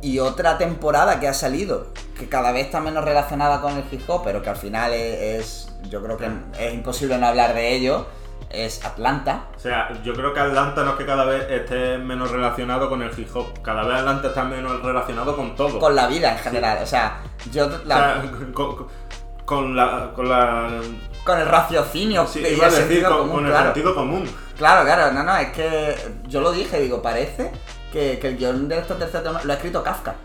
Y 0.02 0.20
otra 0.20 0.58
temporada 0.58 1.20
que 1.20 1.28
ha 1.28 1.34
salido, 1.34 1.88
que 2.18 2.30
cada 2.30 2.54
vez 2.54 2.68
está 2.68 2.80
menos 2.80 3.04
relacionada 3.04 3.60
con 3.60 3.76
el 3.76 3.84
hip 3.92 4.10
hop, 4.10 4.22
pero 4.24 4.42
que 4.42 4.50
al 4.50 4.56
final 4.56 4.94
es, 4.94 5.42
es- 5.42 5.90
yo 5.90 6.02
creo 6.02 6.16
que 6.18 6.30
es 6.58 6.74
imposible 6.74 7.18
no 7.18 7.28
hablar 7.28 7.54
de 7.54 7.76
ello, 7.76 8.06
es 8.50 8.84
Atlanta. 8.84 9.44
O 9.56 9.60
sea, 9.60 9.90
yo 10.04 10.14
creo 10.14 10.34
que 10.34 10.40
Atlanta 10.40 10.84
no 10.84 10.92
es 10.92 10.98
que 10.98 11.06
cada 11.06 11.26
vez 11.26 11.46
esté 11.50 11.98
menos 11.98 12.32
relacionado 12.32 12.90
con 12.90 13.02
el 13.02 13.12
hip 13.18 13.30
hop, 13.36 13.62
cada 13.62 13.84
vez 13.84 13.98
Atlanta 14.00 14.30
está 14.30 14.44
menos 14.44 14.82
relacionado 14.82 15.36
con 15.36 15.56
todo. 15.56 15.78
Con 15.80 15.96
la 15.96 16.08
vida 16.08 16.32
en 16.32 16.38
general, 16.40 16.80
o 16.82 16.86
sea, 16.88 17.18
yo 17.52 17.66
O 17.68 17.70
la- 17.86 17.96
sea, 18.22 18.32
con, 18.32 18.54
con- 18.54 18.88
con 19.46 19.76
la, 19.76 20.12
con 20.16 20.30
la 20.30 20.70
con 21.24 21.40
el 21.40 21.48
raciocinio 21.48 22.26
sí, 22.28 22.40
y 22.40 22.54
iba 22.56 22.66
a 22.66 22.70
el 22.70 22.74
decir, 22.76 22.88
sentido 22.88 23.10
con, 23.10 23.18
común, 23.20 23.36
con 23.36 23.46
el 23.46 23.52
claro. 23.52 23.66
sentido 23.66 23.96
común. 23.96 24.30
Claro, 24.58 24.86
claro, 24.86 25.12
no, 25.12 25.24
no, 25.24 25.36
es 25.38 25.50
que 25.50 25.96
yo 26.28 26.42
lo 26.42 26.52
dije, 26.52 26.80
digo, 26.80 27.02
parece 27.02 27.52
que, 27.92 28.20
que 28.20 28.28
el 28.28 28.38
guion 28.38 28.68
de 28.68 28.78
estos 28.80 28.98
tercer 29.00 29.24
tomo 29.24 29.40
lo 29.44 29.52
ha 29.52 29.56
escrito 29.56 29.84
Kafka. 29.84 30.16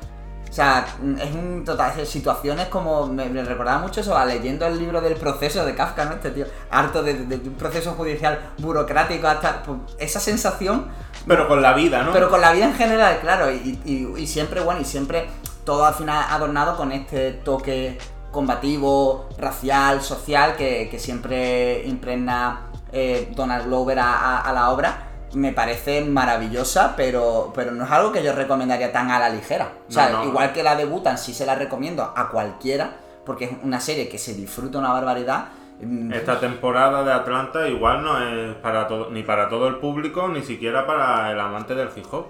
O 0.54 0.56
sea, 0.56 0.86
es 1.18 1.34
un 1.34 1.64
total 1.64 2.06
situaciones 2.06 2.68
como. 2.68 3.08
Me, 3.08 3.28
me 3.28 3.42
recordaba 3.42 3.80
mucho 3.80 4.02
eso 4.02 4.16
a 4.16 4.24
leyendo 4.24 4.64
el 4.64 4.78
libro 4.78 5.00
del 5.00 5.14
proceso 5.16 5.64
de 5.64 5.74
Kafka, 5.74 6.04
¿no? 6.04 6.12
Este 6.12 6.30
tío, 6.30 6.46
harto 6.70 7.02
de, 7.02 7.14
de- 7.26 7.38
de 7.38 7.48
un 7.48 7.56
proceso 7.56 7.90
judicial 7.94 8.38
burocrático 8.58 9.26
hasta. 9.26 9.64
pues, 9.64 9.78
esa 9.98 10.20
sensación 10.20 10.86
Pero 11.26 11.48
con 11.48 11.60
la 11.60 11.72
vida, 11.74 12.04
¿no? 12.04 12.12
pero 12.12 12.30
con 12.30 12.40
la 12.40 12.52
vida 12.52 12.66
en 12.66 12.74
general, 12.74 13.18
claro, 13.20 13.50
y, 13.50 13.80
y- 13.84 14.14
y 14.16 14.26
siempre, 14.28 14.60
bueno, 14.60 14.80
y 14.80 14.84
siempre 14.84 15.26
todo 15.64 15.84
al 15.86 15.94
final 15.94 16.24
adornado 16.30 16.76
con 16.76 16.92
este 16.92 17.32
toque 17.32 17.98
combativo, 18.30 19.28
racial, 19.38 20.02
social, 20.02 20.54
que, 20.54 20.88
que 20.88 21.00
siempre 21.00 21.84
impregna 21.84 22.66
eh, 22.92 23.32
Donald 23.34 23.66
Glover 23.66 23.98
a, 23.98 24.12
a- 24.12 24.40
a 24.42 24.52
la 24.52 24.70
obra. 24.70 25.08
Me 25.34 25.52
parece 25.52 26.00
maravillosa, 26.04 26.94
pero, 26.96 27.52
pero 27.54 27.72
no 27.72 27.84
es 27.84 27.90
algo 27.90 28.12
que 28.12 28.22
yo 28.22 28.32
recomendaría 28.32 28.92
tan 28.92 29.10
a 29.10 29.18
la 29.18 29.28
ligera. 29.28 29.72
O 29.88 29.92
sea, 29.92 30.10
No, 30.10 30.18
no. 30.18 30.24
igual 30.26 30.52
que 30.52 30.62
la 30.62 30.76
de 30.76 30.84
Butan, 30.84 31.18
sí 31.18 31.34
se 31.34 31.44
la 31.46 31.54
recomiendo 31.56 32.12
a 32.16 32.28
cualquiera, 32.30 32.96
porque 33.26 33.46
es 33.46 33.50
una 33.62 33.80
serie 33.80 34.08
que 34.08 34.18
se 34.18 34.34
disfruta 34.34 34.78
una 34.78 34.92
barbaridad. 34.92 35.46
Mm, 35.80 36.12
Esta 36.12 36.38
temporada 36.38 37.02
de 37.02 37.12
Atlanta 37.12 37.66
igual 37.68 38.04
no 38.04 38.18
es 38.22 38.54
para 38.56 38.86
todo, 38.86 39.10
ni 39.10 39.22
para 39.24 39.48
todo 39.48 39.66
el 39.66 39.76
público, 39.78 40.28
ni 40.28 40.42
siquiera 40.42 40.86
para 40.86 41.32
el 41.32 41.40
amante 41.40 41.74
del 41.74 41.88
hip 41.96 42.06
hop. 42.12 42.26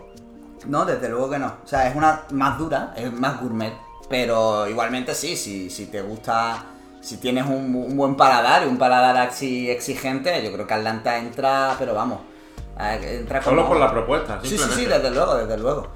No, 0.66 0.86
desde 0.86 1.10
luego 1.10 1.28
que 1.30 1.38
no. 1.38 1.48
O 1.62 1.66
sea, 1.66 1.86
es 1.88 1.94
una 1.94 2.22
más 2.30 2.56
dura, 2.58 2.94
es 2.96 3.12
más 3.12 3.38
gourmet. 3.40 3.74
Pero 4.08 4.66
igualmente 4.66 5.14
sí, 5.14 5.36
si, 5.36 5.68
si 5.68 5.86
te 5.86 6.00
gusta, 6.00 6.64
si 7.00 7.18
tienes 7.18 7.44
un, 7.46 7.74
un 7.74 7.96
buen 7.96 8.16
paladar 8.16 8.62
y 8.62 8.66
un 8.66 8.78
paladar 8.78 9.16
así 9.16 9.70
exigente, 9.70 10.42
yo 10.42 10.52
creo 10.52 10.66
que 10.66 10.74
Atlanta 10.74 11.18
entra, 11.18 11.74
pero 11.78 11.92
vamos, 11.94 12.20
eh, 12.80 13.18
entra 13.20 13.42
Solo 13.42 13.56
como- 13.62 13.68
por 13.70 13.78
la 13.80 13.90
propuesta, 13.90 14.40
Sí, 14.42 14.56
sí, 14.58 14.64
sí, 14.74 14.86
desde 14.86 15.10
luego, 15.10 15.34
desde 15.36 15.56
luego. 15.58 15.88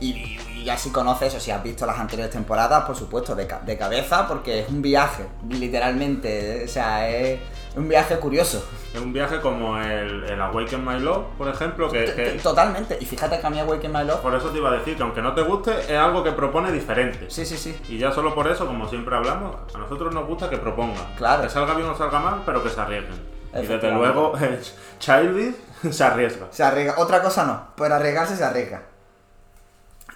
Y, 0.00 0.10
y- 0.10 0.38
si 0.76 0.90
conoces 0.92 1.34
o 1.34 1.40
si 1.40 1.50
has 1.50 1.62
visto 1.62 1.86
las 1.86 1.98
anteriores 1.98 2.30
temporadas, 2.32 2.84
por 2.84 2.94
supuesto, 2.94 3.34
de, 3.34 3.46
ca- 3.46 3.60
de 3.64 3.78
cabeza, 3.78 4.28
porque 4.28 4.60
es 4.60 4.68
un 4.68 4.82
viaje, 4.82 5.24
literalmente. 5.48 6.62
O 6.64 6.68
sea, 6.68 7.08
es 7.08 7.40
un 7.74 7.88
viaje 7.88 8.18
curioso. 8.18 8.62
Es 8.94 9.00
un 9.00 9.12
viaje 9.12 9.40
como 9.40 9.78
el, 9.78 10.24
el 10.24 10.40
Awaken 10.42 10.84
My 10.84 11.00
Love, 11.00 11.24
por 11.38 11.48
ejemplo, 11.48 11.90
que, 11.90 12.04
que- 12.14 12.38
Totalmente. 12.42 12.98
Y 13.00 13.06
fíjate 13.06 13.40
que 13.40 13.46
a 13.46 13.50
mí 13.50 13.58
Awaken 13.60 13.92
My 13.92 14.04
Love... 14.04 14.20
por 14.20 14.34
eso 14.34 14.48
te 14.50 14.58
iba 14.58 14.68
a 14.70 14.72
decir 14.72 14.96
que 14.96 15.02
aunque 15.02 15.22
no 15.22 15.34
te 15.34 15.42
guste, 15.42 15.72
es 15.80 15.90
algo 15.98 16.22
que 16.22 16.32
propone 16.32 16.70
diferente. 16.70 17.30
Sí, 17.30 17.46
sí, 17.46 17.56
sí. 17.56 17.74
Y 17.88 17.98
ya 17.98 18.12
solo 18.12 18.34
por 18.34 18.46
eso, 18.48 18.66
como 18.66 18.88
siempre 18.88 19.16
hablamos, 19.16 19.56
a 19.74 19.78
nosotros 19.78 20.12
nos 20.14 20.26
gusta 20.26 20.50
que 20.50 20.58
propongan. 20.58 21.14
Claro. 21.16 21.42
Que 21.42 21.48
salga 21.48 21.74
bien 21.74 21.88
o 21.88 21.96
salga 21.96 22.18
mal, 22.20 22.42
pero 22.44 22.62
que 22.62 22.68
se 22.68 22.80
arriesguen. 22.80 23.38
Y 23.54 23.66
desde 23.66 23.90
luego, 23.90 24.34
Childish 24.98 25.54
se 25.90 26.04
arriesga. 26.04 26.46
Se 26.50 26.62
arriesga. 26.62 26.94
Otra 26.98 27.22
cosa 27.22 27.44
no, 27.44 27.68
pero 27.76 27.94
arriesgarse 27.94 28.36
se 28.36 28.44
arriesga. 28.44 28.82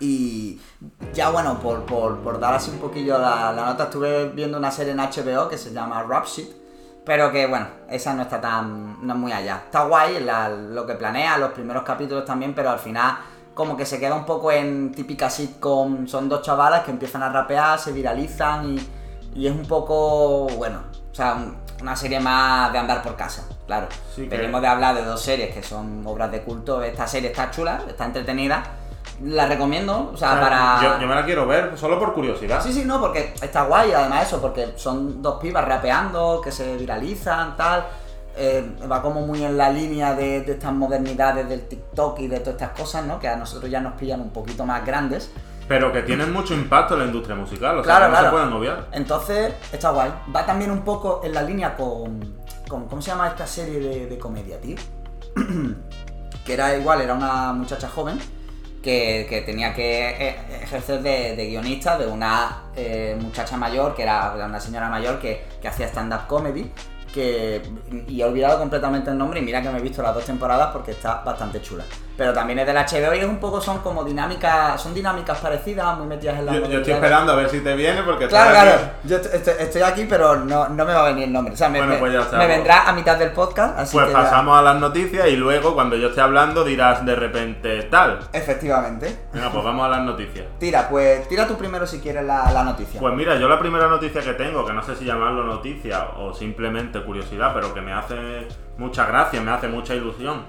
Y 0.01 0.61
ya 1.13 1.31
bueno, 1.31 1.61
por, 1.61 1.87
por, 1.87 2.19
por 2.21 2.41
dar 2.41 2.55
así 2.55 2.71
un 2.71 2.79
poquillo 2.79 3.19
la, 3.19 3.53
la 3.53 3.67
nota, 3.67 3.85
estuve 3.85 4.31
viendo 4.31 4.59
una 4.59 4.71
serie 4.71 4.93
en 4.93 4.99
HBO 4.99 5.49
que 5.49 5.57
se 5.57 5.73
llama 5.73 6.03
Rap 6.03 6.27
pero 7.05 7.33
que 7.33 7.47
bueno, 7.47 7.67
esa 7.89 8.15
no 8.15 8.23
está 8.23 8.41
tan, 8.41 9.05
no 9.05 9.13
es 9.13 9.19
muy 9.19 9.33
allá. 9.33 9.63
Está 9.65 9.85
guay 9.85 10.25
lo 10.71 10.87
que 10.87 10.95
planea, 10.95 11.39
los 11.39 11.51
primeros 11.51 11.83
capítulos 11.83 12.25
también, 12.25 12.55
pero 12.55 12.71
al 12.71 12.79
final 12.79 13.19
como 13.55 13.77
que 13.77 13.85
se 13.85 14.01
queda 14.01 14.15
un 14.15 14.25
poco 14.25 14.51
en 14.51 14.93
típica 14.93 15.29
sitcom, 15.29 16.07
son 16.07 16.29
dos 16.29 16.43
chavalas 16.43 16.85
que 16.85 16.91
empiezan 16.91 17.23
a 17.23 17.29
rapear, 17.29 17.79
se 17.79 17.93
viralizan 17.93 18.77
y, 18.77 18.89
y 19.35 19.47
es 19.47 19.53
un 19.53 19.67
poco, 19.67 20.47
bueno, 20.57 20.81
o 21.11 21.15
sea, 21.15 21.37
una 21.83 21.95
serie 21.97 22.19
más 22.21 22.73
de 22.73 22.79
andar 22.79 23.03
por 23.03 23.17
casa, 23.17 23.45
claro. 23.67 23.89
Sí 24.15 24.29
que- 24.29 24.37
Venimos 24.39 24.61
de 24.63 24.69
hablar 24.69 24.95
de 24.95 25.05
dos 25.05 25.21
series 25.21 25.53
que 25.55 25.63
son 25.63 26.03
obras 26.07 26.31
de 26.31 26.41
culto, 26.43 26.83
esta 26.83 27.07
serie 27.07 27.31
está 27.31 27.51
chula, 27.51 27.83
está 27.89 28.05
entretenida, 28.07 28.63
la 29.25 29.47
recomiendo, 29.47 30.11
o 30.15 30.17
sea, 30.17 30.31
O 30.31 30.33
sea, 30.35 30.41
para... 30.41 30.81
yo, 30.83 31.01
yo 31.01 31.07
me 31.07 31.15
la 31.15 31.25
quiero 31.25 31.47
ver 31.47 31.77
solo 31.77 31.99
por 31.99 32.15
curiosidad. 32.15 32.63
Sí, 32.63 32.73
sí, 32.73 32.85
no, 32.85 33.01
porque 33.01 33.35
está 33.43 33.65
guay, 33.65 33.93
además 33.93 34.27
eso, 34.29 34.41
porque 34.41 34.73
son 34.77 35.21
dos 35.23 35.41
pibas 35.41 35.65
rapeando, 35.67 36.41
que 36.43 36.51
se 36.51 36.77
viralizan, 36.77 37.57
tal. 37.57 37.85
eh, 38.37 38.65
va 38.91 39.03
como 39.03 39.21
muy 39.27 39.45
en 39.45 39.59
la 39.59 39.69
línea 39.69 40.15
de, 40.15 40.41
de 40.41 40.53
estas 40.53 40.73
modernidades 40.73 41.47
del 41.49 41.69
TikTok 41.69 42.19
y 42.21 42.29
de 42.29 42.41
todas 42.41 42.55
estas 42.63 42.71
cosas, 42.79 43.05
¿no? 43.05 43.19
Que 43.21 43.29
a 43.29 43.37
nosotros 43.37 43.71
ya 43.71 43.79
nos 43.81 43.93
pillan 43.93 44.21
un 44.23 44.31
poquito 44.31 44.65
más 44.65 44.85
grandes. 44.87 45.31
Pero 45.69 45.93
que 45.93 46.03
tienen 46.03 46.33
mucho 46.33 46.55
impacto 46.55 46.95
en 46.95 47.01
la 47.01 47.07
industria 47.07 47.37
musical, 47.37 47.79
o 47.79 47.85
sea, 47.85 47.97
Claro, 47.97 48.07
que 48.07 48.11
no 48.11 48.19
claro. 48.19 48.27
se 48.27 48.31
pueden 48.33 48.53
obviar. 48.53 48.89
Entonces, 48.93 49.55
está 49.73 49.91
guay. 49.91 50.13
Va 50.35 50.45
también 50.45 50.71
un 50.71 50.83
poco 50.83 51.21
en 51.25 51.33
la 51.35 51.43
línea 51.43 51.77
con. 51.77 52.37
con 52.69 52.87
¿Cómo 52.89 53.01
se 53.01 53.11
llama 53.11 53.29
esta 53.29 53.47
serie 53.47 53.79
de, 53.81 54.07
de 54.07 54.19
comedia, 54.19 54.61
tío? 54.61 54.77
que 56.45 56.53
era 56.55 56.77
igual, 56.77 57.01
era 57.01 57.15
una 57.15 57.53
muchacha 57.53 57.89
joven 57.89 58.19
que, 58.83 59.27
que 59.29 59.43
tenía 59.43 59.73
que 59.75 60.11
eh, 60.29 60.37
ejercer 60.63 61.01
de, 61.03 61.37
de 61.37 61.47
guionista 61.47 61.97
de 61.97 62.07
una 62.07 62.65
eh, 62.75 63.17
muchacha 63.21 63.57
mayor, 63.57 63.95
que 63.95 64.03
era 64.03 64.35
una 64.45 64.59
señora 64.61 64.89
mayor 64.89 65.19
que, 65.21 65.47
que 65.61 65.69
hacía 65.69 65.87
stand-up 65.87 66.27
comedy. 66.27 66.71
Que, 67.15 67.61
y 68.09 68.23
he 68.23 68.25
olvidado 68.25 68.59
completamente 68.59 69.11
el 69.11 69.19
nombre 69.19 69.39
y 69.39 69.43
mira 69.43 69.61
que 69.61 69.69
me 69.69 69.79
he 69.79 69.83
visto 69.83 70.01
las 70.03 70.15
dos 70.15 70.25
temporadas 70.25 70.71
porque 70.73 70.93
está 70.93 71.17
bastante 71.23 71.61
chula. 71.61 71.85
Pero 72.17 72.33
también 72.35 72.59
es 72.59 72.67
del 72.67 72.77
HBO 72.77 73.15
y 73.15 73.19
es 73.21 73.25
un 73.25 73.39
poco, 73.39 73.61
son 73.61 73.79
como 73.79 74.05
dinámicas, 74.05 74.81
son 74.81 74.93
dinámicas 74.95 75.39
parecidas, 75.39 75.97
muy 75.99 76.07
metidas 76.07 76.39
en 76.39 76.47
la 76.47 76.53
Yo, 76.53 76.67
yo 76.69 76.79
estoy 76.79 76.93
esperando 76.93 77.33
a 77.33 77.37
ver 77.37 77.49
si 77.49 77.61
te 77.61 77.75
viene 77.75 78.03
porque 78.03 78.29
Claro, 78.29 78.51
claro. 78.51 78.81
Yo 79.05 79.17
est- 79.17 79.35
estoy, 79.35 79.55
estoy 79.59 79.83
aquí, 79.83 80.07
pero 80.09 80.37
no, 80.37 80.69
no 80.69 80.85
me 80.85 80.93
va 80.93 81.01
a 81.07 81.09
venir 81.09 81.25
el 81.25 81.33
nombre. 81.33 81.55
O 81.55 81.57
sea, 81.57 81.69
me, 81.71 81.79
Bueno, 81.79 81.97
pues 81.99 82.13
ya 82.13 82.21
está, 82.21 82.37
me 82.37 82.45
pues. 82.45 82.57
vendrá 82.57 82.89
a 82.89 82.93
mitad 82.93 83.17
del 83.17 83.33
podcast, 83.33 83.79
así 83.79 83.97
Pues 83.97 84.07
que 84.07 84.13
ya- 84.13 84.19
pasamos 84.23 84.59
a 84.59 84.63
las 84.63 84.77
noticias 84.77 85.27
y 85.29 85.37
luego 85.37 85.75
cuando 85.75 85.97
yo 85.97 86.09
esté 86.09 86.21
hablando 86.21 86.65
dirás 86.65 87.05
de 87.05 87.15
repente 87.17 87.83
tal. 87.85 88.19
Efectivamente. 88.33 89.25
Venga, 89.33 89.51
pues 89.51 89.65
vamos 89.65 89.87
a 89.87 89.89
las 89.89 90.03
noticias. 90.03 90.45
Tira, 90.59 90.89
pues 90.89 91.27
tira 91.29 91.47
tú 91.49 91.57
primero 91.57 91.87
si 91.87 91.99
quieres 92.01 92.25
la, 92.25 92.51
la 92.53 92.63
noticia. 92.63 93.01
Pues 93.01 93.15
mira, 93.15 93.37
yo 93.37 93.49
la 93.49 93.59
primera 93.59 93.89
noticia 93.89 94.21
que 94.21 94.35
tengo, 94.35 94.65
que 94.67 94.73
no 94.75 94.83
sé 94.83 94.95
si 94.97 95.07
llamarlo 95.07 95.45
noticia 95.45 96.09
o 96.19 96.35
simplemente 96.35 97.03
curiosidad, 97.03 97.53
pero 97.55 97.73
que 97.73 97.81
me 97.81 97.93
hace 97.95 98.47
mucha 98.77 99.07
gracia, 99.07 99.41
me 99.41 99.51
hace 99.51 99.67
mucha 99.69 99.95
ilusión. 99.95 100.43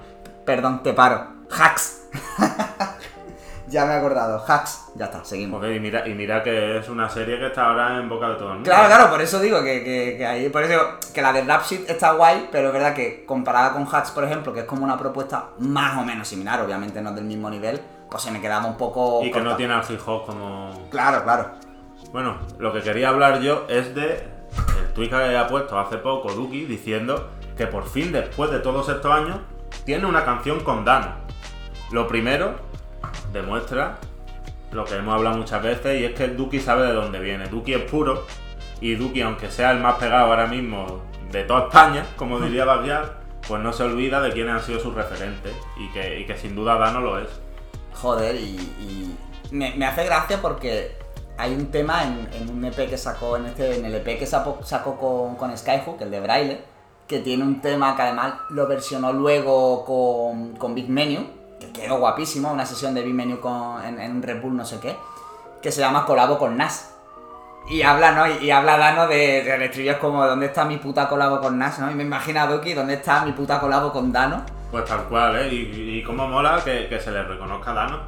Perdón, 0.44 0.82
te 0.82 0.92
paro. 0.92 1.33
Hacks. 1.50 2.08
ya 3.68 3.84
me 3.84 3.92
he 3.92 3.96
acordado. 3.96 4.42
Hacks. 4.46 4.92
Ya 4.94 5.06
está, 5.06 5.24
seguimos. 5.24 5.62
Ok, 5.62 5.68
y 5.74 5.80
mira, 5.80 6.06
y 6.06 6.14
mira 6.14 6.42
que 6.42 6.78
es 6.78 6.88
una 6.88 7.08
serie 7.08 7.38
que 7.38 7.46
está 7.46 7.66
ahora 7.66 7.98
en 7.98 8.08
boca 8.08 8.28
de 8.28 8.34
todo 8.34 8.48
el 8.48 8.54
mundo. 8.54 8.70
Claro, 8.70 8.86
claro, 8.88 9.10
por 9.10 9.20
eso 9.20 9.40
digo 9.40 9.62
que, 9.62 9.82
que, 9.82 10.14
que 10.16 10.26
ahí, 10.26 10.48
por 10.48 10.62
eso 10.62 10.72
digo 10.72 10.98
que 11.12 11.22
la 11.22 11.32
de 11.32 11.42
Rhapsody 11.42 11.84
está 11.88 12.12
guay, 12.12 12.48
pero 12.52 12.68
es 12.68 12.72
verdad 12.72 12.94
que 12.94 13.24
comparada 13.24 13.72
con 13.72 13.86
Hacks, 13.86 14.10
por 14.10 14.24
ejemplo, 14.24 14.52
que 14.52 14.60
es 14.60 14.66
como 14.66 14.84
una 14.84 14.98
propuesta 14.98 15.50
más 15.58 15.98
o 15.98 16.04
menos 16.04 16.28
similar, 16.28 16.60
obviamente 16.60 17.00
no 17.02 17.12
del 17.12 17.24
mismo 17.24 17.50
nivel, 17.50 17.80
pues 18.10 18.22
se 18.22 18.30
me 18.30 18.40
quedaba 18.40 18.66
un 18.66 18.76
poco. 18.76 19.22
Y 19.24 19.30
que 19.30 19.40
no 19.40 19.56
tiene 19.56 19.74
al 19.74 19.84
hip 19.88 20.00
hop 20.06 20.26
como... 20.26 20.88
Claro, 20.90 21.24
claro. 21.24 21.50
Bueno, 22.12 22.38
lo 22.58 22.72
que 22.72 22.80
quería 22.80 23.08
hablar 23.08 23.40
yo 23.40 23.66
es 23.68 23.94
de 23.94 24.34
el 24.78 24.92
tweet 24.94 25.08
que 25.08 25.16
había 25.16 25.46
puesto 25.48 25.78
hace 25.78 25.98
poco 25.98 26.32
Duki 26.32 26.64
diciendo 26.64 27.30
que 27.56 27.66
por 27.66 27.88
fin, 27.88 28.12
después 28.12 28.50
de 28.50 28.60
todos 28.60 28.88
estos 28.88 29.10
años, 29.10 29.38
tiene 29.84 30.06
una 30.06 30.24
canción 30.24 30.60
con 30.60 30.84
Dano. 30.84 31.24
Lo 31.90 32.08
primero, 32.08 32.56
demuestra 33.32 33.98
lo 34.72 34.84
que 34.84 34.96
hemos 34.96 35.14
hablado 35.14 35.38
muchas 35.38 35.62
veces 35.62 36.00
y 36.00 36.04
es 36.04 36.14
que 36.14 36.24
el 36.24 36.36
Duki 36.36 36.60
sabe 36.60 36.86
de 36.86 36.92
dónde 36.92 37.20
viene. 37.20 37.46
Duki 37.46 37.74
es 37.74 37.82
puro 37.82 38.26
y 38.80 38.94
Duki, 38.96 39.20
aunque 39.22 39.50
sea 39.50 39.70
el 39.70 39.80
más 39.80 39.94
pegado 39.94 40.26
ahora 40.26 40.46
mismo 40.46 41.02
de 41.30 41.44
toda 41.44 41.68
España, 41.68 42.04
como 42.16 42.40
diría 42.40 42.64
Baguiar, 42.66 43.20
pues 43.46 43.62
no 43.62 43.72
se 43.72 43.82
olvida 43.84 44.20
de 44.20 44.32
quiénes 44.32 44.54
han 44.54 44.62
sido 44.62 44.80
sus 44.80 44.94
referentes 44.94 45.54
y 45.78 45.92
que, 45.92 46.20
y 46.20 46.26
que 46.26 46.36
sin 46.36 46.54
duda 46.54 46.76
Dano 46.76 47.00
lo 47.00 47.18
es. 47.18 47.28
Joder, 47.92 48.34
y, 48.34 48.56
y 48.80 49.16
me, 49.50 49.74
me 49.76 49.86
hace 49.86 50.04
gracia 50.04 50.40
porque 50.42 50.96
hay 51.36 51.54
un 51.54 51.70
tema 51.70 52.04
en, 52.04 52.28
en 52.32 52.50
un 52.50 52.64
EP 52.64 52.88
que 52.88 52.98
sacó, 52.98 53.36
en 53.36 53.46
este 53.46 53.76
en 53.76 53.84
el 53.84 53.94
EP 53.94 54.18
que 54.18 54.26
sacó, 54.26 54.60
sacó 54.62 54.96
con, 54.96 55.36
con 55.36 55.56
Skyhook, 55.56 56.00
el 56.00 56.10
de 56.10 56.20
Braille, 56.20 56.60
que 57.06 57.18
tiene 57.20 57.42
un 57.42 57.60
tema 57.60 57.96
que 57.96 58.02
además 58.02 58.34
lo 58.50 58.66
versionó 58.66 59.12
luego 59.12 59.84
con, 59.84 60.56
con 60.56 60.74
Big 60.74 60.88
Menu, 60.88 61.26
quedó 61.74 61.96
guapísimo, 61.98 62.50
una 62.50 62.64
sesión 62.64 62.94
de 62.94 63.02
Big 63.02 63.14
Menu 63.14 63.38
con, 63.40 63.84
en, 63.84 64.00
en 64.00 64.22
Red 64.22 64.40
Bull 64.40 64.56
no 64.56 64.64
sé 64.64 64.80
qué, 64.80 64.96
que 65.60 65.70
se 65.70 65.80
llama 65.82 66.06
Colabo 66.06 66.38
con 66.38 66.56
Nas. 66.56 66.92
Y 67.68 67.82
habla, 67.82 68.12
¿no? 68.12 68.26
Y, 68.26 68.44
y 68.46 68.50
habla 68.50 68.76
Dano 68.78 69.06
de, 69.06 69.42
de 69.42 69.54
el 69.54 69.62
estribillo 69.62 69.92
es 69.92 69.98
como 69.98 70.24
¿dónde 70.26 70.46
está 70.46 70.64
mi 70.66 70.76
puta 70.76 71.08
colabo 71.08 71.40
con 71.40 71.58
Nas? 71.58 71.78
¿no? 71.78 71.90
Y 71.90 71.94
me 71.94 72.02
imagino 72.04 72.40
a 72.40 72.46
Duki, 72.46 72.74
¿dónde 72.74 72.94
está 72.94 73.24
mi 73.24 73.32
puta 73.32 73.58
colabo 73.60 73.90
con 73.92 74.12
Dano? 74.12 74.44
Pues 74.70 74.84
tal 74.84 75.04
cual, 75.04 75.36
¿eh? 75.36 75.48
Y, 75.52 75.98
y 75.98 76.02
cómo 76.02 76.28
mola 76.28 76.60
que, 76.64 76.88
que 76.88 77.00
se 77.00 77.10
le 77.10 77.22
reconozca 77.22 77.70
a 77.70 77.74
Dano. 77.74 77.98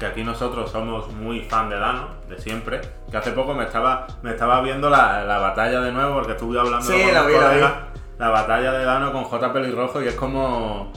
Que 0.00 0.06
aquí 0.06 0.24
nosotros 0.24 0.68
somos 0.70 1.12
muy 1.12 1.42
fan 1.42 1.68
de 1.70 1.78
Dano, 1.78 2.08
de 2.28 2.38
siempre. 2.40 2.80
Que 3.08 3.16
hace 3.16 3.30
poco 3.30 3.54
me 3.54 3.64
estaba, 3.64 4.06
me 4.22 4.30
estaba 4.32 4.60
viendo 4.62 4.90
la, 4.90 5.22
la 5.22 5.38
batalla 5.38 5.80
de 5.80 5.92
nuevo, 5.92 6.14
porque 6.14 6.32
estuve 6.32 6.58
hablando 6.58 6.84
Sí, 6.84 7.00
con 7.04 7.14
lo 7.14 7.20
un 7.20 7.26
vi, 7.28 7.34
colega, 7.34 7.88
vi. 7.94 8.00
La 8.18 8.28
batalla 8.30 8.72
de 8.72 8.84
Dano 8.84 9.12
con 9.12 9.24
J. 9.24 9.52
Pelirrojo 9.52 10.02
y 10.02 10.08
es 10.08 10.14
como. 10.14 10.92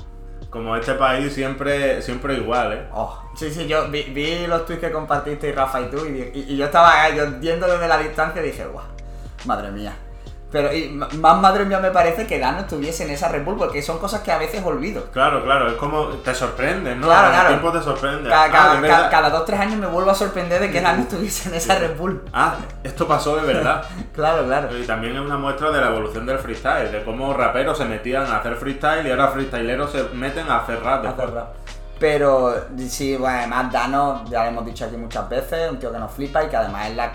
Como 0.57 0.75
este 0.75 0.93
país 0.95 1.31
siempre, 1.33 2.01
siempre 2.01 2.33
igual, 2.35 2.73
¿eh? 2.73 2.87
Oh, 2.91 3.21
sí, 3.35 3.51
sí, 3.51 3.67
yo 3.67 3.89
vi, 3.89 4.47
los 4.47 4.65
tweets 4.65 4.81
que 4.81 4.91
compartiste 4.91 5.51
Rafa 5.51 5.81
y 5.81 5.85
tú 5.91 6.03
y, 6.05 6.31
y- 6.33 6.45
y 6.53 6.57
yo 6.57 6.65
estaba 6.65 7.09
yo 7.11 7.29
viendo 7.39 7.67
desde 7.67 7.87
la 7.87 7.97
distancia 7.99 8.41
y 8.41 8.47
dije, 8.47 8.65
guau, 8.65 8.83
madre 9.45 9.69
mía. 9.71 9.93
Pero 10.49 10.73
y 10.73 10.87
más 10.89 11.41
madre 11.41 11.65
mía 11.65 11.79
me 11.79 11.91
parece 11.91 12.25
que 12.25 12.39
Dano 12.39 12.59
estuviese 12.59 13.03
en 13.03 13.09
esa 13.09 13.27
Red 13.27 13.43
Bull, 13.43 13.57
porque 13.57 13.81
son 13.81 13.97
cosas 13.99 14.21
que 14.21 14.31
a 14.31 14.37
veces 14.37 14.63
olvido. 14.63 15.03
Claro, 15.11 15.43
claro, 15.43 15.67
es 15.67 15.73
como 15.73 16.05
te 16.07 16.33
sorprende, 16.33 16.95
¿no? 16.95 17.07
Claro, 17.07 17.29
claro. 17.31 17.47
tiempo 17.49 17.71
te 17.73 17.81
sorprende. 17.81 18.29
Cada, 18.29 18.45
Ah, 18.45 18.49
cada, 18.49 18.81
cada- 18.87 19.09
cada 19.09 19.29
dos 19.29 19.43
tres 19.45 19.59
años 19.59 19.75
me 19.77 19.87
vuelvo 19.87 20.09
a 20.09 20.15
sorprender 20.15 20.61
de 20.61 20.71
que 20.71 20.79
Dano 20.79 21.01
estuviese 21.01 21.49
en 21.49 21.55
esa 21.55 21.77
Red 21.77 21.97
Bull. 21.97 22.23
Ah, 22.31 22.55
esto 22.81 23.05
pasó 23.07 23.35
de 23.35 23.41
verdad. 23.53 23.83
Claro, 24.13 24.45
claro. 24.45 24.75
Y 24.75 24.83
también 24.83 25.15
es 25.15 25.21
una 25.21 25.37
muestra 25.37 25.69
de 25.69 25.79
la 25.81 25.87
evolución 25.89 26.25
del 26.25 26.39
freestyle, 26.39 26.91
de 26.91 27.03
cómo 27.03 27.33
raperos 27.33 27.77
se 27.77 27.85
metían 27.85 28.25
a 28.25 28.37
hacer 28.37 28.55
freestyle 28.55 29.05
y 29.05 29.11
ahora 29.11 29.27
freestyleros 29.27 29.91
se 29.91 30.03
meten 30.13 30.49
a 30.49 30.57
hacer 30.59 30.81
rap. 30.81 31.05
Hacer 31.05 31.29
rap. 31.33 31.47
Pero 31.99 32.53
sí, 32.89 33.15
bueno, 33.17 33.37
además 33.39 33.71
Dano, 33.71 34.23
ya 34.29 34.43
lo 34.43 34.49
hemos 34.49 34.65
dicho 34.65 34.85
aquí 34.85 34.95
muchas 34.97 35.27
veces, 35.29 35.69
un 35.71 35.77
tío 35.79 35.91
que 35.91 35.97
nos 35.99 36.11
flipa 36.11 36.43
y 36.43 36.47
que 36.47 36.55
además 36.55 36.87
es 36.89 36.95
la- 36.95 37.11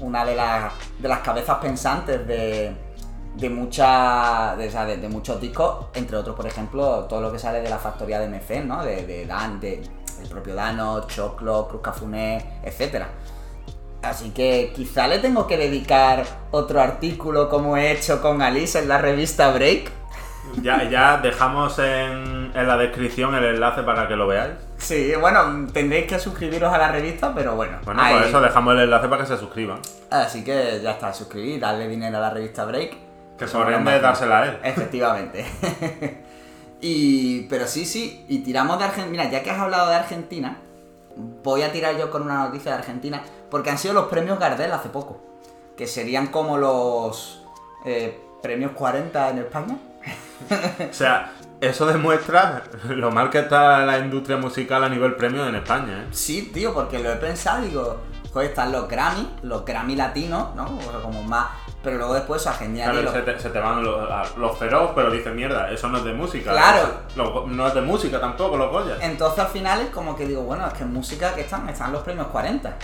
una 0.00 0.24
de 0.24 0.34
las, 0.34 0.72
de 0.98 1.08
las 1.08 1.20
cabezas 1.20 1.58
pensantes 1.58 2.26
de, 2.26 2.74
de, 3.36 3.50
muchas 3.50 4.56
de, 4.58 4.96
de- 4.96 5.08
muchos 5.08 5.40
discos, 5.40 5.86
entre 5.94 6.16
otros, 6.16 6.36
por 6.36 6.46
ejemplo, 6.46 7.04
todo 7.04 7.20
lo 7.20 7.32
que 7.32 7.38
sale 7.38 7.60
de 7.60 7.68
la 7.70 7.78
factoría 7.78 8.18
de 8.20 8.28
MC, 8.28 8.64
¿no? 8.64 8.84
De, 8.84 9.04
de 9.06 9.26
Dan, 9.26 9.60
de 9.60 9.82
el 10.22 10.28
propio 10.28 10.54
Dano, 10.54 11.06
Choclo, 11.06 11.66
Cruz 11.68 11.82
Cafuné, 11.82 12.60
etcétera. 12.62 13.08
Así 14.02 14.30
que 14.30 14.72
quizá 14.76 15.08
le 15.08 15.18
tengo 15.18 15.46
que 15.46 15.56
dedicar 15.56 16.24
otro 16.50 16.80
artículo 16.80 17.48
como 17.48 17.76
he 17.76 17.90
hecho 17.92 18.20
con 18.20 18.42
Alice 18.42 18.78
en 18.78 18.88
la 18.88 18.98
revista 18.98 19.50
Break. 19.50 19.90
Ya, 20.62 20.84
ya 20.88 21.18
dejamos 21.18 21.78
en, 21.78 22.52
en 22.54 22.68
la 22.68 22.76
descripción 22.76 23.34
el 23.34 23.44
enlace 23.44 23.82
para 23.82 24.06
que 24.08 24.14
lo 24.16 24.26
veáis. 24.26 24.54
Sí, 24.78 25.12
bueno, 25.20 25.66
tendréis 25.72 26.06
que 26.06 26.18
suscribiros 26.18 26.72
a 26.72 26.78
la 26.78 26.92
revista, 26.92 27.32
pero 27.34 27.56
bueno. 27.56 27.78
Bueno, 27.84 28.00
ahí- 28.02 28.14
por 28.14 28.22
eso 28.24 28.40
dejamos 28.40 28.74
el 28.74 28.80
enlace 28.82 29.08
para 29.08 29.22
que 29.22 29.28
se 29.28 29.36
suscriban. 29.38 29.80
Así 30.10 30.44
que 30.44 30.80
ya 30.82 30.92
está, 30.92 31.12
suscribir, 31.12 31.60
darle 31.60 31.88
dinero 31.88 32.18
a 32.18 32.20
la 32.20 32.30
revista 32.30 32.64
Break. 32.64 32.96
Que 33.36 33.48
Somos 33.48 33.64
por 33.64 33.72
los 33.72 33.78
ende 33.80 33.90
máximos. 34.00 34.02
dársela 34.02 34.40
a 34.42 34.46
él. 34.46 34.58
Efectivamente. 34.64 35.44
y, 36.80 37.42
pero 37.48 37.66
sí, 37.66 37.84
sí, 37.84 38.24
y 38.28 38.38
tiramos 38.38 38.78
de 38.78 38.84
Argentina. 38.84 39.10
Mira, 39.24 39.30
ya 39.30 39.42
que 39.42 39.50
has 39.50 39.58
hablado 39.58 39.88
de 39.90 39.96
Argentina, 39.96 40.58
voy 41.42 41.62
a 41.62 41.72
tirar 41.72 41.96
yo 41.96 42.10
con 42.10 42.22
una 42.22 42.38
noticia 42.44 42.72
de 42.72 42.78
Argentina, 42.78 43.22
porque 43.50 43.70
han 43.70 43.78
sido 43.78 43.94
los 43.94 44.06
premios 44.06 44.38
Gardel 44.38 44.72
hace 44.72 44.88
poco, 44.88 45.20
que 45.76 45.86
serían 45.86 46.28
como 46.28 46.58
los 46.58 47.42
eh, 47.84 48.20
premios 48.42 48.72
40 48.72 49.30
en 49.30 49.38
España. 49.38 49.76
O 50.90 50.92
sea, 50.92 51.32
eso 51.60 51.86
demuestra 51.86 52.62
lo 52.88 53.10
mal 53.10 53.30
que 53.30 53.38
está 53.40 53.78
la 53.86 53.98
industria 53.98 54.36
musical 54.36 54.84
a 54.84 54.88
nivel 54.88 55.14
premio 55.16 55.46
en 55.48 55.54
España, 55.54 56.02
¿eh? 56.02 56.06
Sí, 56.10 56.50
tío, 56.52 56.74
porque 56.74 56.98
lo 56.98 57.12
he 57.12 57.16
pensado, 57.16 57.62
digo, 57.62 58.00
joder, 58.32 58.48
están 58.50 58.72
los 58.72 58.88
Grammy, 58.88 59.28
los 59.42 59.64
Grammy 59.64 59.96
latinos, 59.96 60.54
¿no? 60.54 60.64
O 60.78 60.80
sea, 60.90 61.00
como 61.00 61.22
más. 61.22 61.46
Pero 61.82 61.98
luego 61.98 62.14
después 62.14 62.46
a 62.46 62.54
genial. 62.54 62.92
Claro, 62.92 63.12
se 63.12 63.20
te, 63.22 63.38
se 63.38 63.50
te 63.50 63.58
van 63.58 63.82
los, 63.84 64.36
los 64.38 64.58
feroz, 64.58 64.92
pero 64.94 65.10
dicen, 65.10 65.36
mierda, 65.36 65.70
eso 65.70 65.88
no 65.88 65.98
es 65.98 66.04
de 66.04 66.14
música. 66.14 66.50
Claro. 66.52 66.78
Eso- 67.08 67.22
los- 67.22 67.46
no 67.46 67.66
es 67.66 67.74
de 67.74 67.82
música 67.82 68.18
tampoco, 68.20 68.56
los 68.56 68.70
Goya. 68.70 68.96
Entonces 69.02 69.38
al 69.40 69.48
final 69.48 69.80
es 69.82 69.90
como 69.90 70.16
que 70.16 70.26
digo, 70.26 70.42
bueno, 70.42 70.66
es 70.66 70.72
que 70.72 70.82
en 70.84 70.92
música 70.94 71.34
que 71.34 71.42
están, 71.42 71.68
están 71.68 71.92
los 71.92 72.02
premios 72.02 72.28
40. 72.28 72.74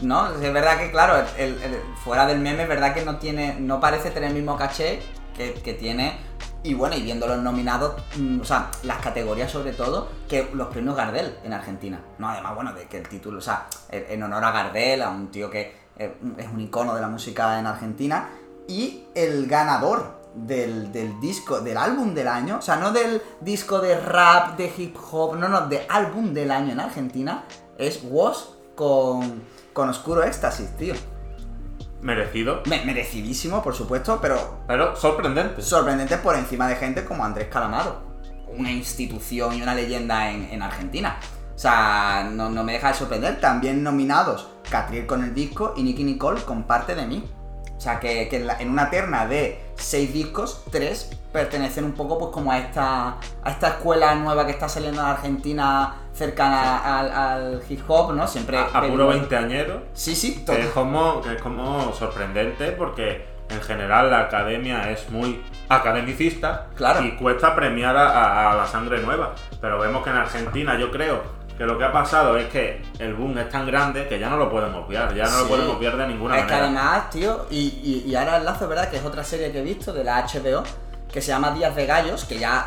¿No? 0.00 0.28
Es 0.32 0.52
verdad 0.52 0.78
que, 0.78 0.90
claro, 0.92 1.24
el- 1.36 1.60
el- 1.62 1.80
fuera 2.04 2.24
del 2.26 2.38
meme, 2.40 2.64
es 2.64 2.68
verdad 2.68 2.94
que 2.94 3.04
no 3.04 3.16
tiene. 3.16 3.56
no 3.60 3.80
parece 3.80 4.10
tener 4.10 4.28
el 4.30 4.34
mismo 4.36 4.56
caché 4.56 5.02
que, 5.36 5.54
que 5.54 5.74
tiene. 5.74 6.18
Y 6.62 6.74
bueno, 6.74 6.96
y 6.96 7.02
viendo 7.02 7.26
los 7.26 7.38
nominados, 7.38 7.94
mm, 8.16 8.40
o 8.40 8.44
sea, 8.44 8.70
las 8.82 8.98
categorías 8.98 9.50
sobre 9.50 9.72
todo, 9.72 10.08
que 10.28 10.50
los 10.52 10.68
premios 10.68 10.96
Gardel 10.96 11.38
en 11.44 11.52
Argentina. 11.52 12.00
No, 12.18 12.28
además, 12.28 12.54
bueno, 12.54 12.72
de 12.72 12.86
que 12.86 12.98
el 12.98 13.08
título, 13.08 13.38
o 13.38 13.40
sea, 13.40 13.66
en 13.90 14.22
honor 14.22 14.44
a 14.44 14.50
Gardel, 14.50 15.02
a 15.02 15.10
un 15.10 15.28
tío 15.28 15.50
que 15.50 15.72
eh, 15.98 16.14
es 16.36 16.46
un 16.46 16.60
icono 16.60 16.94
de 16.94 17.00
la 17.00 17.08
música 17.08 17.58
en 17.58 17.66
Argentina. 17.66 18.28
Y 18.66 19.04
el 19.14 19.46
ganador 19.46 20.18
del, 20.34 20.92
del 20.92 21.18
disco, 21.20 21.60
del 21.60 21.76
álbum 21.76 22.14
del 22.14 22.28
año, 22.28 22.58
o 22.58 22.62
sea, 22.62 22.76
no 22.76 22.92
del 22.92 23.22
disco 23.40 23.80
de 23.80 23.98
rap, 23.98 24.56
de 24.56 24.72
hip 24.76 24.96
hop, 25.10 25.36
no, 25.36 25.48
no, 25.48 25.68
de 25.68 25.86
álbum 25.88 26.34
del 26.34 26.50
año 26.50 26.72
en 26.72 26.80
Argentina, 26.80 27.44
es 27.78 28.00
Was 28.04 28.50
con, 28.74 29.42
con 29.72 29.88
Oscuro 29.88 30.22
Éxtasis, 30.22 30.76
tío. 30.76 30.94
Merecido, 32.00 32.62
Me- 32.66 32.84
merecidísimo, 32.84 33.62
por 33.62 33.74
supuesto, 33.74 34.18
pero 34.22 34.60
pero 34.66 34.94
sorprendente. 34.96 35.60
sorprendente 35.62 36.16
por 36.18 36.36
encima 36.36 36.68
de 36.68 36.76
gente 36.76 37.04
como 37.04 37.24
Andrés 37.24 37.48
Calamaro, 37.48 38.02
una 38.56 38.70
institución 38.70 39.54
y 39.54 39.62
una 39.62 39.74
leyenda 39.74 40.30
en, 40.30 40.44
en 40.50 40.62
Argentina. 40.62 41.18
O 41.54 41.58
sea, 41.58 42.28
no, 42.32 42.48
no 42.50 42.62
me 42.62 42.72
deja 42.74 42.88
de 42.88 42.94
sorprender. 42.94 43.40
También 43.40 43.82
nominados 43.82 44.48
Catriel 44.70 45.06
con 45.06 45.24
el 45.24 45.34
disco 45.34 45.74
y 45.76 45.82
Nicky 45.82 46.04
Nicole 46.04 46.40
con 46.42 46.62
parte 46.64 46.94
de 46.94 47.04
mí. 47.06 47.28
O 47.76 47.80
sea, 47.80 47.98
que, 48.00 48.28
que 48.28 48.36
en, 48.36 48.46
la- 48.46 48.60
en 48.60 48.70
una 48.70 48.90
terna 48.90 49.26
de 49.26 49.60
seis 49.76 50.12
discos, 50.12 50.64
tres 50.70 51.10
pertenecen 51.32 51.84
un 51.84 51.92
poco 51.92 52.16
pues 52.18 52.30
como 52.32 52.52
a 52.52 52.58
esta, 52.58 53.18
a 53.42 53.50
esta 53.50 53.68
escuela 53.68 54.14
nueva 54.14 54.46
que 54.46 54.52
está 54.52 54.68
saliendo 54.68 55.00
en 55.00 55.06
Argentina 55.08 55.96
cercana 56.18 56.98
al, 56.98 57.12
al 57.12 57.62
hip 57.68 57.80
hop, 57.88 58.12
¿no? 58.14 58.26
Siempre... 58.26 58.58
A, 58.58 58.64
a 58.72 58.82
puro 58.86 59.06
veinteañero. 59.08 59.82
Sí, 59.94 60.14
sí, 60.16 60.44
Que 60.44 60.60
es, 60.62 60.72
todo. 60.74 60.84
como, 60.84 61.20
que 61.22 61.34
es 61.34 61.40
como 61.42 61.92
sorprendente 61.94 62.72
porque 62.72 63.26
en 63.48 63.60
general 63.62 64.10
la 64.10 64.20
academia 64.20 64.90
es 64.90 65.08
muy 65.10 65.42
academicista 65.68 66.66
Claro. 66.76 67.02
y 67.04 67.12
cuesta 67.16 67.54
premiar 67.54 67.96
a, 67.96 68.08
a- 68.10 68.52
a 68.52 68.56
la 68.56 68.66
sangre 68.66 69.00
nueva. 69.00 69.34
Pero 69.60 69.78
vemos 69.78 70.02
que 70.04 70.10
en 70.10 70.16
Argentina 70.16 70.78
yo 70.78 70.90
creo 70.90 71.22
que 71.56 71.64
lo 71.64 71.76
que 71.78 71.84
ha 71.84 71.92
pasado 71.92 72.36
es 72.36 72.48
que 72.48 72.82
el 73.00 73.14
boom 73.14 73.36
es 73.38 73.48
tan 73.48 73.66
grande 73.66 74.06
que 74.06 74.18
ya 74.18 74.28
no 74.28 74.36
lo 74.36 74.48
pueden 74.50 74.72
obviar, 74.74 75.12
ya 75.14 75.24
no 75.24 75.30
Sí. 75.30 75.36
lo 75.42 75.48
pueden 75.48 75.68
obviar 75.70 75.96
de 75.96 76.06
ninguna 76.06 76.36
Es 76.38 76.44
que 76.44 76.52
manera. 76.52 76.66
además, 76.66 77.10
tío, 77.10 77.46
y, 77.50 77.80
y, 77.82 78.04
y 78.10 78.14
ahora 78.14 78.36
enlazo, 78.36 78.68
¿verdad? 78.68 78.88
Que 78.90 78.98
es 78.98 79.04
otra 79.04 79.24
serie 79.24 79.50
que 79.50 79.58
he 79.60 79.62
visto 79.64 79.92
de 79.92 80.04
la 80.04 80.24
HBO, 80.24 80.62
que 81.12 81.20
se 81.20 81.28
llama 81.28 81.50
Días 81.52 81.74
de 81.74 81.86
Gallos, 81.86 82.24
que 82.26 82.38
ya 82.38 82.66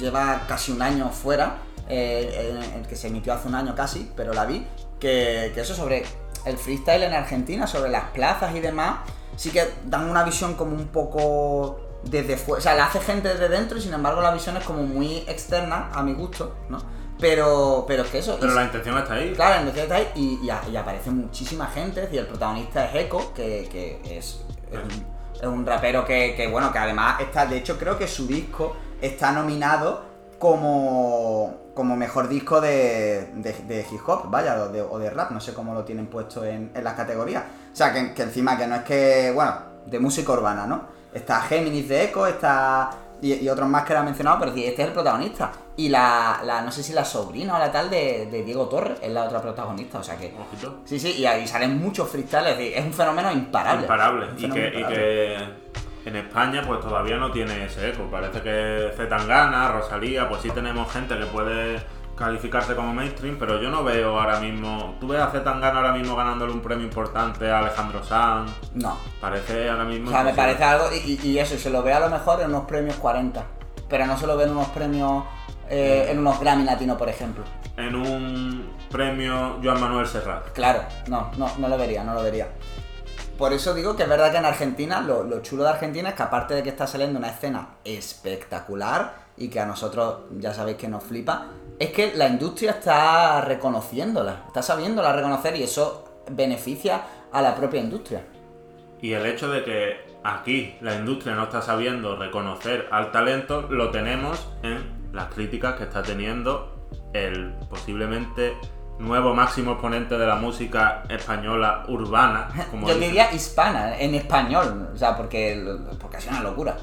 lleva 0.00 0.40
casi 0.48 0.72
un 0.72 0.80
año 0.80 1.10
fuera, 1.10 1.54
eh, 1.90 2.82
que 2.88 2.96
se 2.96 3.08
emitió 3.08 3.32
hace 3.32 3.48
un 3.48 3.54
año 3.54 3.74
casi, 3.74 4.10
pero 4.16 4.32
la 4.32 4.44
vi, 4.46 4.66
que, 4.98 5.50
que 5.54 5.60
eso 5.60 5.74
sobre 5.74 6.04
el 6.46 6.56
freestyle 6.56 7.02
en 7.02 7.12
Argentina, 7.14 7.66
sobre 7.66 7.90
las 7.90 8.04
plazas 8.10 8.54
y 8.54 8.60
demás, 8.60 9.00
sí 9.36 9.50
que 9.50 9.68
dan 9.84 10.08
una 10.08 10.24
visión 10.24 10.54
como 10.54 10.74
un 10.74 10.88
poco 10.88 11.80
desde 12.04 12.36
fuera, 12.38 12.58
o 12.58 12.62
sea, 12.62 12.74
la 12.74 12.86
hace 12.86 13.00
gente 13.00 13.28
desde 13.28 13.48
dentro 13.48 13.76
y 13.76 13.80
sin 13.82 13.92
embargo 13.92 14.22
la 14.22 14.32
visión 14.32 14.56
es 14.56 14.64
como 14.64 14.82
muy 14.82 15.18
externa, 15.28 15.90
a 15.92 16.02
mi 16.02 16.14
gusto, 16.14 16.56
¿no? 16.70 16.78
Pero, 17.18 17.84
pero 17.86 18.04
es 18.04 18.08
que 18.08 18.18
eso... 18.20 18.38
Pero 18.40 18.52
y- 18.52 18.54
la 18.54 18.64
intención 18.64 18.96
está 18.96 19.12
ahí. 19.14 19.34
Claro, 19.34 19.60
en 19.60 19.68
el 19.68 19.78
está 19.78 19.96
ahí 19.96 20.08
y, 20.14 20.40
y, 20.42 20.48
a- 20.48 20.62
y 20.72 20.74
aparece 20.76 21.10
muchísima 21.10 21.66
gente, 21.66 22.08
y 22.10 22.16
el 22.16 22.26
protagonista 22.26 22.86
es 22.86 22.94
Echo, 23.04 23.34
que, 23.34 23.68
que 23.70 24.00
es, 24.16 24.40
es, 24.72 24.78
un, 24.82 25.06
es 25.34 25.46
un 25.46 25.66
rapero 25.66 26.06
que, 26.06 26.34
que, 26.34 26.46
bueno, 26.48 26.72
que 26.72 26.78
además 26.78 27.20
está, 27.20 27.44
de 27.44 27.58
hecho 27.58 27.76
creo 27.78 27.98
que 27.98 28.08
su 28.08 28.26
disco 28.26 28.74
está 29.02 29.32
nominado 29.32 30.04
como, 30.38 31.69
como 31.80 31.96
mejor 31.96 32.28
disco 32.28 32.60
de, 32.60 33.30
de, 33.36 33.54
de 33.54 33.86
hip 33.90 34.06
hop, 34.06 34.24
vaya, 34.28 34.64
o 34.64 34.68
de, 34.68 34.82
o 34.82 34.98
de 34.98 35.08
rap, 35.08 35.30
no 35.30 35.40
sé 35.40 35.54
cómo 35.54 35.72
lo 35.72 35.82
tienen 35.82 36.08
puesto 36.08 36.44
en, 36.44 36.72
en 36.74 36.84
las 36.84 36.92
categorías. 36.92 37.42
O 37.72 37.74
sea, 37.74 37.90
que, 37.90 38.12
que 38.12 38.22
encima 38.22 38.58
que 38.58 38.66
no 38.66 38.74
es 38.74 38.82
que, 38.82 39.32
bueno, 39.34 39.54
de 39.86 39.98
música 39.98 40.30
urbana, 40.32 40.66
¿no? 40.66 40.82
Está 41.14 41.40
Géminis 41.40 41.88
de 41.88 42.04
Echo, 42.04 42.26
está... 42.26 42.90
Y, 43.22 43.32
y 43.32 43.48
otros 43.48 43.66
más 43.66 43.84
que 43.84 43.94
era 43.94 44.02
mencionado, 44.02 44.38
pero 44.40 44.52
sí, 44.52 44.62
este 44.62 44.82
es 44.82 44.88
el 44.88 44.92
protagonista. 44.92 45.52
Y 45.78 45.88
la, 45.88 46.42
la 46.44 46.60
no 46.60 46.70
sé 46.70 46.82
si 46.82 46.92
la 46.92 47.06
sobrina 47.06 47.56
o 47.56 47.58
la 47.58 47.72
tal 47.72 47.88
de, 47.88 48.28
de 48.30 48.42
Diego 48.42 48.66
Torres 48.68 48.98
es 49.00 49.10
la 49.10 49.24
otra 49.24 49.40
protagonista, 49.40 50.00
o 50.00 50.02
sea 50.02 50.18
que... 50.18 50.34
Ojito. 50.38 50.80
Sí, 50.84 51.00
sí, 51.00 51.12
y 51.12 51.24
ahí 51.24 51.48
salen 51.48 51.78
muchos 51.78 52.10
freestyles, 52.10 52.52
es 52.52 52.58
decir, 52.58 52.76
es 52.76 52.84
un 52.84 52.92
fenómeno 52.92 53.32
imparable. 53.32 53.84
Imparable. 53.84 54.26
Un 54.26 54.38
Y 54.38 54.50
que, 54.50 54.64
y 54.68 54.76
imparable. 54.76 54.96
que 54.98 55.36
en 56.04 56.16
España 56.16 56.62
pues 56.66 56.80
todavía 56.80 57.16
no 57.16 57.30
tiene 57.30 57.64
ese 57.64 57.90
eco. 57.90 58.08
Parece 58.10 58.40
que 58.40 58.92
Zetangana, 58.96 59.68
Rosalía, 59.72 60.28
pues 60.28 60.42
sí 60.42 60.50
tenemos 60.50 60.90
gente 60.92 61.18
que 61.18 61.26
puede 61.26 61.80
calificarse 62.20 62.74
como 62.74 62.92
mainstream, 62.92 63.36
pero 63.38 63.60
yo 63.62 63.70
no 63.70 63.82
veo 63.82 64.20
ahora 64.20 64.40
mismo... 64.40 64.96
¿Tú 65.00 65.08
ves 65.08 65.20
a 65.20 65.30
Zetangana 65.30 65.78
ahora 65.78 65.92
mismo 65.92 66.14
ganándole 66.14 66.52
un 66.52 66.60
premio 66.60 66.84
importante 66.84 67.50
a 67.50 67.60
Alejandro 67.60 68.04
Sanz? 68.04 68.52
No. 68.74 68.98
Parece 69.20 69.70
ahora 69.70 69.84
mismo... 69.84 70.10
O 70.10 70.12
sea, 70.12 70.22
me 70.22 70.34
parece 70.34 70.62
algo, 70.62 70.84
y 70.92 71.38
eso, 71.38 71.56
se 71.56 71.70
lo 71.70 71.82
ve 71.82 71.94
a 71.94 72.00
lo 72.00 72.10
mejor 72.10 72.42
en 72.42 72.50
unos 72.50 72.66
premios 72.66 72.96
40, 72.96 73.42
pero 73.88 74.06
no 74.06 74.18
se 74.18 74.26
lo 74.26 74.36
ve 74.36 74.44
en 74.44 74.50
unos 74.50 74.68
premios, 74.68 75.24
eh, 75.70 76.08
en 76.10 76.18
unos 76.18 76.38
Grammy 76.38 76.64
Latino, 76.64 76.98
por 76.98 77.08
ejemplo. 77.08 77.42
En 77.78 77.94
un 77.94 78.70
premio 78.90 79.58
Joan 79.62 79.80
Manuel 79.80 80.06
Serrat. 80.06 80.52
Claro, 80.52 80.82
no, 81.08 81.30
no, 81.38 81.50
no 81.56 81.68
lo 81.68 81.78
vería, 81.78 82.04
no 82.04 82.12
lo 82.12 82.22
vería. 82.22 82.48
Por 83.40 83.54
eso 83.54 83.72
digo 83.72 83.96
que 83.96 84.02
es 84.02 84.08
verdad 84.08 84.30
que 84.30 84.36
en 84.36 84.44
Argentina, 84.44 85.00
lo, 85.00 85.24
lo 85.24 85.40
chulo 85.40 85.62
de 85.62 85.70
Argentina 85.70 86.10
es 86.10 86.14
que 86.14 86.22
aparte 86.22 86.52
de 86.52 86.62
que 86.62 86.68
está 86.68 86.86
saliendo 86.86 87.18
una 87.18 87.30
escena 87.30 87.76
espectacular 87.86 89.14
y 89.38 89.48
que 89.48 89.58
a 89.58 89.64
nosotros 89.64 90.24
ya 90.32 90.52
sabéis 90.52 90.76
que 90.76 90.88
nos 90.88 91.02
flipa, 91.02 91.46
es 91.78 91.90
que 91.90 92.12
la 92.14 92.28
industria 92.28 92.72
está 92.72 93.40
reconociéndola, 93.40 94.44
está 94.46 94.60
sabiéndola 94.60 95.14
reconocer 95.14 95.56
y 95.56 95.62
eso 95.62 96.22
beneficia 96.30 97.00
a 97.32 97.40
la 97.40 97.54
propia 97.54 97.80
industria. 97.80 98.26
Y 99.00 99.14
el 99.14 99.24
hecho 99.24 99.48
de 99.48 99.64
que 99.64 99.96
aquí 100.22 100.76
la 100.82 100.96
industria 100.96 101.34
no 101.34 101.44
está 101.44 101.62
sabiendo 101.62 102.16
reconocer 102.16 102.88
al 102.90 103.10
talento, 103.10 103.62
lo 103.62 103.90
tenemos 103.90 104.52
en 104.62 105.14
las 105.14 105.32
críticas 105.32 105.76
que 105.76 105.84
está 105.84 106.02
teniendo 106.02 106.86
el 107.14 107.54
posiblemente 107.70 108.54
nuevo 109.00 109.34
máximo 109.34 109.72
exponente 109.72 110.16
de 110.18 110.26
la 110.26 110.36
música 110.36 111.02
española 111.08 111.84
urbana. 111.88 112.48
Como 112.70 112.88
Yo 112.88 112.94
diría 112.96 113.32
hispana, 113.32 113.98
en 113.98 114.14
español, 114.14 114.90
o 114.94 114.96
sea, 114.96 115.16
porque, 115.16 115.64
porque 116.00 116.20
sido 116.20 116.32
una 116.32 116.42
locura. 116.42 116.76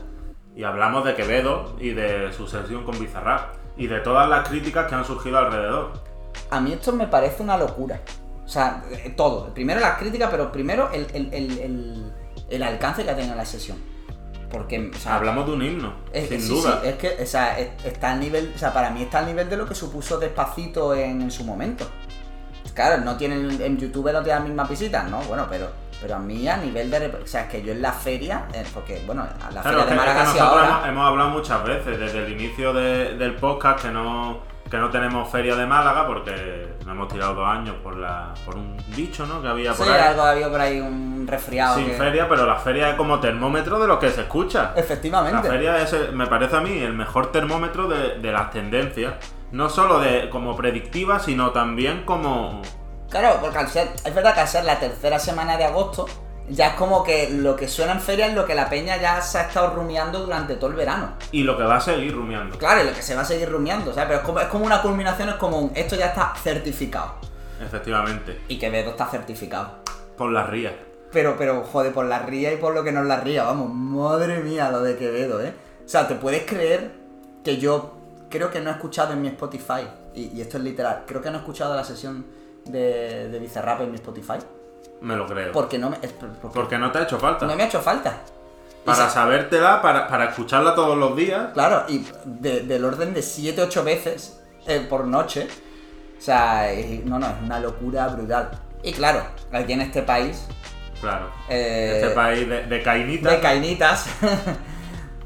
Y 0.55 0.63
hablamos 0.63 1.05
de 1.05 1.13
Quevedo 1.15 1.75
y 1.79 1.91
de 1.91 2.33
su 2.33 2.47
sesión 2.47 2.83
con 2.83 2.99
Bizarrap. 2.99 3.55
Y 3.77 3.85
de 3.87 3.99
todas 3.99 4.27
las 4.27 4.47
críticas 4.49 4.87
que 4.87 4.95
han 4.95 5.05
surgido 5.05 5.37
alrededor. 5.37 5.93
A 6.49 6.59
mí 6.59 6.73
esto 6.73 6.91
me 6.93 7.05
parece 7.05 7.43
una 7.43 7.57
locura. 7.57 8.01
O 8.43 8.47
sea, 8.47 8.83
eh, 8.91 9.13
todo. 9.15 9.53
Primero 9.53 9.79
las 9.79 9.99
críticas, 9.99 10.29
pero 10.31 10.51
primero 10.51 10.89
el, 10.91 11.05
el- 11.13 11.31
el- 11.33 11.59
el- 11.59 12.13
el 12.49 12.63
alcance 12.63 13.03
que 13.03 13.11
ha 13.11 13.15
tenido 13.15 13.35
la 13.35 13.45
sesión. 13.45 13.77
Porque, 14.49 14.89
o 14.95 14.97
sea, 14.97 15.15
Hablamos 15.17 15.45
de 15.45 15.51
un 15.51 15.61
himno, 15.61 15.93
es- 16.13 16.29
sin 16.29 16.41
sí, 16.41 16.47
duda. 16.47 16.79
sí, 16.81 16.87
es 16.87 16.95
que, 16.95 17.21
o 17.21 17.25
sea, 17.27 17.59
es- 17.59 17.85
está 17.85 18.13
al 18.13 18.19
nivel, 18.21 18.51
o 18.55 18.57
sea, 18.57 18.73
para 18.73 18.89
mí 18.89 19.03
está 19.03 19.19
al 19.19 19.25
nivel 19.27 19.49
de 19.49 19.57
lo 19.57 19.67
que 19.67 19.75
supuso 19.75 20.17
Despacito 20.17 20.95
en, 20.95 21.21
en 21.21 21.29
su 21.29 21.43
momento. 21.43 21.85
Claro, 22.73 23.03
no 23.03 23.15
tienen, 23.17 23.59
en 23.61 23.77
YouTube 23.77 24.11
no 24.11 24.21
tiene 24.23 24.39
las 24.39 24.47
mismas 24.47 24.69
visitas, 24.69 25.09
¿no? 25.09 25.19
Bueno, 25.21 25.47
pero, 25.49 25.67
pero 26.01 26.15
a 26.15 26.19
mí 26.19 26.47
a 26.47 26.57
nivel 26.57 26.91
de, 26.91 27.07
o 27.07 27.25
sea, 27.27 27.41
es 27.43 27.49
que 27.49 27.61
yo 27.63 27.71
en 27.71 27.81
la 27.81 27.91
feria, 27.91 28.45
eh, 28.53 28.63
porque, 28.73 29.01
bueno, 29.05 29.23
a 29.23 29.51
la 29.51 29.61
Claro, 29.61 29.79
feria 29.79 29.83
es 29.83 29.89
de 29.89 29.95
es 29.95 30.01
que 30.01 30.07
Málaga 30.39 30.45
ahora, 30.49 30.67
hemos, 30.67 30.87
hemos 30.89 31.07
hablado 31.07 31.29
muchas 31.31 31.63
veces 31.63 31.99
desde 31.99 32.25
el 32.25 32.31
inicio 32.33 32.73
de- 32.73 33.15
del 33.15 33.35
podcast 33.35 33.83
que 33.83 33.91
no, 33.91 34.39
que 34.69 34.77
no 34.77 34.89
tenemos 34.89 35.29
feria 35.31 35.55
de 35.55 35.65
Málaga 35.65 36.05
porque 36.05 36.75
nos 36.85 36.89
hemos 36.93 37.07
tirado 37.07 37.35
dos 37.35 37.47
años 37.47 37.75
por 37.81 37.95
la 37.95 38.33
por 38.45 38.57
un 38.57 38.75
bicho 38.95 39.25
¿no? 39.25 39.41
que 39.41 39.47
había 39.47 39.73
sí, 39.73 39.83
ahí. 39.83 39.89
algo 40.09 40.21
había 40.23 40.49
por 40.51 40.59
ahí 40.59 40.79
un 40.81 41.25
resfriado. 41.25 41.75
Sin 41.77 41.85
que- 41.87 41.93
feria, 41.93 42.27
pero 42.27 42.45
la 42.45 42.57
feria 42.57 42.89
es 42.89 42.95
como 42.95 43.19
termómetro 43.19 43.79
de 43.79 43.87
lo 43.87 43.97
que 43.97 44.11
se 44.11 44.21
escucha. 44.21 44.73
La 44.75 44.81
Efectivamente. 44.81 45.47
feria 45.47 45.81
es, 45.81 45.93
el- 45.93 46.11
me 46.13 46.27
parece 46.27 46.57
a 46.57 46.59
mí, 46.59 46.77
el 46.79 46.93
mejor 46.93 47.31
termómetro 47.31 47.87
de, 47.87 48.19
de 48.19 48.31
las 48.31 48.51
tendencias. 48.51 49.13
No 49.51 49.69
solo 49.69 49.99
de 49.99 50.29
como 50.29 50.55
predictiva, 50.55 51.19
sino 51.19 51.51
también 51.51 52.03
como... 52.03 52.61
Claro, 53.09 53.37
porque 53.41 53.57
al 53.57 53.69
ser, 53.69 53.89
es 54.03 54.13
verdad 54.13 54.33
que 54.33 54.41
al 54.41 54.47
ser 54.47 54.65
la 54.65 54.79
tercera 54.79 55.17
semana 55.17 55.57
de 55.57 55.63
agosto, 55.63 56.05
ya 56.49 56.69
es 56.69 56.73
como 56.75 57.03
que 57.03 57.29
lo 57.29 57.55
que 57.55 57.67
suena 57.67 57.93
en 57.93 58.01
feria 58.01 58.27
es 58.27 58.33
lo 58.33 58.45
que 58.45 58.55
la 58.55 58.69
peña 58.69 58.97
ya 58.97 59.21
se 59.21 59.37
ha 59.37 59.43
estado 59.43 59.75
rumiando 59.75 60.19
durante 60.19 60.55
todo 60.55 60.69
el 60.69 60.75
verano. 60.75 61.13
Y 61.31 61.43
lo 61.43 61.57
que 61.57 61.63
va 61.63 61.77
a 61.77 61.81
seguir 61.81 62.13
rumiando. 62.13 62.57
Claro, 62.57 62.83
y 62.83 62.85
lo 62.85 62.93
que 62.93 63.01
se 63.01 63.15
va 63.15 63.21
a 63.21 63.25
seguir 63.25 63.49
rumiando, 63.49 63.93
¿sabes? 63.93 64.07
Pero 64.07 64.19
es 64.19 64.25
como, 64.25 64.39
es 64.39 64.47
como 64.47 64.65
una 64.65 64.81
culminación, 64.81 65.29
es 65.29 65.35
como 65.35 65.59
un, 65.59 65.71
esto 65.75 65.95
ya 65.95 66.07
está 66.07 66.33
certificado. 66.41 67.15
Efectivamente. 67.61 68.41
Y 68.47 68.59
Quevedo 68.59 68.91
está 68.91 69.07
certificado. 69.07 69.79
Por 70.17 70.31
las 70.31 70.49
rías. 70.49 70.73
Pero, 71.11 71.35
pero, 71.37 71.63
joder, 71.63 71.93
por 71.93 72.05
la 72.05 72.19
ría 72.19 72.53
y 72.53 72.57
por 72.57 72.73
lo 72.73 72.83
que 72.83 72.91
no 72.91 73.01
es 73.01 73.07
la 73.07 73.21
ría, 73.21 73.43
vamos, 73.43 73.73
madre 73.73 74.39
mía 74.39 74.69
lo 74.69 74.81
de 74.81 74.97
Quevedo, 74.97 75.41
¿eh? 75.41 75.53
O 75.85 75.89
sea, 75.89 76.07
¿te 76.07 76.15
puedes 76.15 76.43
creer 76.43 76.91
que 77.43 77.57
yo 77.57 77.96
creo 78.29 78.49
que 78.51 78.59
no 78.61 78.69
he 78.69 78.73
escuchado 78.73 79.13
en 79.13 79.21
mi 79.21 79.27
Spotify, 79.29 79.87
y, 80.13 80.31
y 80.37 80.41
esto 80.41 80.57
es 80.57 80.63
literal, 80.63 81.03
creo 81.07 81.21
que 81.21 81.29
no 81.29 81.37
he 81.37 81.39
escuchado 81.39 81.75
la 81.75 81.83
sesión 81.83 82.25
de, 82.65 83.29
de 83.29 83.39
Bizarrap 83.39 83.81
en 83.81 83.91
mi 83.91 83.95
Spotify? 83.95 84.37
Me 85.01 85.15
lo 85.15 85.25
creo. 85.27 85.51
Porque 85.51 85.77
no 85.77 85.89
me... 85.91 85.97
porque 85.97 86.47
Porque 86.53 86.77
no 86.77 86.91
te 86.91 86.99
ha 86.99 87.03
hecho 87.03 87.19
falta. 87.19 87.45
no 87.45 87.55
me 87.55 87.63
ha 87.63 87.67
hecho 87.67 87.81
falta. 87.81 88.17
Para 88.83 89.09
sabértela, 89.09 89.81
para, 89.81 90.07
para 90.07 90.29
escucharla 90.29 90.73
todos 90.73 90.97
los 90.97 91.15
días. 91.15 91.49
Claro, 91.53 91.83
y 91.89 92.05
de- 92.25 92.61
del 92.61 92.85
orden 92.85 93.13
de 93.13 93.19
7-8 93.21 93.83
veces 93.83 94.41
eh, 94.65 94.85
por 94.89 95.05
noche. 95.05 95.47
O 96.17 96.21
sea, 96.21 96.71
es- 96.71 97.03
no, 97.05 97.19
no, 97.19 97.27
es 97.27 97.33
una 97.43 97.59
locura 97.59 98.07
brutal. 98.07 98.49
Y 98.83 98.93
claro, 98.93 99.21
aquí 99.51 99.73
en 99.73 99.81
este 99.81 100.01
país, 100.03 100.45
Claro. 101.01 101.29
eh, 101.49 101.99
Este 102.01 102.09
país 102.15 102.47
de, 102.47 102.63
de 102.65 102.81
cainitas. 102.81 103.31
de 103.33 103.39
cainitas, 103.41 104.05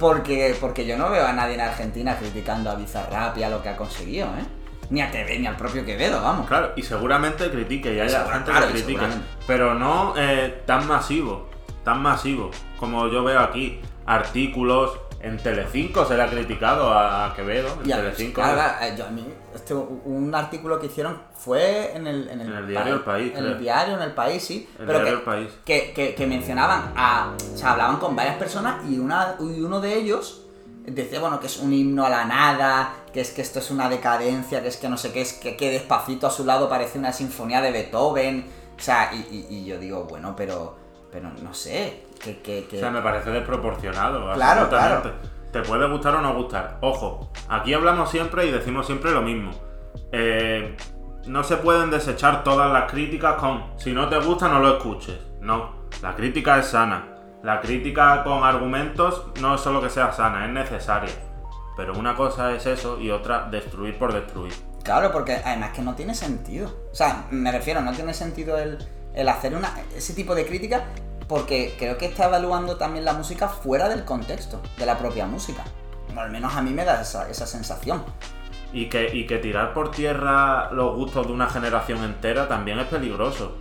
porque, 0.01 0.57
porque 0.59 0.85
yo 0.85 0.97
no 0.97 1.11
veo 1.11 1.25
a 1.25 1.31
nadie 1.31 1.53
en 1.53 1.61
Argentina 1.61 2.17
criticando 2.17 2.71
a 2.71 2.75
Bizarrap 2.75 3.37
y 3.37 3.43
a 3.43 3.49
lo 3.49 3.61
que 3.61 3.69
ha 3.69 3.77
conseguido, 3.77 4.25
¿eh? 4.29 4.43
Ni 4.89 4.99
a 4.99 5.11
Quevedo, 5.11 5.39
ni 5.39 5.47
al 5.47 5.55
propio 5.55 5.85
Quevedo, 5.85 6.21
vamos. 6.21 6.47
Claro, 6.47 6.73
y 6.75 6.81
seguramente 6.81 7.49
critique, 7.49 7.93
y 7.93 7.99
haya 7.99 8.25
gente 8.25 8.51
claro, 8.51 8.67
que 8.67 8.73
critique. 8.73 9.05
Pero 9.45 9.75
no 9.75 10.15
eh, 10.17 10.63
tan 10.65 10.87
masivo, 10.87 11.47
tan 11.85 12.01
masivo. 12.01 12.49
Como 12.77 13.07
yo 13.07 13.23
veo 13.23 13.39
aquí, 13.39 13.79
artículos. 14.05 14.99
En 15.23 15.37
Telecinco 15.37 16.03
se 16.05 16.15
le 16.15 16.23
ha 16.23 16.29
criticado 16.29 16.91
a 16.91 17.33
Quevedo. 17.35 17.67
En 17.83 17.89
Y 17.89 17.91
a- 17.91 17.97
Telecinco. 17.97 18.41
eh, 18.41 18.95
yo 18.97 19.05
a 19.05 19.09
mí, 19.11 19.25
este, 19.53 19.73
un 19.75 20.33
artículo 20.33 20.79
que 20.79 20.87
hicieron 20.87 21.21
fue 21.35 21.95
en 21.95 22.07
el, 22.07 22.27
en 22.29 22.41
el, 22.41 22.47
En 22.47 22.55
el 22.57 22.67
diario 22.67 22.93
El 22.95 23.01
País, 23.01 23.31
En 23.35 23.45
el 23.45 23.59
diario, 23.59 23.95
en 23.97 24.01
el 24.01 24.13
país, 24.13 24.43
sí. 24.43 24.67
El 24.79 24.85
pero 24.87 24.99
diario 24.99 25.13
que, 25.13 25.19
El 25.19 25.21
País. 25.25 25.53
Que, 25.65 25.93
que- 25.93 26.15
que 26.15 26.27
mencionaban 26.27 26.93
a. 26.95 27.33
O 27.53 27.57
sea, 27.57 27.71
hablaban 27.73 27.97
con 27.97 28.15
varias 28.15 28.35
personas 28.37 28.83
y, 28.89 28.97
una, 28.97 29.35
y 29.39 29.61
uno 29.61 29.79
de 29.79 29.93
ellos 29.95 30.41
decía, 30.85 31.19
bueno, 31.19 31.39
que 31.39 31.45
es 31.45 31.57
un 31.59 31.71
himno 31.71 32.03
a 32.05 32.09
la 32.09 32.25
nada, 32.25 32.93
que 33.13 33.21
es 33.21 33.29
que 33.29 33.43
esto 33.43 33.59
es 33.59 33.69
una 33.69 33.87
decadencia, 33.89 34.63
que 34.63 34.69
es 34.69 34.77
que 34.77 34.89
no 34.89 34.97
sé 34.97 35.11
qué, 35.11 35.21
es 35.21 35.33
que, 35.33 35.55
que 35.55 35.69
despacito 35.69 36.25
a 36.25 36.31
su 36.31 36.43
lado 36.45 36.67
parece 36.67 36.97
una 36.97 37.13
sinfonía 37.13 37.61
de 37.61 37.71
Beethoven. 37.71 38.49
O 38.75 38.81
sea, 38.81 39.11
y, 39.13 39.17
y- 39.51 39.55
y 39.57 39.65
yo 39.65 39.77
digo, 39.77 40.05
bueno, 40.05 40.33
pero. 40.35 40.77
Pero 41.11 41.29
no 41.43 41.53
sé. 41.53 42.05
Que, 42.23 42.41
que, 42.41 42.65
que- 42.67 42.77
O 42.77 42.79
sea, 42.79 42.91
me 42.91 43.01
parece 43.01 43.31
desproporcionado. 43.31 44.33
Claro, 44.33 44.61
absolutamente. 44.61 45.09
Te 45.51 45.61
puede 45.63 45.87
gustar 45.89 46.15
o 46.15 46.21
no 46.21 46.33
gustar. 46.35 46.77
Ojo, 46.81 47.31
aquí 47.49 47.73
hablamos 47.73 48.09
siempre 48.09 48.45
y 48.45 48.51
decimos 48.51 48.85
siempre 48.85 49.11
lo 49.11 49.21
mismo. 49.21 49.51
Eh, 50.11 50.77
no 51.25 51.43
se 51.43 51.57
pueden 51.57 51.89
desechar 51.91 52.43
todas 52.43 52.71
las 52.71 52.89
críticas 52.89 53.35
con 53.35 53.65
si 53.77 53.91
no 53.93 54.07
te 54.09 54.17
gusta 54.19 54.47
no 54.47 54.59
lo 54.59 54.77
escuches. 54.77 55.19
No, 55.41 55.87
la 56.01 56.15
crítica 56.15 56.57
es 56.59 56.67
sana. 56.67 57.07
La 57.43 57.59
crítica 57.59 58.23
con 58.23 58.43
argumentos 58.43 59.25
no 59.41 59.55
es 59.55 59.61
solo 59.61 59.81
que 59.81 59.89
sea 59.89 60.11
sana, 60.13 60.45
es 60.45 60.51
necesaria. 60.51 61.11
Pero 61.75 61.93
una 61.97 62.15
cosa 62.15 62.51
es 62.53 62.65
eso 62.67 62.99
y 62.99 63.09
otra 63.09 63.47
destruir 63.49 63.97
por 63.97 64.13
destruir. 64.13 64.53
Claro, 64.83 65.11
porque 65.11 65.35
además 65.43 65.71
que 65.71 65.81
no 65.81 65.95
tiene 65.95 66.13
sentido. 66.15 66.69
O 66.91 66.95
sea, 66.95 67.25
me 67.31 67.51
refiero, 67.51 67.81
no 67.81 67.91
tiene 67.93 68.13
sentido 68.13 68.57
el, 68.57 68.77
el 69.13 69.27
hacer 69.29 69.55
una, 69.55 69.73
ese 69.95 70.13
tipo 70.13 70.35
de 70.35 70.45
crítica 70.45 70.83
porque 71.31 71.75
creo 71.79 71.97
que 71.97 72.05
está 72.07 72.25
evaluando 72.25 72.75
también 72.75 73.05
la 73.05 73.13
música 73.13 73.47
fuera 73.47 73.87
del 73.87 74.03
contexto 74.03 74.61
de 74.77 74.85
la 74.85 74.97
propia 74.97 75.25
música. 75.25 75.63
Al 76.15 76.29
menos 76.29 76.53
a 76.53 76.61
mí 76.61 76.71
me 76.71 76.83
da 76.83 77.01
esa, 77.01 77.29
esa 77.29 77.47
sensación. 77.47 78.03
Y 78.73 78.89
que, 78.89 79.15
y 79.15 79.25
que 79.25 79.37
tirar 79.37 79.73
por 79.73 79.91
tierra 79.91 80.69
los 80.71 80.93
gustos 80.95 81.27
de 81.27 81.31
una 81.33 81.49
generación 81.49 82.03
entera 82.03 82.49
también 82.49 82.79
es 82.79 82.87
peligroso. 82.87 83.55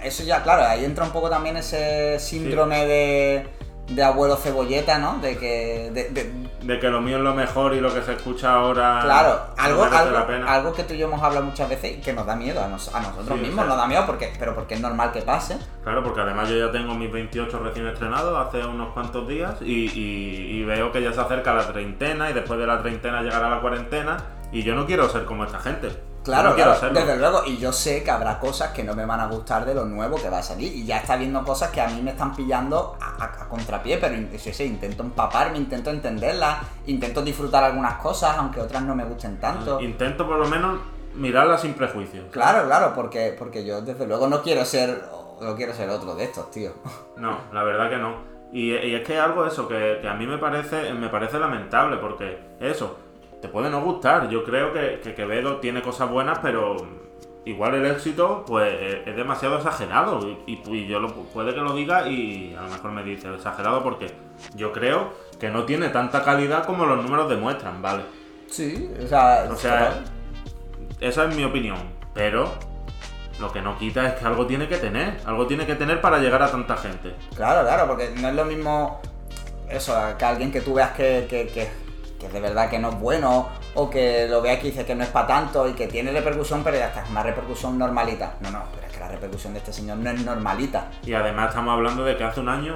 Eso 0.00 0.22
ya, 0.22 0.42
claro, 0.44 0.62
ahí 0.64 0.84
entra 0.84 1.04
un 1.04 1.10
poco 1.10 1.28
también 1.28 1.56
ese 1.56 2.18
síndrome 2.20 2.86
de, 2.86 3.48
de 3.88 4.02
abuelo 4.04 4.36
cebolleta, 4.36 4.98
¿no? 4.98 5.18
De 5.18 5.36
que... 5.36 5.90
de- 5.92 6.10
de- 6.10 6.45
De 6.66 6.78
que 6.80 6.88
lo 6.90 7.00
mío 7.00 7.18
es 7.18 7.22
lo 7.22 7.34
mejor 7.34 7.74
y 7.74 7.80
lo 7.80 7.92
que 7.94 8.02
se 8.02 8.12
escucha 8.14 8.52
ahora. 8.54 9.00
claro, 9.02 9.40
algo, 9.56 9.84
merece 9.84 9.98
algo, 10.02 10.10
la 10.18 10.26
pena. 10.26 10.52
algo 10.52 10.72
que 10.72 10.82
tú 10.84 10.94
y 10.94 10.98
yo 10.98 11.06
hemos 11.06 11.22
hablado 11.22 11.44
muchas 11.46 11.68
veces 11.68 11.98
y 11.98 12.00
que 12.00 12.12
nos 12.12 12.26
da 12.26 12.34
miedo 12.36 12.62
a, 12.62 12.68
nos- 12.68 12.94
a 12.94 13.00
nosotros 13.00 13.38
Sí, 13.38 13.44
mismos, 13.46 13.66
nos 13.66 13.76
da 13.76 13.86
miedo 13.86 14.04
porque, 14.06 14.32
pero 14.38 14.54
porque 14.54 14.74
es 14.74 14.80
normal 14.80 15.12
que 15.12 15.22
pase. 15.22 15.56
Claro, 15.84 16.02
porque 16.02 16.20
además 16.20 16.48
yo 16.48 16.56
ya 16.58 16.72
tengo 16.72 16.94
mis 16.94 17.10
28 17.12 17.58
recién 17.60 17.86
estrenados 17.86 18.36
hace 18.46 18.64
unos 18.66 18.92
cuantos 18.92 19.26
días 19.28 19.54
y, 19.62 19.86
y- 19.86 20.56
y 20.60 20.64
veo 20.64 20.90
que 20.92 21.00
ya 21.02 21.12
se 21.12 21.20
acerca 21.20 21.54
la 21.54 21.66
treintena 21.66 22.30
y 22.30 22.32
después 22.32 22.58
de 22.58 22.66
la 22.66 22.80
treintena 22.82 23.22
llegará 23.22 23.48
la 23.48 23.60
cuarentena 23.60 24.16
y 24.52 24.62
yo 24.62 24.74
no 24.74 24.86
quiero 24.86 25.08
ser 25.08 25.24
como 25.24 25.44
esta 25.44 25.58
gente. 25.60 25.90
Claro, 26.26 26.50
no 26.50 26.54
claro, 26.56 26.72
desde 26.92 27.16
luego. 27.16 27.42
Y 27.46 27.56
yo 27.56 27.72
sé 27.72 28.02
que 28.04 28.10
habrá 28.10 28.38
cosas 28.38 28.70
que 28.72 28.84
no 28.84 28.94
me 28.94 29.06
van 29.06 29.20
a 29.20 29.26
gustar 29.26 29.64
de 29.64 29.74
lo 29.74 29.84
nuevo 29.86 30.16
que 30.16 30.28
va 30.28 30.38
a 30.38 30.42
salir. 30.42 30.72
Y 30.74 30.84
ya 30.84 30.98
está 30.98 31.16
viendo 31.16 31.42
cosas 31.44 31.70
que 31.70 31.80
a 31.80 31.88
mí 31.88 32.02
me 32.02 32.10
están 32.10 32.36
pillando 32.36 32.96
a, 33.00 33.24
a- 33.24 33.42
a 33.44 33.48
contrapié, 33.48 33.98
pero 33.98 34.14
sí, 34.38 34.52
sí, 34.52 34.64
intento 34.64 35.02
empaparme, 35.02 35.56
intento 35.58 35.90
entenderlas, 35.90 36.58
intento 36.86 37.22
disfrutar 37.22 37.64
algunas 37.64 37.94
cosas, 37.94 38.36
aunque 38.36 38.60
otras 38.60 38.82
no 38.82 38.94
me 38.94 39.04
gusten 39.04 39.38
tanto. 39.40 39.80
Intento 39.80 40.26
por 40.26 40.36
lo 40.38 40.46
menos 40.46 40.78
mirarla 41.14 41.56
sin 41.56 41.72
prejuicios. 41.74 42.26
Claro, 42.30 42.66
claro, 42.66 42.92
porque, 42.94 43.34
porque 43.38 43.64
yo 43.64 43.80
desde 43.80 44.06
luego 44.06 44.28
no 44.28 44.42
quiero 44.42 44.64
ser. 44.64 45.02
No 45.40 45.54
quiero 45.54 45.74
ser 45.74 45.90
otro 45.90 46.14
de 46.14 46.24
estos, 46.24 46.50
tío. 46.50 46.72
No, 47.16 47.38
la 47.52 47.62
verdad 47.62 47.88
que 47.88 47.96
no. 47.96 48.36
Y, 48.52 48.72
y 48.74 48.94
es 48.94 49.06
que 49.06 49.18
algo 49.18 49.44
eso 49.46 49.66
que, 49.66 49.98
que 50.00 50.08
a 50.08 50.14
mí 50.14 50.26
me 50.26 50.38
parece, 50.38 50.92
me 50.94 51.08
parece 51.08 51.38
lamentable, 51.38 51.96
porque 51.96 52.38
eso, 52.60 52.96
te 53.40 53.48
puede 53.48 53.70
no 53.70 53.80
gustar. 53.82 54.28
Yo 54.28 54.44
creo 54.44 54.72
que, 54.72 55.00
que 55.02 55.14
Quevedo 55.14 55.56
tiene 55.56 55.82
cosas 55.82 56.10
buenas, 56.10 56.38
pero 56.40 56.76
igual 57.44 57.74
el 57.76 57.86
éxito 57.86 58.44
pues 58.46 58.72
es- 58.80 59.06
es 59.06 59.16
demasiado 59.16 59.56
exagerado. 59.56 60.20
Y, 60.46 60.52
y- 60.52 60.62
y 60.76 60.86
yo 60.86 60.98
lo, 61.00 61.12
puede 61.12 61.54
que 61.54 61.60
lo 61.60 61.74
diga 61.74 62.08
y 62.08 62.54
a 62.58 62.62
lo 62.62 62.68
mejor 62.70 62.90
me 62.92 63.02
dice 63.02 63.32
exagerado 63.34 63.82
porque 63.82 64.06
yo 64.54 64.72
creo 64.72 65.12
que 65.38 65.50
no 65.50 65.64
tiene 65.64 65.88
tanta 65.90 66.22
calidad 66.24 66.64
como 66.64 66.86
los 66.86 67.02
números 67.02 67.28
demuestran, 67.28 67.82
¿vale? 67.82 68.02
Sí, 68.48 68.90
o 69.02 69.06
sea. 69.06 69.48
O 69.50 69.56
sea, 69.56 70.02
esa 71.00 71.24
es 71.26 71.36
mi 71.36 71.44
opinión. 71.44 71.76
Pero 72.14 72.50
lo 73.38 73.52
que 73.52 73.60
no 73.60 73.76
quita 73.78 74.06
es 74.06 74.14
que 74.14 74.24
algo 74.24 74.46
tiene 74.46 74.66
que 74.68 74.78
tener. 74.78 75.20
Algo 75.26 75.46
tiene 75.46 75.66
que 75.66 75.74
tener 75.74 76.00
para 76.00 76.18
llegar 76.18 76.42
a 76.42 76.50
tanta 76.50 76.76
gente. 76.76 77.14
Claro, 77.36 77.66
claro, 77.66 77.86
porque 77.86 78.10
no 78.18 78.28
es 78.28 78.34
lo 78.34 78.44
mismo 78.46 79.00
eso, 79.68 79.94
que 80.18 80.24
alguien 80.24 80.50
que 80.50 80.62
tú 80.62 80.74
veas 80.74 80.92
que, 80.92 81.26
que, 81.28 81.48
que, 81.48 81.68
que 82.18 82.28
de 82.28 82.40
verdad 82.40 82.70
que 82.70 82.78
no 82.78 82.90
es 82.90 83.00
bueno, 83.00 83.48
o 83.74 83.90
que 83.90 84.26
lo 84.28 84.42
veas 84.42 84.58
que 84.58 84.68
dice 84.68 84.84
que 84.84 84.94
no 84.94 85.04
es 85.04 85.10
para 85.10 85.26
tanto 85.26 85.68
y 85.68 85.72
que 85.74 85.86
tiene 85.86 86.10
repercusión, 86.12 86.62
pero 86.64 86.78
ya 86.78 86.88
está, 86.88 87.02
es 87.02 87.10
una 87.10 87.22
repercusión 87.22 87.78
normalita. 87.78 88.34
No, 88.40 88.50
no, 88.50 88.62
pero 88.74 88.86
es 88.86 88.92
que 88.92 89.00
la 89.00 89.08
repercusión 89.08 89.52
de 89.52 89.58
este 89.58 89.72
señor 89.72 89.98
no 89.98 90.10
es 90.10 90.24
normalita. 90.24 90.90
Y 91.04 91.12
además 91.12 91.48
estamos 91.50 91.72
hablando 91.74 92.04
de 92.04 92.16
que 92.16 92.24
hace 92.24 92.40
un 92.40 92.48
año 92.48 92.74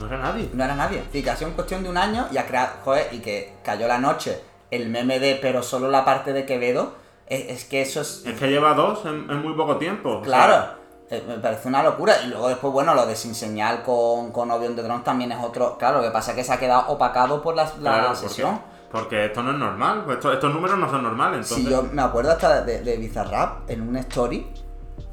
no 0.00 0.06
era 0.06 0.18
nadie. 0.18 0.48
No 0.54 0.64
era 0.64 0.74
nadie. 0.74 1.02
Sí, 1.12 1.22
que 1.22 1.30
ha 1.30 1.36
sido 1.36 1.50
en 1.50 1.54
cuestión 1.54 1.82
de 1.82 1.90
un 1.90 1.96
año 1.96 2.26
y 2.32 2.38
ha 2.38 2.46
creado, 2.46 2.70
joder, 2.84 3.08
y 3.12 3.18
que 3.18 3.54
cayó 3.62 3.86
la 3.86 3.98
noche 3.98 4.40
el 4.70 4.88
meme 4.88 5.18
de 5.20 5.38
pero 5.40 5.62
solo 5.62 5.90
la 5.90 6.04
parte 6.04 6.32
de 6.32 6.46
Quevedo. 6.46 6.94
Es, 7.26 7.48
es 7.48 7.64
que 7.64 7.82
eso 7.82 8.00
es... 8.00 8.24
Es 8.26 8.38
que 8.38 8.48
lleva 8.48 8.74
dos 8.74 9.04
en, 9.04 9.30
en 9.30 9.42
muy 9.42 9.54
poco 9.54 9.76
tiempo. 9.76 10.08
o 10.08 10.14
sea, 10.14 10.24
Claro, 10.24 10.79
eh, 11.10 11.24
me 11.26 11.38
parece 11.38 11.68
una 11.68 11.82
locura. 11.82 12.14
Y 12.24 12.28
luego 12.28 12.48
después, 12.48 12.72
bueno, 12.72 12.94
lo 12.94 13.04
de 13.06 13.16
sin 13.16 13.34
señal 13.34 13.82
con, 13.82 14.30
con 14.32 14.50
Obi 14.50 14.68
de 14.68 14.82
Drones 14.82 15.04
también 15.04 15.32
es 15.32 15.42
otro... 15.42 15.76
Claro, 15.78 15.98
lo 15.98 16.04
que 16.04 16.10
pasa 16.10 16.30
es 16.32 16.36
que 16.36 16.44
se 16.44 16.52
ha 16.52 16.58
quedado 16.58 16.88
opacado 16.88 17.42
por 17.42 17.54
la, 17.56 17.64
la 17.64 17.70
claro, 17.80 18.14
sesión. 18.16 18.60
Porque, 18.90 19.26
esto 19.26 19.42
no 19.42 19.52
es 19.52 19.58
normal. 19.58 20.02
pues 20.04 20.16
esto- 20.18 20.32
estos 20.32 20.52
números 20.52 20.78
no 20.78 20.88
son 20.90 21.02
normales. 21.02 21.40
Entonces, 21.50 21.64
Si 21.66 21.70
yo 21.70 21.82
me 21.92 22.02
acuerdo 22.02 22.32
hasta 22.32 22.62
de, 22.62 22.80
de 22.82 22.96
Bizarrap 22.96 23.68
en 23.70 23.82
un 23.88 23.96
story. 23.96 24.52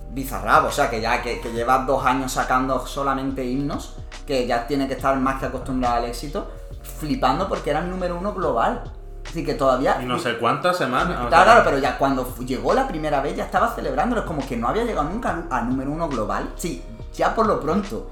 Bizarrap, 0.09 0.65
o 0.65 0.71
sea, 0.71 0.89
que 0.89 0.99
ya 1.01 1.21
que, 1.21 1.39
que 1.41 1.51
lleva 1.51 1.79
dos 1.79 2.03
años 2.05 2.31
sacando 2.31 2.85
solamente 2.87 3.43
himnos, 3.45 3.97
que 4.25 4.47
ya 4.47 4.65
tiene 4.65 4.87
que 4.87 4.93
estar 4.95 5.15
más 5.19 5.39
que 5.39 5.45
acostumbrado 5.47 5.97
al 5.97 6.05
éxito, 6.05 6.49
flipando 6.81 7.47
porque 7.47 7.69
era 7.69 7.79
el 7.79 7.89
número 7.89 8.17
uno 8.17 8.33
global. 8.33 8.83
Así 9.30 9.43
que 9.43 9.53
todavía. 9.55 9.99
y 10.01 10.05
no 10.05 10.17
sé 10.17 10.38
cuántas 10.38 10.78
semanas. 10.78 11.28
Claro, 11.28 11.61
pero 11.63 11.78
ya 11.78 11.97
cuando 11.97 12.36
llegó 12.45 12.73
la 12.73 12.88
primera 12.88 13.21
vez 13.21 13.36
ya 13.36 13.45
estaba 13.45 13.73
celebrándolo, 13.75 14.21
es 14.21 14.28
como 14.28 14.45
que 14.47 14.55
no 14.57 14.67
había 14.69 14.84
llegado 14.84 15.09
nunca 15.09 15.43
a 15.49 15.61
número 15.61 15.91
uno 15.91 16.07
global. 16.07 16.53
Sí, 16.55 16.82
ya 17.13 17.36
por 17.36 17.45
lo 17.45 17.59
pronto. 17.59 18.09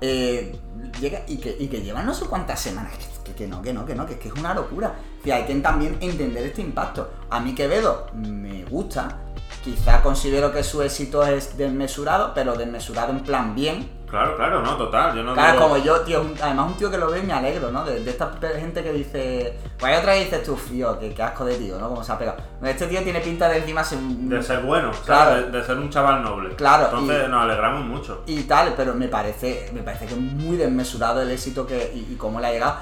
eh, 0.00 0.58
llega 1.00 1.20
y 1.26 1.38
que, 1.38 1.56
y 1.58 1.68
que 1.68 1.80
llevan 1.80 2.04
no 2.04 2.12
sé 2.12 2.26
cuántas 2.26 2.60
semanas. 2.60 2.92
Que 3.36 3.46
no, 3.46 3.60
que 3.60 3.72
no, 3.72 3.84
que 3.84 3.94
no, 3.94 4.06
que 4.06 4.14
es 4.14 4.18
que 4.18 4.28
es 4.28 4.34
una 4.34 4.54
locura. 4.54 4.94
Que 5.22 5.32
hay 5.32 5.44
que 5.44 5.54
también 5.56 5.96
entender 6.00 6.44
este 6.46 6.62
impacto. 6.62 7.10
A 7.30 7.38
mí 7.40 7.54
Quevedo 7.54 8.06
me 8.14 8.64
gusta. 8.64 9.18
Quizá 9.66 10.00
considero 10.00 10.52
que 10.52 10.62
su 10.62 10.80
éxito 10.80 11.26
es 11.26 11.58
desmesurado, 11.58 12.30
pero 12.32 12.54
desmesurado 12.54 13.10
en 13.10 13.18
plan 13.24 13.52
bien. 13.52 13.90
Claro, 14.08 14.36
claro, 14.36 14.62
no, 14.62 14.76
total. 14.76 15.16
Yo 15.16 15.24
no 15.24 15.34
Claro, 15.34 15.54
digo- 15.54 15.62
como 15.64 15.76
yo, 15.78 16.00
tío, 16.02 16.20
un- 16.20 16.36
además 16.40 16.66
un 16.68 16.74
tío 16.74 16.88
que 16.88 16.96
lo 16.98 17.10
ve 17.10 17.18
y 17.18 17.22
me 17.24 17.32
alegro, 17.32 17.72
¿no? 17.72 17.84
De, 17.84 17.98
de 18.04 18.08
esta 18.12 18.30
gente 18.56 18.84
que 18.84 18.92
dice. 18.92 19.58
Pues 19.76 19.92
hay 19.92 19.98
otra 19.98 20.14
que 20.14 20.20
dices 20.20 20.44
tú, 20.44 20.54
tío, 20.54 20.96
que, 21.00 21.12
que 21.12 21.20
asco 21.20 21.44
de 21.44 21.56
tío, 21.56 21.76
¿no? 21.80 21.88
Como 21.88 22.04
se 22.04 22.12
ha 22.12 22.16
pegado. 22.18 22.38
Este 22.62 22.86
tío 22.86 23.02
tiene 23.02 23.18
pinta 23.18 23.48
de 23.48 23.58
encima 23.58 23.82
ser 23.82 23.98
un- 23.98 24.28
De 24.28 24.40
ser 24.40 24.60
bueno, 24.60 24.92
¿sabes? 24.92 25.04
Claro. 25.04 25.34
De, 25.50 25.58
de 25.58 25.64
ser 25.64 25.76
un 25.78 25.90
chaval 25.90 26.22
noble. 26.22 26.54
Claro, 26.54 26.84
Entonces 26.84 27.24
y- 27.26 27.30
nos 27.30 27.42
alegramos 27.42 27.84
mucho. 27.84 28.22
y 28.26 28.42
tal, 28.44 28.74
pero 28.76 28.94
me 28.94 29.08
parece, 29.08 29.68
me 29.74 29.82
parece 29.82 30.06
que 30.06 30.14
es 30.14 30.20
muy 30.20 30.56
desmesurado 30.56 31.20
el 31.22 31.30
éxito 31.32 31.66
que, 31.66 31.90
y, 31.92 32.12
y 32.12 32.16
cómo 32.16 32.38
le 32.38 32.46
ha 32.46 32.52
llegado. 32.52 32.76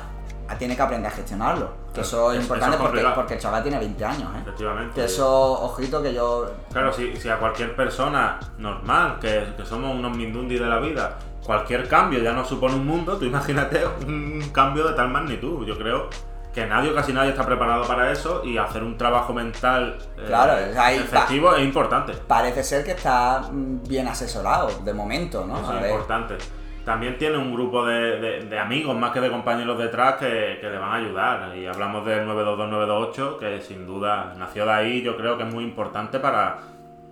Tiene 0.59 0.77
que 0.77 0.83
aprender 0.83 1.11
a 1.11 1.15
gestionarlo. 1.15 1.73
Que 1.93 2.03
eso 2.03 2.33
es 2.33 2.41
importante 2.41 2.77
eso 2.77 2.85
es 2.85 3.13
porque, 3.15 3.35
el 3.35 3.41
chaval 3.41 3.63
tiene 3.63 3.79
20 3.79 4.05
años, 4.05 4.35
¿eh? 4.35 4.41
Efectivamente. 4.43 4.95
Que 4.95 5.05
eso, 5.05 5.63
ojito, 5.63 6.03
que 6.03 6.13
yo. 6.13 6.51
Claro, 6.73 6.93
si, 6.93 7.17
si 7.17 7.29
a 7.29 7.39
cualquier 7.39 7.75
persona 7.75 8.39
normal, 8.59 9.19
que, 9.21 9.55
que 9.57 9.65
somos 9.65 9.95
unos 9.95 10.17
mindundi 10.17 10.59
de 10.59 10.67
la 10.67 10.79
vida, 10.79 11.19
cualquier 11.45 11.89
cambio 11.89 12.21
ya 12.21 12.33
nos 12.33 12.49
supone 12.49 12.75
un 12.75 12.87
mundo, 12.87 13.17
tú 13.17 13.25
imagínate 13.25 13.85
un 14.07 14.51
cambio 14.53 14.87
de 14.89 14.95
tal 14.95 15.11
magnitud. 15.11 15.67
Yo 15.67 15.79
creo 15.79 16.09
que 16.55 16.67
nadie, 16.67 16.95
casi 16.95 17.13
nadie 17.13 17.31
está 17.31 17.45
preparado 17.45 17.85
para 17.87 18.13
eso 18.13 18.43
y 18.45 18.57
hacer 18.57 18.83
un 18.85 18.97
trabajo 18.97 19.35
mental 19.35 19.99
eh, 20.17 20.25
Claro, 20.27 20.57
efectivo 20.57 21.55
es 21.55 21.65
importante. 21.65 22.13
Parece 22.29 22.63
ser 22.63 22.85
que 22.85 22.93
está 22.93 23.41
mm, 23.51 23.83
bien 23.89 24.07
asesorado, 24.07 24.71
de 24.85 24.95
momento, 24.95 25.45
¿no? 25.45 25.61
Eso 25.61 25.75
es 25.75 25.83
ver. 25.83 25.91
importante. 25.91 26.39
También 26.85 27.17
tiene 27.17 27.39
un 27.39 27.53
grupo 27.55 27.85
de, 27.87 28.21
de- 28.21 28.41
de 28.45 28.59
amigos 28.59 28.95
más 28.97 29.11
que 29.13 29.21
de 29.21 29.31
compañeros 29.31 29.79
detrás 29.79 30.17
que, 30.17 30.59
que 30.61 30.69
le 30.69 30.77
van 30.79 30.91
a 30.93 30.95
ayudar. 30.97 31.57
Y 31.57 31.67
hablamos 31.67 32.05
del 32.05 32.27
922-928, 32.29 33.39
que 33.39 33.61
sin 33.63 33.87
duda 33.87 34.35
nació 34.37 34.67
de 34.67 34.73
ahí. 34.73 35.03
Yo 35.03 35.17
creo 35.17 35.37
que 35.39 35.45
es 35.45 35.53
muy 35.53 35.65
importante 35.65 36.19
para 36.19 36.59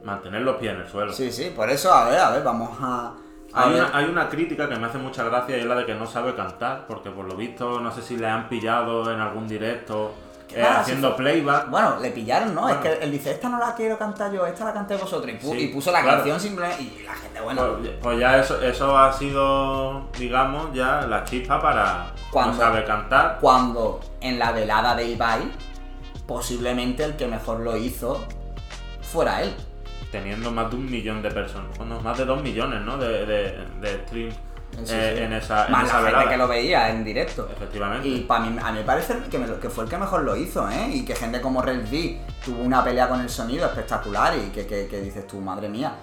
mantener 0.04 0.42
los 0.42 0.56
pies 0.56 0.74
en 0.74 0.80
el 0.80 0.88
suelo. 0.88 1.12
Sí, 1.12 1.32
sí, 1.32 1.52
por 1.56 1.70
eso, 1.70 1.92
a 1.92 2.08
ver, 2.08 2.18
a 2.20 2.30
ver, 2.30 2.42
vamos 2.42 2.70
a. 2.80 3.14
a 3.54 3.64
Hay 3.64 3.72
ver. 3.72 3.82
una, 3.84 3.96
hay 3.96 4.04
una 4.06 4.28
crítica 4.28 4.68
que 4.68 4.76
me 4.76 4.86
hace 4.86 4.98
mucha 4.98 5.24
gracia 5.24 5.56
y 5.56 5.60
es 5.60 5.66
la 5.66 5.74
de 5.76 5.86
que 5.86 5.94
no 5.94 6.06
sabe 6.06 6.34
cantar, 6.34 6.84
porque 6.86 7.10
por 7.10 7.24
lo 7.26 7.34
visto 7.34 7.80
no 7.80 7.90
sé 7.92 8.02
si 8.02 8.16
le 8.18 8.26
han 8.26 8.48
pillado 8.48 9.10
en 9.10 9.20
algún 9.20 9.48
directo 9.48 10.12
eh, 10.54 10.62
haciendo 10.62 11.14
playback. 11.16 11.70
Bueno, 11.70 11.96
le 12.00 12.10
pillaron, 12.10 12.54
¿no? 12.54 12.62
Bueno. 12.62 12.76
Es 12.76 12.82
que 12.98 13.04
él 13.04 13.10
dice, 13.12 13.30
esta 13.32 13.48
no 13.48 13.58
la 13.58 13.74
quiero 13.74 13.98
cantar 13.98 14.32
yo, 14.32 14.46
esta 14.46 14.64
la 14.66 14.72
canté 14.72 14.96
vosotros. 14.96 15.30
Y, 15.32 15.36
pu- 15.44 15.52
Sí, 15.52 15.58
y 15.64 15.68
puso 15.68 15.90
la 15.92 16.00
claro. 16.02 16.16
canción 16.18 16.40
simplemente. 16.40 16.82
Y 16.82 17.02
la 17.04 17.14
gente, 17.14 17.40
bueno. 17.40 17.76
Pues, 17.78 17.90
pues 18.02 18.18
ya 18.20 18.38
eso, 18.38 18.60
eso 18.62 18.96
ha 18.98 19.12
sido, 19.12 20.08
digamos, 20.18 20.72
ya 20.74 21.02
la 21.02 21.24
chispa 21.24 21.60
para 21.60 22.12
Cuando- 22.30 22.52
no 22.54 22.58
sabe 22.58 22.84
cantar. 22.84 23.38
Cuando 23.40 24.00
en 24.20 24.38
la 24.38 24.52
velada 24.52 24.94
de 24.94 25.06
Ibai, 25.08 25.50
posiblemente 26.26 27.04
el 27.04 27.16
que 27.16 27.26
mejor 27.26 27.60
lo 27.60 27.76
hizo 27.76 28.20
fuera 29.00 29.42
él. 29.42 29.54
Teniendo 30.10 30.50
más 30.50 30.70
de 30.70 30.76
un 30.76 30.90
millón 30.90 31.22
de 31.22 31.30
personas, 31.30 31.76
bueno, 31.78 31.98
más 32.00 32.18
de 32.18 32.24
dos 32.26 32.42
millones, 32.42 32.82
¿no? 32.82 32.98
De, 32.98 33.24
de, 33.24 33.66
de 33.80 34.02
streams 34.06 34.34
Sí, 34.84 34.94
eh, 34.94 35.14
sí. 35.16 35.22
en 35.22 35.32
esa, 35.34 35.66
en 35.66 35.72
Más 35.72 35.84
esa 35.86 36.00
la 36.00 36.10
gente 36.10 36.28
que 36.30 36.36
lo 36.36 36.48
veía 36.48 36.90
en 36.90 37.04
directo. 37.04 37.48
Efectivamente. 37.54 38.08
Y 38.08 38.20
para 38.20 38.44
mí, 38.44 38.56
a 38.62 38.72
mí 38.72 38.78
me 38.78 38.84
parece 38.84 39.16
que, 39.30 39.38
me 39.38 39.46
lo- 39.46 39.60
que 39.60 39.68
fue 39.70 39.84
el 39.84 39.90
que 39.90 39.98
mejor 39.98 40.22
lo 40.22 40.34
hizo, 40.36 40.68
¿eh? 40.70 40.88
Y 40.92 41.04
que 41.04 41.14
gente 41.14 41.40
como 41.40 41.62
Red 41.62 41.82
V 41.90 42.20
tuvo 42.44 42.62
una 42.62 42.82
pelea 42.82 43.08
con 43.08 43.20
el 43.20 43.28
sonido 43.28 43.66
espectacular 43.66 44.34
y 44.36 44.50
que, 44.50 44.66
que- 44.66 44.86
que 44.88 45.00
dices 45.00 45.26
tú, 45.26 45.40
madre 45.40 45.68
mía. 45.68 45.94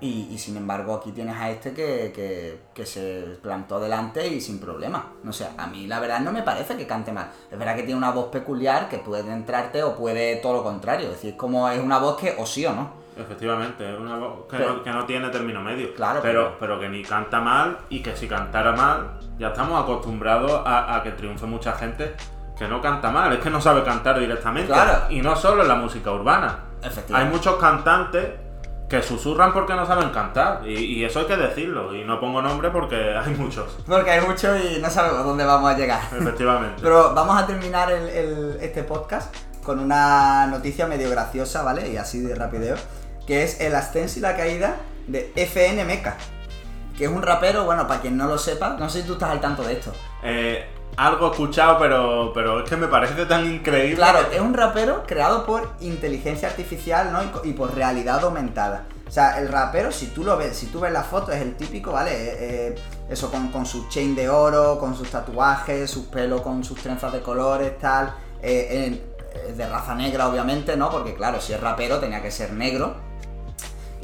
Y, 0.00 0.28
y 0.32 0.38
sin 0.38 0.56
embargo 0.56 0.94
aquí 0.94 1.12
tienes 1.12 1.36
a 1.36 1.50
este 1.50 1.72
que, 1.72 2.12
que- 2.14 2.58
que 2.74 2.84
se 2.84 3.38
plantó 3.42 3.78
delante 3.78 4.26
y 4.26 4.40
sin 4.40 4.58
problema. 4.58 5.12
No 5.22 5.32
sé, 5.32 5.46
a 5.56 5.66
mí 5.66 5.86
la 5.86 6.00
verdad 6.00 6.20
no 6.20 6.32
me 6.32 6.42
parece 6.42 6.76
que 6.76 6.86
cante 6.86 7.12
mal. 7.12 7.30
Es 7.50 7.58
verdad 7.58 7.76
que 7.76 7.84
tiene 7.84 7.96
una 7.96 8.10
voz 8.10 8.26
peculiar 8.28 8.88
que 8.88 8.98
puede 8.98 9.30
entrarte 9.32 9.82
o 9.82 9.94
puede 9.96 10.36
todo 10.36 10.54
lo 10.54 10.62
contrario. 10.64 11.06
Es 11.08 11.14
decir, 11.16 11.36
como 11.36 11.68
es 11.70 11.80
una 11.80 11.98
voz 11.98 12.18
que 12.18 12.34
o 12.38 12.44
sí 12.44 12.66
o 12.66 12.72
no. 12.74 13.03
Efectivamente, 13.16 13.92
es 13.92 13.98
una 13.98 14.16
voz 14.16 14.46
que, 14.50 14.56
Pero- 14.56 14.74
no, 14.74 14.82
que 14.82 14.90
no 14.90 15.04
tiene 15.04 15.28
término 15.28 15.60
medio. 15.60 15.94
Claro, 15.94 16.20
pero, 16.22 16.44
pero- 16.44 16.58
pero 16.58 16.80
que 16.80 16.88
ni 16.88 17.02
canta 17.02 17.40
mal 17.40 17.78
y 17.88 18.02
que 18.02 18.16
si 18.16 18.26
cantara 18.28 18.72
mal, 18.72 19.18
ya 19.38 19.48
estamos 19.48 19.82
acostumbrados 19.82 20.62
a, 20.64 20.96
a 20.96 21.02
que 21.02 21.12
triunfe 21.12 21.46
mucha 21.46 21.72
gente 21.72 22.14
que 22.58 22.68
no 22.68 22.80
canta 22.80 23.10
mal, 23.10 23.32
es 23.32 23.40
que 23.40 23.50
no 23.50 23.60
sabe 23.60 23.82
cantar 23.82 24.18
directamente. 24.18 24.72
Claro. 24.72 25.06
Y 25.10 25.20
no 25.20 25.34
solo 25.36 25.62
en 25.62 25.68
la 25.68 25.74
música 25.74 26.10
urbana. 26.12 26.58
Hay 26.82 26.88
Efectivamente. 26.90 27.36
muchos 27.36 27.56
cantantes 27.56 28.28
que 28.88 29.02
susurran 29.02 29.52
porque 29.52 29.74
no 29.74 29.86
saben 29.86 30.10
cantar. 30.10 30.60
Y, 30.64 30.74
y 30.74 31.04
eso 31.04 31.20
hay 31.20 31.24
que 31.26 31.36
decirlo. 31.36 31.94
Y 31.94 32.04
no 32.04 32.20
pongo 32.20 32.42
nombre 32.42 32.70
porque 32.70 33.14
hay 33.24 33.34
muchos. 33.34 33.76
Porque 33.86 34.10
hay 34.10 34.24
mucho 34.26 34.56
y 34.56 34.80
no 34.80 34.88
sabemos 34.90 35.24
dónde 35.24 35.44
vamos 35.44 35.70
a 35.72 35.76
llegar. 35.76 36.00
Efectivamente. 36.16 36.80
Pero 36.82 37.12
vamos 37.14 37.36
a 37.42 37.46
terminar 37.46 37.90
el- 37.90 38.08
el- 38.08 38.56
este 38.60 38.84
podcast 38.84 39.34
con 39.64 39.78
una 39.80 40.46
noticia 40.46 40.86
medio 40.86 41.08
graciosa, 41.10 41.62
¿vale? 41.62 41.88
Y 41.88 41.96
así 41.96 42.20
de 42.20 42.34
rapideo. 42.34 42.76
Que 43.26 43.42
es 43.44 43.60
el 43.60 43.74
ascenso 43.74 44.18
y 44.18 44.22
la 44.22 44.36
caída 44.36 44.76
de 45.06 45.32
FN 45.36 45.84
Mecha. 45.84 46.16
Que 46.96 47.04
es 47.04 47.10
un 47.10 47.22
rapero, 47.22 47.64
bueno, 47.64 47.86
para 47.88 48.00
quien 48.00 48.16
no 48.16 48.26
lo 48.26 48.38
sepa, 48.38 48.76
no 48.78 48.88
sé 48.88 49.00
si 49.02 49.06
tú 49.06 49.14
estás 49.14 49.30
al 49.30 49.40
tanto 49.40 49.62
de 49.64 49.72
esto. 49.74 49.92
Eh, 50.22 50.64
algo 50.96 51.32
escuchado, 51.32 51.76
pero, 51.78 52.30
pero 52.32 52.62
es 52.62 52.70
que 52.70 52.76
me 52.76 52.86
parece 52.86 53.26
tan 53.26 53.44
increíble. 53.52 53.96
Claro, 53.96 54.20
es 54.32 54.40
un 54.40 54.54
rapero 54.54 55.02
creado 55.06 55.44
por 55.44 55.72
inteligencia 55.80 56.48
artificial, 56.48 57.12
¿no? 57.12 57.20
Y, 57.42 57.52
por 57.52 57.74
realidad 57.74 58.22
aumentada. 58.22 58.86
O 59.08 59.10
sea, 59.10 59.38
el 59.40 59.48
rapero, 59.48 59.90
si 59.90 60.06
tú 60.08 60.22
lo 60.22 60.36
ves, 60.36 60.56
si 60.56 60.66
tú 60.66 60.80
ves 60.80 60.92
la 60.92 61.02
foto, 61.02 61.32
es 61.32 61.42
el 61.42 61.56
típico, 61.56 61.92
¿vale? 61.92 62.12
Eh, 62.12 62.36
eh, 62.38 62.74
eso 63.10 63.30
con, 63.30 63.48
con 63.48 63.66
su 63.66 63.88
chain 63.88 64.14
de 64.14 64.28
oro, 64.28 64.78
con 64.78 64.94
sus 64.96 65.10
tatuajes, 65.10 65.90
sus 65.90 66.06
pelos 66.06 66.42
con 66.42 66.62
sus 66.62 66.80
trenzas 66.80 67.12
de 67.12 67.20
colores, 67.22 67.76
tal. 67.78 68.14
Eh, 68.42 68.86
en- 68.86 69.14
de 69.56 69.68
raza 69.68 69.96
negra, 69.96 70.28
obviamente, 70.28 70.76
¿no? 70.76 70.90
Porque 70.90 71.14
claro, 71.16 71.40
si 71.40 71.52
es 71.52 71.60
rapero 71.60 71.98
tenía 71.98 72.22
que 72.22 72.30
ser 72.30 72.52
negro. 72.52 72.94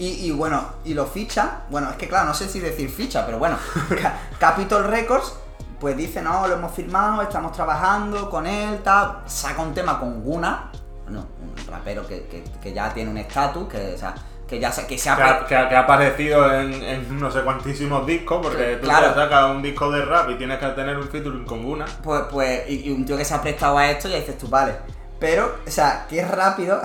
Y, 0.01 0.26
y 0.26 0.30
bueno, 0.30 0.64
y 0.84 0.94
lo 0.94 1.05
ficha, 1.07 1.61
bueno, 1.68 1.90
es 1.90 1.96
que 1.96 2.09
claro, 2.09 2.24
no 2.28 2.32
sé 2.34 2.48
si 2.48 2.59
decir 2.59 2.88
ficha, 2.90 3.26
pero 3.26 3.38
bueno, 3.38 3.59
Ca- 4.01 4.18
Capitol 4.38 4.84
Records, 4.84 5.34
pues 5.78 5.94
dice, 5.96 6.22
no, 6.22 6.48
lo 6.48 6.55
hemos 6.55 6.72
firmado, 6.72 7.20
estamos 7.20 7.53
trabajando 7.53 8.30
con 8.30 8.46
él, 8.46 8.80
tal, 8.82 9.18
saca 9.26 9.61
un 9.61 9.74
tema 9.74 10.01
con 10.01 10.22
Guna, 10.22 10.70
bueno, 11.05 11.26
un 11.42 11.66
rapero 11.70 12.07
que, 12.07 12.26
que- 12.28 12.44
que 12.62 12.72
ya 12.72 12.92
tiene 12.94 13.11
un 13.11 13.18
estatus, 13.18 13.68
que, 13.68 13.92
o 13.94 13.98
sea, 13.98 14.14
que 14.48 14.59
ya 14.59 14.72
se, 14.72 14.86
que 14.86 14.96
se 14.96 15.11
ha... 15.11 15.16
que 15.46 15.55
ha, 15.55 15.68
que 15.68 15.76
ha- 15.76 15.80
aparecido 15.80 16.51
en, 16.55 16.72
en 16.82 17.20
no 17.20 17.30
sé 17.30 17.42
cuantísimos 17.42 18.07
discos, 18.07 18.40
porque 18.42 18.76
tú 18.80 18.86
Claro. 18.86 19.14
sacas 19.14 19.51
un 19.51 19.61
disco 19.61 19.90
de 19.90 20.03
rap 20.05 20.30
y 20.30 20.36
tienes 20.38 20.59
que 20.59 20.66
tener 20.68 20.96
un 20.96 21.09
featuring 21.09 21.44
con 21.44 21.62
una. 21.64 21.84
Pues, 22.03 22.22
pues, 22.30 22.70
y, 22.70 22.88
y 22.88 22.90
un 22.90 23.05
tío 23.05 23.18
que 23.18 23.24
se 23.26 23.34
ha 23.34 23.42
prestado 23.42 23.76
a 23.76 23.90
esto, 23.90 24.09
ya 24.09 24.16
dices 24.16 24.38
tú, 24.38 24.48
vale. 24.48 24.76
Pero, 25.20 25.57
o 25.66 25.70
sea, 25.70 26.07
que 26.09 26.20
es 26.20 26.28
rápido. 26.30 26.80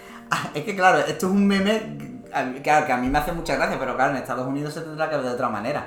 es 0.54 0.64
que, 0.64 0.74
claro, 0.74 0.98
esto 1.00 1.26
es 1.26 1.32
un 1.32 1.46
meme. 1.46 2.13
Claro, 2.62 2.86
que 2.86 2.92
a 2.92 2.96
mí 2.96 3.08
me 3.08 3.18
hace 3.18 3.32
mucha 3.32 3.54
gracia, 3.56 3.78
pero 3.78 3.94
claro, 3.94 4.10
en 4.12 4.16
Estados 4.18 4.46
Unidos 4.46 4.74
se 4.74 4.80
tendrá 4.80 5.08
que 5.08 5.16
ver 5.16 5.24
de 5.24 5.30
otra 5.32 5.48
manera. 5.48 5.86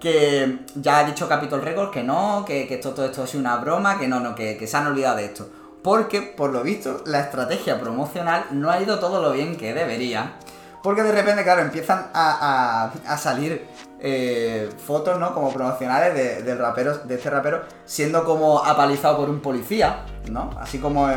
Que 0.00 0.60
ya 0.74 0.98
ha 0.98 1.04
dicho 1.04 1.28
Capitol 1.28 1.62
Records 1.62 1.92
que 1.92 2.02
no, 2.02 2.44
que, 2.44 2.66
que 2.66 2.74
esto, 2.74 2.90
todo 2.90 3.06
esto 3.06 3.24
es 3.24 3.34
una 3.34 3.56
broma, 3.56 3.98
que 3.98 4.08
no, 4.08 4.18
no, 4.20 4.34
que, 4.34 4.66
se 4.66 4.76
han 4.76 4.86
olvidado 4.86 5.16
de 5.16 5.26
esto. 5.26 5.48
Porque, 5.82 6.22
por 6.22 6.50
lo 6.50 6.62
visto, 6.62 7.02
la 7.06 7.20
estrategia 7.20 7.80
promocional 7.80 8.46
no 8.50 8.70
ha 8.70 8.80
ido 8.80 8.98
todo 8.98 9.20
lo 9.22 9.32
bien 9.32 9.56
que 9.56 9.74
debería. 9.74 10.34
Porque 10.82 11.02
de 11.02 11.12
repente, 11.12 11.44
claro, 11.44 11.62
empiezan 11.62 12.06
a, 12.14 12.90
a- 13.06 13.16
salir 13.18 13.64
eh, 14.00 14.68
fotos, 14.84 15.18
¿no? 15.20 15.32
Como 15.34 15.52
promocionales 15.52 16.44
de, 16.44 16.54
rapero, 16.56 16.98
de 16.98 17.14
este 17.14 17.30
rapero 17.30 17.62
siendo 17.84 18.24
como 18.24 18.64
apalizado 18.64 19.18
por 19.18 19.30
un 19.30 19.40
policía, 19.40 20.04
¿no? 20.30 20.50
Así 20.58 20.78
como... 20.78 21.08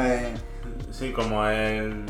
Sí, 0.92 1.12
como 1.12 1.46
el, 1.48 2.06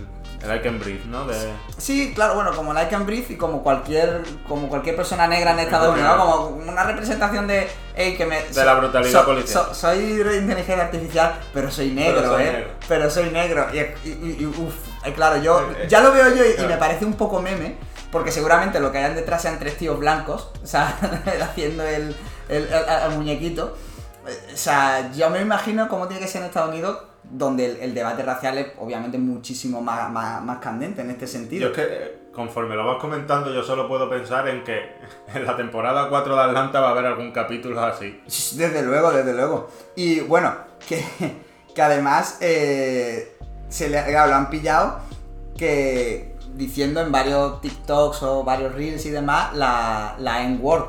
el 0.46 0.56
I 0.58 0.62
Can 0.62 0.80
Breathe, 0.80 1.06
¿no? 1.06 1.26
De, 1.26 1.36
Sí, 1.78 2.14
claro, 2.16 2.36
bueno, 2.36 2.56
como 2.56 2.74
Like 2.74 2.96
and 2.96 3.06
Breathe 3.06 3.34
y 3.34 3.38
como 3.38 3.62
cualquier, 3.64 4.24
como 4.48 4.70
cualquier 4.70 4.96
persona 4.96 5.28
negra 5.28 5.52
en 5.52 5.60
Estados 5.60 5.94
Unidos, 5.94 6.18
¿no? 6.18 6.26
como 6.26 6.48
una 6.72 6.84
representación 6.84 7.48
de, 7.48 7.68
"Ey, 7.96 8.16
que 8.18 8.26
me, 8.26 8.42
De 8.44 8.66
la 8.66 8.74
brutalidad 8.76 9.26
policial. 9.26 9.66
soy 9.74 10.14
de 10.18 10.38
inteligencia 10.38 10.84
artificial, 10.86 11.40
pero 11.54 11.70
soy 11.72 11.92
negro, 11.92 12.22
Pero 12.22 12.34
soy 12.34 12.44
¿eh? 12.44 12.52
negro. 12.52 12.70
Pero 12.88 13.10
soy 13.10 13.30
negro. 13.32 13.68
Y, 13.74 13.78
y- 13.78 13.94
y- 14.10 14.38
y, 14.42 14.46
uf, 14.46 14.74
Eh, 15.06 15.14
Claro, 15.14 15.38
yo 15.38 15.70
ya 15.88 16.02
lo 16.02 16.12
veo 16.12 16.34
yo 16.34 16.44
y, 16.44 16.64
y 16.64 16.68
me 16.68 16.78
parece 16.78 17.06
un 17.06 17.14
poco 17.14 17.40
meme, 17.40 17.76
porque 18.12 18.32
seguramente 18.32 18.80
lo 18.80 18.92
que 18.92 18.98
hayan 18.98 19.14
detrás 19.14 19.42
sean 19.44 19.60
tres 19.60 19.78
tíos 19.78 20.00
blancos, 20.00 20.50
o 20.64 20.68
sea, 20.68 20.98
haciendo 21.44 21.84
el, 21.84 22.16
el, 22.50 22.64
el- 22.64 22.86
el 23.06 23.12
muñequito. 23.16 23.78
Eh, 24.28 24.52
O 24.54 24.58
sea, 24.58 25.12
yo 25.14 25.30
me 25.30 25.42
imagino 25.42 25.88
cómo 25.90 26.08
tiene 26.08 26.24
que 26.24 26.28
ser 26.28 26.42
en 26.42 26.48
Estados 26.48 26.70
Unidos, 26.70 26.98
donde 27.32 27.66
el, 27.66 27.78
el 27.78 27.94
debate 27.94 28.24
racial 28.24 28.58
es 28.58 28.68
obviamente 28.80 29.18
muchísimo 29.18 29.82
más, 29.82 30.10
más, 30.12 30.42
más 30.44 30.60
candente 30.60 31.02
en 31.02 31.12
este 31.12 31.26
Yo 31.26 31.32
sentido. 31.32 31.68
es 31.70 31.74
que, 31.74 31.84
eh, 31.84 32.18
conforme 32.34 32.76
lo 32.76 32.86
vas 32.86 32.98
comentando, 33.00 33.54
yo 33.54 33.64
solo 33.64 33.88
puedo 33.88 34.10
pensar 34.10 34.48
en 34.48 34.64
que 34.64 34.92
en 35.34 35.46
la 35.46 35.56
temporada 35.56 36.10
4 36.10 36.36
de 36.36 36.42
Atlanta 36.42 36.82
va 36.82 36.90
a 36.90 36.92
haber 36.92 37.06
algún 37.06 37.32
capítulo 37.32 37.80
así. 37.82 38.22
Desde 38.56 38.84
luego, 38.84 39.12
desde 39.12 39.34
luego. 39.34 39.70
Y 39.96 40.20
bueno, 40.22 40.54
que, 40.88 41.04
que 41.76 41.82
además 41.82 42.38
eh, 42.42 43.38
se 43.70 43.90
le 43.90 44.04
claro, 44.04 44.30
lo 44.30 44.36
han 44.36 44.50
pillado 44.50 45.00
que 45.58 46.36
diciendo 46.56 47.02
en 47.02 47.12
varios 47.12 47.62
TikToks 47.62 48.24
o 48.24 48.44
varios 48.44 48.74
Reels 48.74 49.06
y 49.06 49.10
demás 49.10 49.54
la, 49.56 50.16
la 50.20 50.44
N-word. 50.44 50.86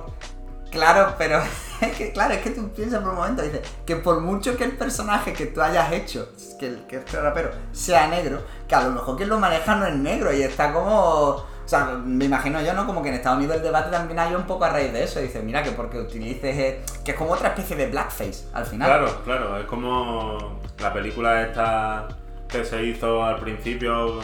Claro, 0.76 1.14
pero 1.18 1.42
es 1.80 1.96
que, 1.96 2.12
claro, 2.12 2.34
es 2.34 2.40
que 2.42 2.50
tú 2.50 2.68
piensas 2.70 3.00
por 3.00 3.10
un 3.10 3.16
momento, 3.16 3.42
dices, 3.42 3.60
que 3.84 3.96
por 3.96 4.20
mucho 4.20 4.56
que 4.56 4.64
el 4.64 4.76
personaje 4.76 5.32
que 5.32 5.46
tú 5.46 5.60
hayas 5.60 5.90
hecho, 5.92 6.30
que 6.58 6.66
el 6.66 6.86
que 6.86 6.96
este 6.96 7.20
rapero 7.20 7.50
sea 7.72 8.06
negro, 8.08 8.42
que 8.68 8.74
a 8.74 8.82
lo 8.82 8.90
mejor 8.90 9.16
quien 9.16 9.28
lo 9.28 9.38
maneja 9.38 9.74
no 9.74 9.86
es 9.86 9.94
negro 9.94 10.32
y 10.32 10.42
está 10.42 10.72
como... 10.72 11.44
O 11.66 11.68
sea, 11.68 11.84
me 11.86 12.26
imagino 12.26 12.60
yo, 12.60 12.74
¿no? 12.74 12.86
Como 12.86 13.02
que 13.02 13.08
en 13.08 13.16
Estados 13.16 13.38
Unidos 13.38 13.56
el 13.56 13.62
debate 13.64 13.90
también 13.90 14.20
hay 14.20 14.32
un 14.36 14.44
poco 14.44 14.64
a 14.64 14.68
raíz 14.68 14.92
de 14.92 15.02
eso. 15.02 15.18
Dice, 15.18 15.42
mira, 15.42 15.64
que 15.64 15.72
porque 15.72 15.98
utilices... 15.98 16.56
eh, 16.56 16.84
que 17.04 17.10
es 17.10 17.16
como 17.16 17.32
otra 17.32 17.48
especie 17.48 17.74
de 17.74 17.88
blackface, 17.88 18.44
al 18.52 18.64
final. 18.66 18.88
Claro, 18.88 19.22
claro, 19.24 19.58
es 19.58 19.66
como 19.66 20.60
la 20.78 20.92
película 20.92 21.42
esta 21.42 22.06
que 22.48 22.64
se 22.64 22.84
hizo 22.84 23.24
al 23.24 23.40
principio, 23.40 24.20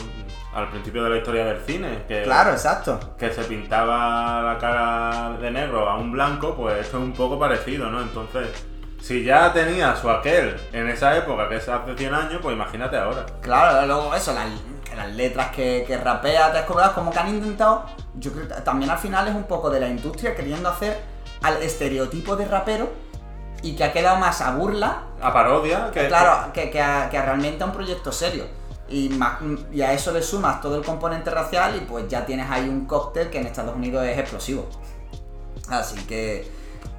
al 0.55 0.69
principio 0.69 1.03
de 1.05 1.11
la 1.11 1.17
historia 1.17 1.45
del 1.47 1.61
cine, 1.63 2.05
que, 2.07 2.23
Claro, 2.23 2.53
exacto. 2.53 2.99
que 3.19 3.33
se 3.33 3.45
pintaba 3.45 4.43
la 4.43 4.59
cara 4.59 5.37
de 5.41 5.51
negro 5.51 5.89
a 5.89 5.97
un 5.97 6.13
blanco, 6.13 6.55
pues 6.55 6.79
esto 6.81 6.99
es 6.99 7.03
un 7.03 7.13
poco 7.13 7.39
parecido, 7.39 7.91
¿no? 7.91 8.01
Entonces, 8.03 8.49
si 9.01 9.25
ya 9.25 9.53
tenía 9.53 9.97
su 9.97 10.11
aquel 10.11 10.57
en 10.73 10.89
esa 10.89 11.17
época, 11.17 11.49
que 11.49 11.57
es 11.57 11.69
hace 11.69 11.97
100 11.97 12.15
años, 12.15 12.41
pues 12.43 12.55
imagínate 12.55 12.97
ahora. 12.97 13.27
Claro, 13.41 13.87
luego 13.87 14.15
eso, 14.15 14.33
las, 14.33 14.47
las 14.97 15.09
letras 15.15 15.49
que, 15.51 15.85
que 15.87 15.97
rapea, 15.97 16.53
te 16.53 16.59
has 16.59 16.65
cobrado, 16.67 16.95
como 16.95 17.11
que 17.11 17.19
han 17.19 17.29
intentado, 17.29 17.87
yo 18.15 18.33
creo 18.33 18.47
que 18.47 18.55
también 18.57 18.91
al 18.91 18.99
final 18.99 19.27
es 19.29 19.35
un 19.35 19.45
poco 19.45 19.71
de 19.71 19.81
la 19.81 19.89
industria 19.89 20.35
queriendo 20.37 20.69
hacer 20.69 21.01
al 21.43 21.63
estereotipo 21.63 22.37
de 22.37 22.45
rapero 22.45 22.91
y 23.63 23.75
que 23.75 23.85
ha 23.85 23.93
quedado 23.93 24.17
más 24.19 24.41
a 24.41 24.53
burla, 24.53 25.05
A 25.21 25.33
parodia, 25.33 25.91
que 25.93 26.09
claro, 26.09 26.53
que, 26.53 26.71
que, 26.71 26.81
a, 26.83 27.09
que 27.09 27.17
a 27.17 27.25
realmente 27.25 27.63
a 27.63 27.67
un 27.67 27.73
proyecto 27.73 28.13
serio. 28.13 28.45
Y, 28.93 29.09
ma- 29.09 29.41
y 29.73 29.81
a 29.81 29.93
eso 29.95 30.13
le 30.13 30.21
sumas 30.23 30.61
todo 30.61 30.77
el 30.77 30.85
componente 30.85 31.31
racial 31.31 31.75
y 31.77 31.81
pues 31.81 32.07
ya 32.09 32.27
tienes 32.27 32.51
ahí 32.51 32.69
un 32.69 32.85
cóctel 32.85 33.31
que 33.31 33.39
en 33.41 33.47
Estados 33.47 33.75
Unidos 33.75 34.05
es 34.05 34.19
explosivo. 34.19 34.69
Así 35.69 35.99
que, 36.07 36.47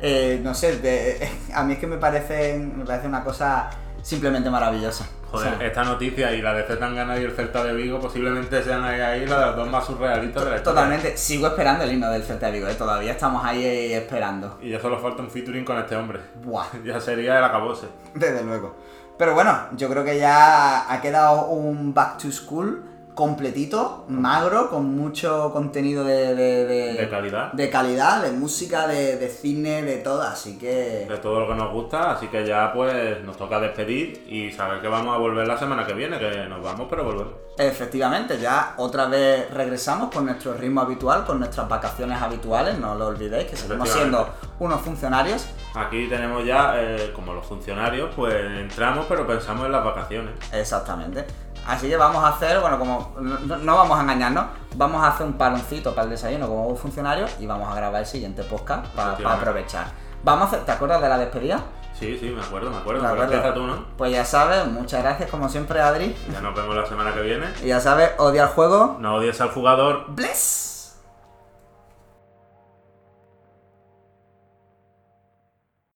eh, 0.01 0.39
no 0.43 0.53
sé, 0.53 0.77
de- 0.79 1.29
a 1.53 1.63
mí 1.63 1.73
es 1.73 1.79
que 1.79 1.87
me 1.87 1.97
parece, 1.97 2.57
me 2.57 2.85
parece 2.85 3.07
una 3.07 3.23
cosa 3.23 3.69
simplemente 4.01 4.49
maravillosa. 4.49 5.07
O 5.31 5.37
Joder, 5.37 5.57
sea, 5.57 5.67
esta 5.67 5.83
noticia 5.83 6.31
y 6.33 6.41
la 6.43 6.53
de 6.53 6.63
Zetangana 6.63 7.17
y 7.19 7.23
el 7.23 7.31
Celta 7.31 7.63
de 7.63 7.73
Vigo 7.73 7.99
posiblemente 7.99 8.61
sean 8.61 8.83
ahí, 8.83 8.99
ahí 9.01 9.25
las 9.25 9.55
dos 9.55 9.67
más 9.67 9.83
surrealistas 9.85 10.43
de 10.45 10.49
la 10.51 10.57
historia. 10.57 10.81
Totalmente, 10.81 11.17
sigo 11.17 11.47
esperando 11.47 11.83
el 11.85 11.91
himno 11.91 12.09
del 12.11 12.21
Celta 12.23 12.47
de 12.47 12.51
Vigo, 12.53 12.67
¿eh? 12.67 12.75
todavía 12.75 13.11
estamos 13.13 13.43
ahí 13.43 13.93
esperando. 13.93 14.59
Y 14.61 14.69
ya 14.69 14.79
solo 14.79 14.99
falta 14.99 15.23
un 15.23 15.31
featuring 15.31 15.65
con 15.65 15.77
este 15.79 15.95
hombre. 15.95 16.19
Buah, 16.43 16.65
Ya 16.85 16.99
sería 17.01 17.39
el 17.39 17.43
acabose. 17.43 17.87
desde 18.13 18.43
luego. 18.43 18.75
Pero 19.17 19.33
bueno, 19.33 19.57
yo 19.77 19.89
creo 19.89 20.03
que 20.03 20.17
ya 20.17 20.91
ha 20.91 21.01
quedado 21.01 21.47
un 21.47 21.93
Back 21.93 22.17
to 22.17 22.31
School 22.31 22.83
completito, 23.15 24.05
magro, 24.07 24.69
con 24.69 24.95
mucho 24.95 25.51
contenido 25.53 26.03
de, 26.03 26.33
de, 26.35 26.65
de- 26.65 26.93
De 26.93 27.09
calidad. 27.09 27.51
de 27.53 27.69
calidad, 27.69 28.21
de 28.23 28.31
música, 28.31 28.87
de, 28.87 29.17
de 29.17 29.29
cine, 29.29 29.81
de 29.83 29.97
todo, 29.97 30.21
así 30.23 30.57
que... 30.57 31.05
De 31.07 31.17
todo 31.17 31.41
lo 31.41 31.47
que 31.47 31.55
nos 31.55 31.71
gusta, 31.71 32.11
así 32.11 32.27
que 32.27 32.45
ya 32.45 32.71
pues 32.73 33.21
nos 33.23 33.37
toca 33.37 33.59
despedir 33.59 34.25
y 34.27 34.51
saber 34.51 34.81
que 34.81 34.87
vamos 34.87 35.15
a 35.15 35.19
volver 35.19 35.47
la 35.47 35.57
semana 35.57 35.85
que 35.85 35.93
viene, 35.93 36.17
que 36.19 36.45
nos 36.47 36.63
vamos 36.63 36.87
pero 36.89 37.03
volvemos. 37.03 37.33
Efectivamente, 37.57 38.39
ya 38.39 38.73
otra 38.77 39.05
vez 39.05 39.49
regresamos 39.53 40.11
con 40.13 40.25
nuestro 40.25 40.55
ritmo 40.55 40.81
habitual, 40.81 41.23
con 41.23 41.37
nuestras 41.39 41.69
vacaciones 41.69 42.19
habituales, 42.21 42.79
no 42.79 42.95
lo 42.95 43.07
olvidéis, 43.07 43.47
que 43.47 43.55
seguimos 43.55 43.89
siendo 43.89 44.27
unos 44.59 44.81
funcionarios. 44.81 45.47
Aquí 45.75 46.07
tenemos 46.07 46.43
ya, 46.45 46.73
eh, 46.81 47.11
como 47.15 47.33
los 47.33 47.45
funcionarios, 47.45 48.09
pues 48.15 48.33
entramos 48.59 49.05
pero 49.07 49.27
pensamos 49.27 49.65
en 49.67 49.71
las 49.71 49.83
vacaciones. 49.85 50.33
Exactamente. 50.51 51.25
Así 51.67 51.87
que 51.89 51.97
vamos 51.97 52.23
a 52.23 52.29
hacer, 52.29 52.59
bueno, 52.59 52.77
como 52.77 53.13
no, 53.19 53.75
vamos 53.75 53.97
a 53.97 54.01
engañarnos, 54.01 54.45
vamos 54.75 55.03
a 55.03 55.07
hacer 55.09 55.25
un 55.25 55.33
paloncito 55.33 55.91
para 55.95 56.03
el 56.05 56.09
desayuno 56.11 56.47
como 56.47 56.75
funcionarios 56.75 57.31
y 57.39 57.45
vamos 57.45 57.71
a 57.71 57.75
grabar 57.75 58.01
el 58.01 58.07
siguiente 58.07 58.43
podcast 58.43 58.85
para 58.87 59.13
aprovechar. 59.33 59.87
Vamos 60.23 60.45
a 60.45 60.47
hacer, 60.47 60.65
¿te 60.65 60.71
acuerdas 60.71 61.01
de 61.01 61.09
la 61.09 61.17
despedida? 61.17 61.59
Sí, 61.97 62.17
sí, 62.19 62.29
me 62.29 62.41
acuerdo, 62.41 62.69
me 62.71 62.77
acuerdo. 62.77 63.01
¿De 63.01 63.07
Pero 63.13 63.37
acuerdo? 63.39 63.53
tú, 63.53 63.67
¿no? 63.67 63.85
Pues 63.97 64.11
ya 64.11 64.25
sabes, 64.25 64.65
muchas 64.67 65.03
gracias 65.03 65.29
como 65.29 65.47
siempre 65.47 65.79
Adri. 65.79 66.15
Ya 66.31 66.41
nos 66.41 66.55
vemos 66.55 66.75
la 66.75 66.85
semana 66.85 67.13
que 67.13 67.21
viene. 67.21 67.45
Y 67.61 67.67
ya 67.67 67.79
sabes, 67.79 68.11
odia 68.17 68.43
el 68.43 68.49
juego. 68.49 68.97
No 68.99 69.15
odies 69.15 69.39
al 69.41 69.51
jugador. 69.51 70.05
Bless. 70.09 70.72